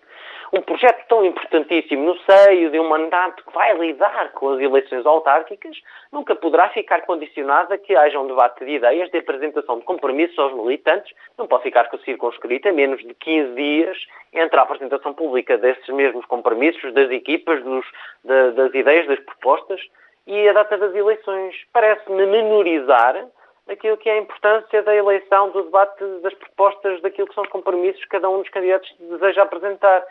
um 0.53 0.61
projeto 0.61 1.05
tão 1.07 1.25
importantíssimo 1.25 2.05
no 2.05 2.17
seio 2.21 2.69
de 2.69 2.79
um 2.79 2.87
mandato 2.87 3.43
que 3.43 3.53
vai 3.53 3.77
lidar 3.77 4.31
com 4.31 4.49
as 4.49 4.59
eleições 4.59 5.05
autárquicas, 5.05 5.77
nunca 6.11 6.35
poderá 6.35 6.69
ficar 6.69 7.01
condicionado 7.01 7.73
a 7.73 7.77
que 7.77 7.95
haja 7.95 8.19
um 8.19 8.27
debate 8.27 8.63
de 8.63 8.71
ideias, 8.71 9.09
de 9.11 9.17
apresentação 9.17 9.79
de 9.79 9.85
compromissos 9.85 10.37
aos 10.39 10.53
militantes, 10.53 11.13
não 11.37 11.47
pode 11.47 11.63
ficar 11.63 11.89
circunscrito 12.05 12.69
a 12.69 12.71
menos 12.71 12.99
de 13.01 13.13
15 13.13 13.55
dias 13.55 13.97
entre 14.33 14.59
a 14.59 14.63
apresentação 14.63 15.13
pública 15.13 15.57
desses 15.57 15.87
mesmos 15.89 16.25
compromissos, 16.25 16.93
das 16.93 17.09
equipas, 17.11 17.63
dos, 17.63 17.85
da, 18.23 18.51
das 18.51 18.73
ideias, 18.73 19.07
das 19.07 19.19
propostas 19.19 19.81
e 20.25 20.47
a 20.47 20.53
data 20.53 20.77
das 20.77 20.93
eleições. 20.93 21.55
Parece-me 21.73 22.25
menorizar 22.25 23.27
aquilo 23.67 23.97
que 23.97 24.09
é 24.09 24.13
a 24.13 24.21
importância 24.21 24.81
da 24.83 24.95
eleição, 24.95 25.49
do 25.49 25.63
debate 25.63 26.03
das 26.21 26.33
propostas, 26.33 27.01
daquilo 27.01 27.27
que 27.27 27.33
são 27.33 27.43
os 27.43 27.49
compromissos 27.49 28.01
que 28.03 28.09
cada 28.09 28.29
um 28.29 28.41
dos 28.41 28.49
candidatos 28.49 28.93
deseja 28.99 29.43
apresentar. 29.43 30.03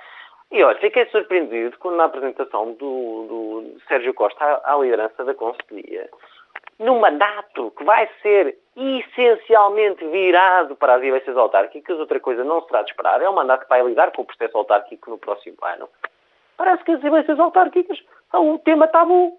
E 0.51 0.62
olha, 0.62 0.78
fiquei 0.78 1.07
surpreendido 1.07 1.76
quando 1.78 1.97
na 1.97 2.05
apresentação 2.05 2.72
do, 2.72 3.26
do 3.28 3.80
Sérgio 3.88 4.14
Costa 4.14 4.44
à, 4.44 4.74
à 4.74 4.78
liderança 4.78 5.24
da 5.24 5.34
Conselhia, 5.34 6.09
num 6.78 7.01
mandato 7.01 7.72
que 7.72 7.84
vai 7.84 8.09
ser 8.22 8.57
essencialmente 8.76 10.07
virado 10.07 10.76
para 10.76 10.94
as 10.94 11.03
eleições 11.03 11.36
autárquicas, 11.36 11.99
outra 11.99 12.20
coisa 12.20 12.44
não 12.44 12.62
será 12.62 12.82
de 12.82 12.90
esperar, 12.90 13.20
é 13.22 13.28
um 13.28 13.34
mandato 13.34 13.62
que 13.62 13.68
vai 13.68 13.82
lidar 13.82 14.12
com 14.12 14.22
o 14.22 14.26
processo 14.26 14.57
autárquico 14.57 15.11
no 15.11 15.18
próximo 15.18 15.57
ano. 15.62 15.88
Parece 16.57 16.84
que 16.84 16.92
as 16.92 17.03
eleições 17.03 17.38
autárquicas 17.38 18.03
são 18.30 18.51
um 18.51 18.59
tema 18.59 18.86
tabu. 18.86 19.38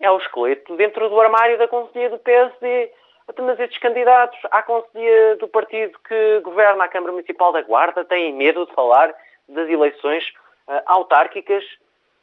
É 0.00 0.10
o 0.10 0.18
esqueleto 0.18 0.76
dentro 0.76 1.08
do 1.08 1.20
armário 1.20 1.58
da 1.58 1.68
Conselhia 1.68 2.10
do 2.10 2.18
PSD. 2.18 2.90
Mas 3.38 3.58
estes 3.58 3.78
candidatos 3.78 4.38
à 4.52 4.62
conselhia 4.62 5.36
do 5.36 5.48
partido 5.48 5.98
que 6.06 6.40
governa 6.44 6.84
a 6.84 6.88
Câmara 6.88 7.12
Municipal 7.12 7.52
da 7.52 7.60
Guarda 7.62 8.04
têm 8.04 8.32
medo 8.32 8.66
de 8.66 8.72
falar 8.72 9.12
das 9.48 9.68
eleições 9.68 10.24
uh, 10.68 10.82
autárquicas, 10.86 11.64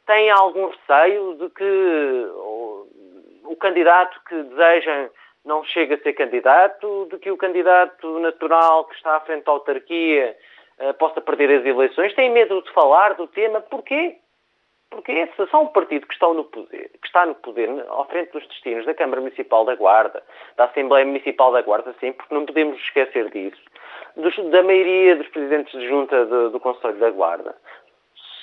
têm 0.06 0.30
algum 0.30 0.68
receio 0.68 1.34
de 1.34 1.50
que 1.50 2.30
o, 2.34 2.86
o 3.44 3.56
candidato 3.56 4.20
que 4.28 4.42
desejam 4.42 5.10
não 5.44 5.62
chegue 5.64 5.94
a 5.94 5.98
ser 5.98 6.14
candidato, 6.14 7.08
de 7.10 7.18
que 7.18 7.30
o 7.30 7.36
candidato 7.36 8.18
natural 8.18 8.86
que 8.86 8.94
está 8.94 9.16
à 9.16 9.20
frente 9.20 9.44
da 9.44 9.52
autarquia 9.52 10.36
uh, 10.78 10.94
possa 10.94 11.20
perder 11.20 11.60
as 11.60 11.66
eleições, 11.66 12.14
têm 12.14 12.30
medo 12.30 12.62
de 12.62 12.72
falar 12.72 13.14
do 13.14 13.26
tema. 13.26 13.60
Porquê? 13.60 14.18
Porque 14.94 15.26
se 15.34 15.46
são 15.50 15.64
um 15.64 15.66
partido 15.68 16.06
que, 16.06 16.16
no 16.20 16.44
poder, 16.44 16.90
que 17.00 17.06
está 17.06 17.26
no 17.26 17.34
poder, 17.34 17.68
ao 17.88 18.06
frente 18.06 18.30
dos 18.30 18.46
destinos 18.46 18.86
da 18.86 18.94
Câmara 18.94 19.20
Municipal 19.20 19.64
da 19.64 19.74
Guarda, 19.74 20.22
da 20.56 20.66
Assembleia 20.66 21.04
Municipal 21.04 21.50
da 21.50 21.62
Guarda, 21.62 21.94
sim, 21.98 22.12
porque 22.12 22.32
não 22.32 22.46
podemos 22.46 22.78
esquecer 22.80 23.28
disso, 23.30 23.60
dos, 24.16 24.36
da 24.50 24.62
maioria 24.62 25.16
dos 25.16 25.28
presidentes 25.28 25.72
de 25.78 25.88
junta 25.88 26.24
do, 26.26 26.50
do 26.50 26.60
Conselho 26.60 26.98
da 26.98 27.10
Guarda, 27.10 27.54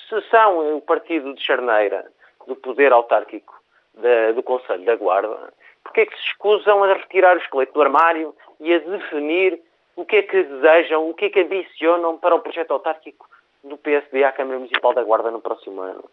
se 0.09 0.22
são 0.30 0.78
o 0.78 0.82
partido 0.82 1.34
de 1.34 1.41
charneira 1.41 2.05
do 2.47 2.55
poder 2.55 2.91
autárquico 2.91 3.53
da, 3.93 4.32
do 4.34 4.43
Conselho 4.43 4.84
da 4.86 4.95
Guarda, 4.95 5.53
porque 5.84 6.01
é 6.01 6.05
que 6.05 6.15
se 6.15 6.28
escusam 6.28 6.84
a 6.84 6.93
retirar 6.93 7.36
o 7.36 7.39
esqueleto 7.39 7.74
do 7.74 7.82
armário 7.82 8.36
e 8.59 8.74
a 8.74 8.80
definir 8.80 9.61
o 9.95 10.05
que 10.05 10.17
é 10.17 10.22
que 10.24 10.43
desejam, 10.43 11.09
o 11.09 11.13
que 11.13 11.26
é 11.26 11.30
que 11.30 11.41
ambicionam 11.41 12.17
para 12.17 12.36
o 12.36 12.39
projeto 12.39 12.72
autárquico 12.72 13.30
do 13.63 13.78
PSD 13.78 14.24
à 14.24 14.32
Câmara 14.32 14.57
Municipal 14.57 14.93
da 14.93 15.03
Guarda 15.03 15.32
no 15.32 15.41
próximo 15.41 15.82
ano? 15.82 16.03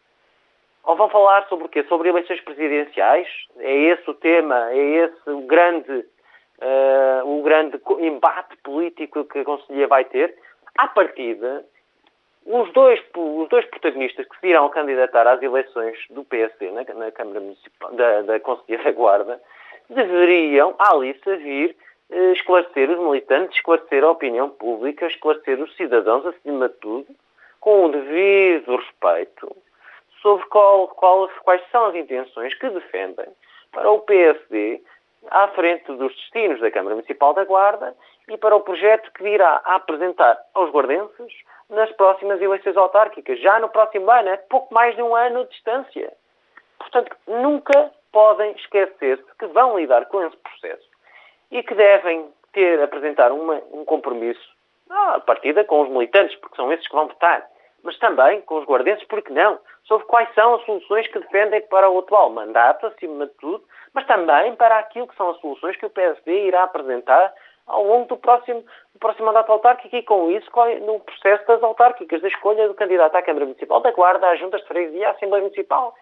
Ou 0.85 0.97
vão 0.97 1.09
falar 1.09 1.47
sobre 1.49 1.67
o 1.67 1.69
quê? 1.69 1.85
Sobre 1.85 2.09
eleições 2.09 2.41
presidenciais? 2.41 3.29
É 3.59 3.75
esse 3.75 4.09
o 4.09 4.15
tema? 4.15 4.71
É 4.73 4.79
esse 4.79 5.31
o 5.31 5.43
grande, 5.43 6.05
uh, 6.61 7.39
o 7.39 7.43
grande 7.43 7.81
embate 8.01 8.57
político 8.59 9.25
que 9.25 9.41
a 9.41 9.45
Conselhia 9.45 9.87
vai 9.87 10.05
ter? 10.05 10.37
À 10.77 10.89
partida, 10.89 11.65
os 12.47 12.73
dois, 12.73 13.01
os 13.17 13.49
dois 13.49 13.65
protagonistas 13.67 14.27
que 14.27 14.41
se 14.41 14.49
irão 14.49 14.69
candidatar 14.69 15.27
às 15.27 15.43
eleições 15.43 15.99
do 16.11 16.25
PSD 16.25 16.71
na, 16.71 16.85
na 16.95 17.11
Câmara 17.11 17.41
Municipal, 17.41 17.93
da, 17.93 18.23
da 18.23 18.41
Conselhia 18.41 18.83
da 18.83 18.93
Guarda, 18.93 19.41
deveriam, 19.91 20.75
à 20.79 20.95
lista, 20.95 21.37
vir 21.37 21.77
uh, 22.11 22.33
esclarecer 22.33 22.91
os 22.91 22.99
militantes, 22.99 23.57
esclarecer 23.57 24.05
a 24.05 24.11
opinião 24.11 24.51
pública, 24.51 25.07
esclarecer 25.07 25.61
os 25.61 25.75
cidadãos, 25.77 26.27
acima 26.27 26.69
de 26.69 26.75
tudo, 26.77 27.07
com 27.61 27.87
o 27.87 27.89
devido 27.91 28.77
respeito 28.77 29.57
sobre 30.23 30.45
qual, 30.47 30.89
qual, 30.89 31.29
quais 31.45 31.63
são 31.71 31.87
as 31.87 31.95
intenções 31.95 32.55
que 32.55 32.69
defendem 32.71 33.27
para 33.73 33.91
o 33.91 34.01
PSD 34.01 34.83
à 35.31 35.49
frente 35.49 35.87
dos 35.93 36.15
destinos 36.15 36.61
da 36.61 36.71
Câmara 36.71 36.95
Municipal 36.95 37.35
da 37.35 37.45
Guarda 37.45 37.95
e 38.29 38.37
para 38.37 38.57
o 38.57 38.61
projeto 38.61 39.11
que 39.13 39.23
virá 39.23 39.61
a 39.65 39.77
apresentar 39.77 40.39
aos 40.55 40.71
guardenses 40.71 41.33
nas 41.69 41.91
próximas 41.93 42.41
eleições 42.41 42.77
autárquicas, 42.77 43.41
já 43.41 43.59
no 43.59 43.69
próximo 43.69 44.11
ano, 44.11 44.29
é 44.29 44.37
pouco 44.37 44.73
mais 44.73 44.97
de 44.97 45.03
um 45.03 45.15
ano 45.15 45.45
de 45.45 45.51
distância. 45.51 46.13
Portanto, 46.79 47.15
nunca 47.27 47.91
podem 48.13 48.53
esquecer-se 48.53 49.25
que 49.39 49.47
vão 49.47 49.79
lidar 49.79 50.07
com 50.07 50.23
esse 50.23 50.37
processo 50.37 50.89
e 51.51 51.63
que 51.63 51.75
devem 51.75 52.29
ter, 52.53 52.83
apresentar 52.83 53.33
uma, 53.33 53.61
um 53.73 53.85
compromisso 53.85 54.57
à 54.89 55.21
partida 55.21 55.65
com 55.65 55.83
os 55.83 55.91
militantes, 55.91 56.37
porque 56.37 56.57
são 56.57 56.73
esses 56.73 56.87
que 56.87 56.95
vão 56.95 57.09
votar, 57.09 57.47
mas 57.83 57.99
também 57.99 58.41
com 58.43 58.59
os 58.59 58.65
guardenses, 58.65 59.07
porque 59.07 59.33
não? 59.33 59.59
sobre 59.89 60.07
quais 60.07 60.33
são 60.35 60.55
as 60.55 60.65
soluções 60.67 61.09
que 61.09 61.19
defendem 61.19 61.63
para 61.63 61.89
o 61.89 61.99
atual 61.99 62.31
mandato, 62.31 62.87
acima 62.87 63.27
de 63.27 63.33
tudo, 63.35 63.65
mas 63.95 64.07
também 64.07 64.55
para 64.55 64.79
aquilo 64.79 65.09
que 65.09 65.17
são 65.17 65.31
as 65.31 65.41
soluções 65.41 65.77
que 65.77 65.87
o 65.87 65.91
PSD 65.91 66.47
irá 66.47 66.65
apresentar 66.65 67.33
ao 67.67 67.85
longo 67.85 68.07
do 68.07 68.17
próximo, 68.19 68.63
do 68.93 68.99
próximo 68.99 69.27
mandato 69.27 69.51
autárquico 69.51 69.97
e 69.97 70.03
com 70.03 70.31
isso 70.31 70.51
no 70.83 71.01
processo 71.01 71.47
das 71.47 71.63
autárquicas, 71.63 72.21
da 72.21 72.29
escolha 72.29 72.69
do 72.69 72.75
candidato 72.75 73.17
à 73.17 73.23
Câmara 73.23 73.47
Municipal, 73.47 73.81
da 73.81 73.91
Guarda, 73.91 74.31
às 74.31 74.39
Juntas 74.39 74.61
de 74.61 74.69
Freguesia 74.69 75.01
e 75.01 75.05
à 75.05 75.11
Assembleia 75.11 75.43
Municipal. 75.43 75.95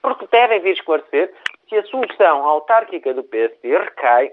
Porque 0.00 0.26
devem 0.30 0.60
vir 0.60 0.72
esclarecer 0.72 1.34
se 1.68 1.76
a 1.76 1.84
solução 1.84 2.46
autárquica 2.46 3.12
do 3.12 3.24
PSD 3.24 3.76
recai, 3.76 4.32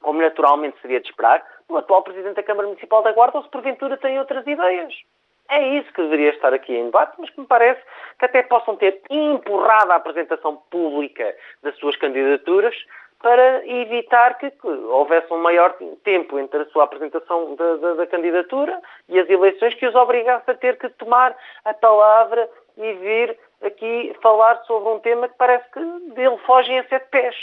como 0.00 0.20
naturalmente 0.20 0.80
seria 0.80 1.00
de 1.00 1.08
esperar, 1.08 1.46
no 1.68 1.76
atual 1.76 2.02
Presidente 2.02 2.36
da 2.36 2.42
Câmara 2.42 2.68
Municipal 2.68 3.02
da 3.02 3.12
Guarda 3.12 3.38
ou 3.38 3.44
se 3.44 3.50
porventura 3.50 3.96
tem 3.98 4.18
outras 4.18 4.46
ideias. 4.46 4.94
É 5.48 5.78
isso 5.78 5.92
que 5.92 6.02
deveria 6.02 6.30
estar 6.30 6.52
aqui 6.52 6.74
em 6.74 6.86
debate, 6.86 7.14
mas 7.18 7.30
que 7.30 7.40
me 7.40 7.46
parece 7.46 7.80
que 8.18 8.24
até 8.24 8.42
possam 8.42 8.76
ter 8.76 9.00
empurrado 9.08 9.92
a 9.92 9.96
apresentação 9.96 10.56
pública 10.70 11.34
das 11.62 11.76
suas 11.76 11.96
candidaturas 11.96 12.74
para 13.20 13.66
evitar 13.66 14.38
que, 14.38 14.50
que 14.50 14.66
houvesse 14.66 15.32
um 15.32 15.38
maior 15.38 15.74
tempo 16.04 16.38
entre 16.38 16.62
a 16.62 16.66
sua 16.66 16.84
apresentação 16.84 17.54
da, 17.54 17.76
da, 17.76 17.94
da, 17.94 18.06
candidatura 18.06 18.80
e 19.08 19.18
as 19.18 19.28
eleições 19.28 19.74
que 19.74 19.86
os 19.86 19.94
obrigasse 19.94 20.50
a 20.50 20.54
ter 20.54 20.78
que 20.78 20.88
tomar 20.90 21.36
a 21.64 21.72
palavra 21.72 22.48
e 22.76 22.92
vir 22.94 23.38
aqui 23.62 24.14
falar 24.20 24.62
sobre 24.64 24.90
um 24.90 24.98
tema 25.00 25.28
que 25.28 25.36
parece 25.38 25.64
que 25.70 25.80
dele 26.14 26.36
fogem 26.44 26.78
a 26.78 26.84
sete 26.88 27.08
pés. 27.10 27.36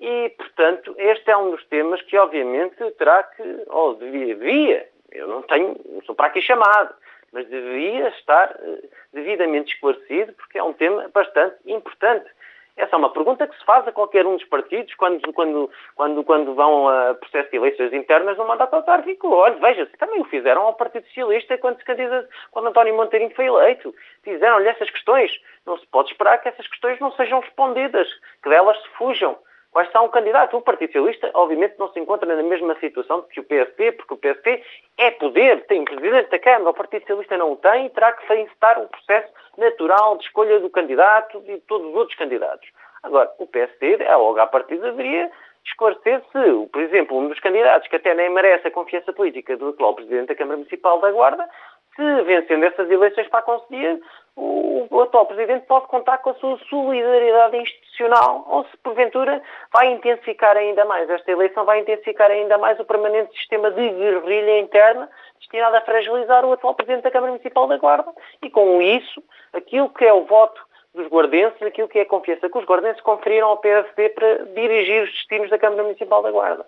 E, 0.00 0.28
portanto, 0.36 0.94
este 0.98 1.30
é 1.30 1.36
um 1.36 1.50
dos 1.50 1.64
temas 1.66 2.00
que, 2.02 2.16
obviamente, 2.16 2.76
terá 2.92 3.22
que, 3.22 3.64
ou 3.68 3.94
devia, 3.94 4.34
devia 4.34 4.94
eu 5.14 5.28
não 5.28 5.42
tenho, 5.42 5.76
não 5.88 6.02
sou 6.02 6.14
para 6.14 6.26
aqui 6.26 6.42
chamado, 6.42 6.92
mas 7.34 7.48
deveria 7.48 8.08
estar 8.10 8.56
eh, 8.60 8.88
devidamente 9.12 9.74
esclarecido, 9.74 10.32
porque 10.34 10.56
é 10.56 10.62
um 10.62 10.72
tema 10.72 11.10
bastante 11.12 11.56
importante. 11.66 12.30
Essa 12.76 12.96
é 12.96 12.98
uma 12.98 13.12
pergunta 13.12 13.46
que 13.46 13.56
se 13.56 13.64
faz 13.64 13.86
a 13.86 13.92
qualquer 13.92 14.26
um 14.26 14.36
dos 14.36 14.46
partidos 14.46 14.94
quando, 14.94 15.32
quando, 15.32 15.70
quando, 15.94 16.24
quando 16.24 16.54
vão 16.54 16.88
a 16.88 17.14
processo 17.14 17.50
de 17.50 17.56
eleições 17.56 17.92
internas 17.92 18.36
no 18.36 18.46
mandato 18.46 18.74
autárquico. 18.74 19.30
Olha, 19.30 19.54
veja-se, 19.56 19.96
também 19.96 20.20
o 20.20 20.24
fizeram 20.24 20.62
ao 20.62 20.74
Partido 20.74 21.06
Socialista 21.06 21.56
quando, 21.58 21.78
se 21.78 22.28
quando 22.50 22.68
António 22.68 22.96
Monteirinho 22.96 23.34
foi 23.34 23.46
eleito. 23.46 23.94
Fizeram-lhe 24.24 24.68
essas 24.68 24.90
questões. 24.90 25.30
Não 25.64 25.78
se 25.78 25.86
pode 25.86 26.10
esperar 26.10 26.38
que 26.38 26.48
essas 26.48 26.66
questões 26.66 26.98
não 26.98 27.12
sejam 27.12 27.40
respondidas, 27.40 28.08
que 28.42 28.48
delas 28.48 28.80
se 28.82 28.88
fujam. 28.90 29.38
Vai 29.74 29.84
estar 29.84 30.00
um 30.02 30.08
candidato. 30.08 30.56
O 30.56 30.62
Partido 30.62 30.92
Socialista, 30.92 31.30
obviamente, 31.34 31.74
não 31.78 31.92
se 31.92 31.98
encontra 31.98 32.32
na 32.32 32.42
mesma 32.44 32.76
situação 32.76 33.22
que 33.22 33.40
o 33.40 33.44
PSP, 33.44 33.90
porque 33.92 34.14
o 34.14 34.16
PSP 34.16 34.62
é 34.96 35.10
poder, 35.10 35.66
tem 35.66 35.84
presidente 35.84 36.30
da 36.30 36.38
Câmara. 36.38 36.70
O 36.70 36.74
Partido 36.74 37.00
Socialista 37.00 37.36
não 37.36 37.52
o 37.52 37.56
tem 37.56 37.86
e 37.86 37.90
terá 37.90 38.12
que 38.12 38.34
encetar 38.34 38.80
o 38.80 38.88
processo 38.88 39.32
natural 39.58 40.16
de 40.16 40.24
escolha 40.24 40.60
do 40.60 40.70
candidato 40.70 41.42
e 41.46 41.54
de 41.54 41.60
todos 41.62 41.88
os 41.88 41.94
outros 41.94 42.16
candidatos. 42.16 42.68
Agora, 43.02 43.30
o 43.38 43.46
PSD, 43.48 43.96
é 44.02 44.16
logo 44.16 44.38
à 44.38 44.46
partida, 44.46 44.92
deveria 44.92 45.30
esclarecer 45.66 46.22
se, 46.30 46.66
por 46.72 46.80
exemplo, 46.80 47.18
um 47.18 47.28
dos 47.28 47.40
candidatos 47.40 47.88
que 47.88 47.96
até 47.96 48.14
nem 48.14 48.30
merece 48.30 48.68
a 48.68 48.70
confiança 48.70 49.12
política 49.12 49.56
do 49.56 49.70
atual 49.70 49.94
Presidente 49.94 50.28
da 50.28 50.34
Câmara 50.34 50.58
Municipal 50.58 51.00
da 51.00 51.10
Guarda, 51.10 51.48
se 51.96 52.22
vencendo 52.22 52.64
essas 52.64 52.90
eleições 52.90 53.28
para 53.28 53.40
a 53.40 53.42
Conselhia, 53.42 54.00
o, 54.36 54.86
o, 54.90 55.00
atual 55.00 55.26
Presidente 55.26 55.66
pode 55.66 55.86
contar 55.86 56.18
com 56.18 56.30
a 56.30 56.34
sua 56.34 56.58
solidariedade 56.68 57.56
institucional 57.94 58.44
ou 58.48 58.64
se, 58.64 58.76
porventura, 58.78 59.40
vai 59.72 59.92
intensificar 59.92 60.56
ainda 60.56 60.84
mais. 60.84 61.08
Esta 61.08 61.30
eleição 61.30 61.64
vai 61.64 61.80
intensificar 61.80 62.30
ainda 62.30 62.58
mais 62.58 62.78
o 62.80 62.84
permanente 62.84 63.36
sistema 63.36 63.70
de 63.70 63.88
guerrilha 63.88 64.58
interna 64.58 65.08
destinado 65.38 65.76
a 65.76 65.80
fragilizar 65.82 66.44
o 66.44 66.52
atual 66.52 66.74
Presidente 66.74 67.04
da 67.04 67.10
Câmara 67.10 67.32
Municipal 67.32 67.66
da 67.66 67.76
Guarda 67.76 68.12
e, 68.42 68.50
com 68.50 68.82
isso, 68.82 69.22
aquilo 69.52 69.88
que 69.88 70.04
é 70.04 70.12
o 70.12 70.24
voto 70.24 70.60
dos 70.94 71.06
guardenses, 71.08 71.60
aquilo 71.62 71.88
que 71.88 71.98
é 71.98 72.02
a 72.02 72.06
confiança 72.06 72.48
que 72.48 72.58
os 72.58 72.64
guardenses 72.64 73.00
conferiram 73.02 73.48
ao 73.48 73.58
PSD 73.58 74.10
para 74.10 74.44
dirigir 74.54 75.04
os 75.04 75.10
destinos 75.10 75.50
da 75.50 75.58
Câmara 75.58 75.82
Municipal 75.82 76.22
da 76.22 76.30
Guarda. 76.30 76.66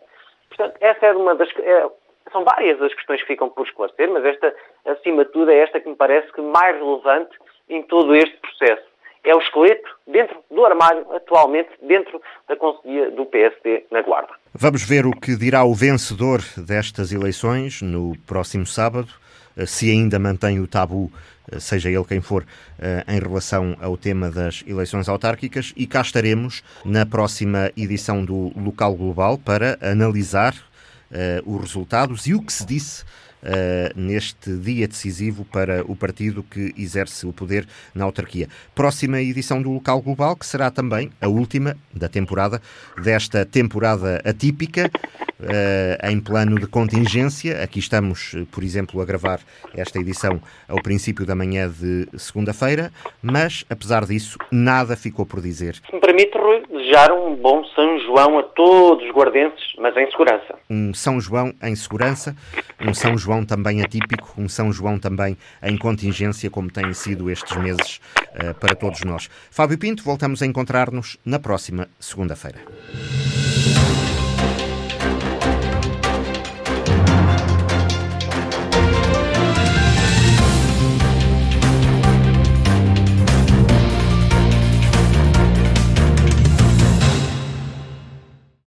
Portanto, 0.49 0.77
essa 0.81 1.07
é 1.07 1.12
uma 1.12 1.35
das... 1.35 1.49
É, 1.59 1.89
são 2.33 2.43
várias 2.43 2.83
as 2.83 2.93
questões 2.93 3.20
que 3.20 3.29
ficam 3.29 3.49
por 3.49 3.64
esclarecer, 3.64 4.11
mas 4.11 4.24
esta, 4.24 4.53
acima 4.85 5.24
de 5.24 5.31
tudo, 5.31 5.51
é 5.51 5.59
esta 5.59 5.81
que 5.81 5.89
me 5.89 5.95
parece 5.95 6.31
que 6.33 6.41
mais 6.41 6.77
relevante 6.77 7.39
em 7.68 7.83
todo 7.85 8.14
este 8.16 8.37
processo. 8.39 8.85
É 9.27 9.35
o 9.35 9.41
esqueleto 9.41 9.89
dentro 10.07 10.37
do 10.49 10.64
armário, 10.64 11.05
atualmente, 11.12 11.68
dentro 11.83 12.22
da 12.49 12.55
Conselhia 12.55 13.11
do 13.11 13.27
PSD 13.27 13.85
na 13.91 14.01
Guarda. 14.01 14.31
Vamos 14.55 14.85
ver 14.85 15.05
o 15.05 15.11
que 15.11 15.35
dirá 15.35 15.64
o 15.64 15.74
vencedor 15.74 16.41
destas 16.57 17.11
eleições 17.11 17.83
no 17.83 18.16
próximo 18.24 18.64
sábado, 18.64 19.09
eh, 19.57 19.66
se 19.66 19.91
ainda 19.91 20.16
mantém 20.20 20.61
o 20.61 20.68
tabu, 20.68 21.11
eh, 21.51 21.59
seja 21.59 21.91
ele 21.91 22.05
quem 22.05 22.20
for, 22.20 22.47
eh, 22.79 23.03
em 23.09 23.18
relação 23.18 23.77
ao 23.83 23.97
tema 23.97 24.31
das 24.31 24.62
eleições 24.64 25.09
autárquicas, 25.09 25.74
e 25.77 25.89
cá 25.89 26.03
estaremos 26.03 26.62
na 26.85 27.05
próxima 27.05 27.72
edição 27.77 28.24
do 28.24 28.53
Local 28.57 28.95
Global 28.95 29.37
para 29.39 29.77
analisar 29.83 30.55
os 31.47 31.61
resultados 31.61 32.27
e 32.27 32.35
o 32.35 32.43
que 32.43 32.53
se 32.53 32.66
disse 32.66 33.05
neste 33.94 34.57
dia 34.57 34.88
decisivo 34.88 35.44
para 35.44 35.84
o 35.84 35.94
partido 35.94 36.42
que 36.42 36.74
exerce 36.76 37.26
o 37.26 37.32
poder 37.32 37.66
na 37.94 38.05
autarquia. 38.05 38.49
Próxima 38.74 39.20
edição 39.20 39.62
do 39.62 39.72
Local 39.72 40.01
Global, 40.01 40.36
que 40.36 40.47
será 40.47 40.70
também 40.70 41.11
a 41.20 41.28
última 41.28 41.76
da 41.94 42.09
temporada, 42.09 42.61
desta 43.03 43.44
temporada 43.44 44.20
atípica, 44.24 44.90
uh, 45.40 46.11
em 46.11 46.20
plano 46.20 46.59
de 46.59 46.66
contingência. 46.66 47.62
Aqui 47.62 47.78
estamos, 47.78 48.34
por 48.51 48.62
exemplo, 48.62 49.01
a 49.01 49.05
gravar 49.05 49.40
esta 49.74 49.99
edição 49.99 50.40
ao 50.68 50.80
princípio 50.82 51.26
da 51.26 51.34
manhã 51.34 51.70
de 51.70 52.09
segunda-feira, 52.18 52.92
mas, 53.22 53.64
apesar 53.68 54.05
disso, 54.07 54.38
nada 54.51 54.97
ficou 54.97 55.26
por 55.26 55.40
dizer. 55.40 55.76
Se 55.88 55.94
me 55.94 56.01
permite, 56.01 56.36
Rui, 56.36 56.62
desejar 56.87 57.12
um 57.12 57.34
bom 57.34 57.64
São 57.74 57.99
João 58.01 58.39
a 58.39 58.43
todos 58.45 59.05
os 59.05 59.12
guardenses, 59.12 59.72
mas 59.78 59.97
em 59.97 60.09
segurança. 60.11 60.55
Um 60.70 60.95
São 60.95 61.20
João 61.20 61.53
em 61.62 61.74
segurança, 61.74 62.37
um 62.80 62.95
São 62.95 63.18
João 63.18 63.45
também 63.45 63.82
atípico, 63.82 64.32
um 64.39 64.49
São 64.49 64.72
João 64.72 64.99
também 64.99 65.37
em 65.62 65.76
contingência, 65.76 66.49
como 66.49 66.70
têm 66.70 66.93
sido 66.93 67.28
estes 67.28 67.57
meses 67.57 68.01
uh, 68.34 68.55
para 68.55 68.76
todos 68.76 69.03
nós. 69.03 69.28
Fábio 69.51 69.78
Pinto, 69.78 70.05
voltamos 70.05 70.43
a 70.43 70.47
encontrar-nos 70.47 71.18
na 71.24 71.41
próxima 71.41 71.89
segunda-feira. 71.99 72.59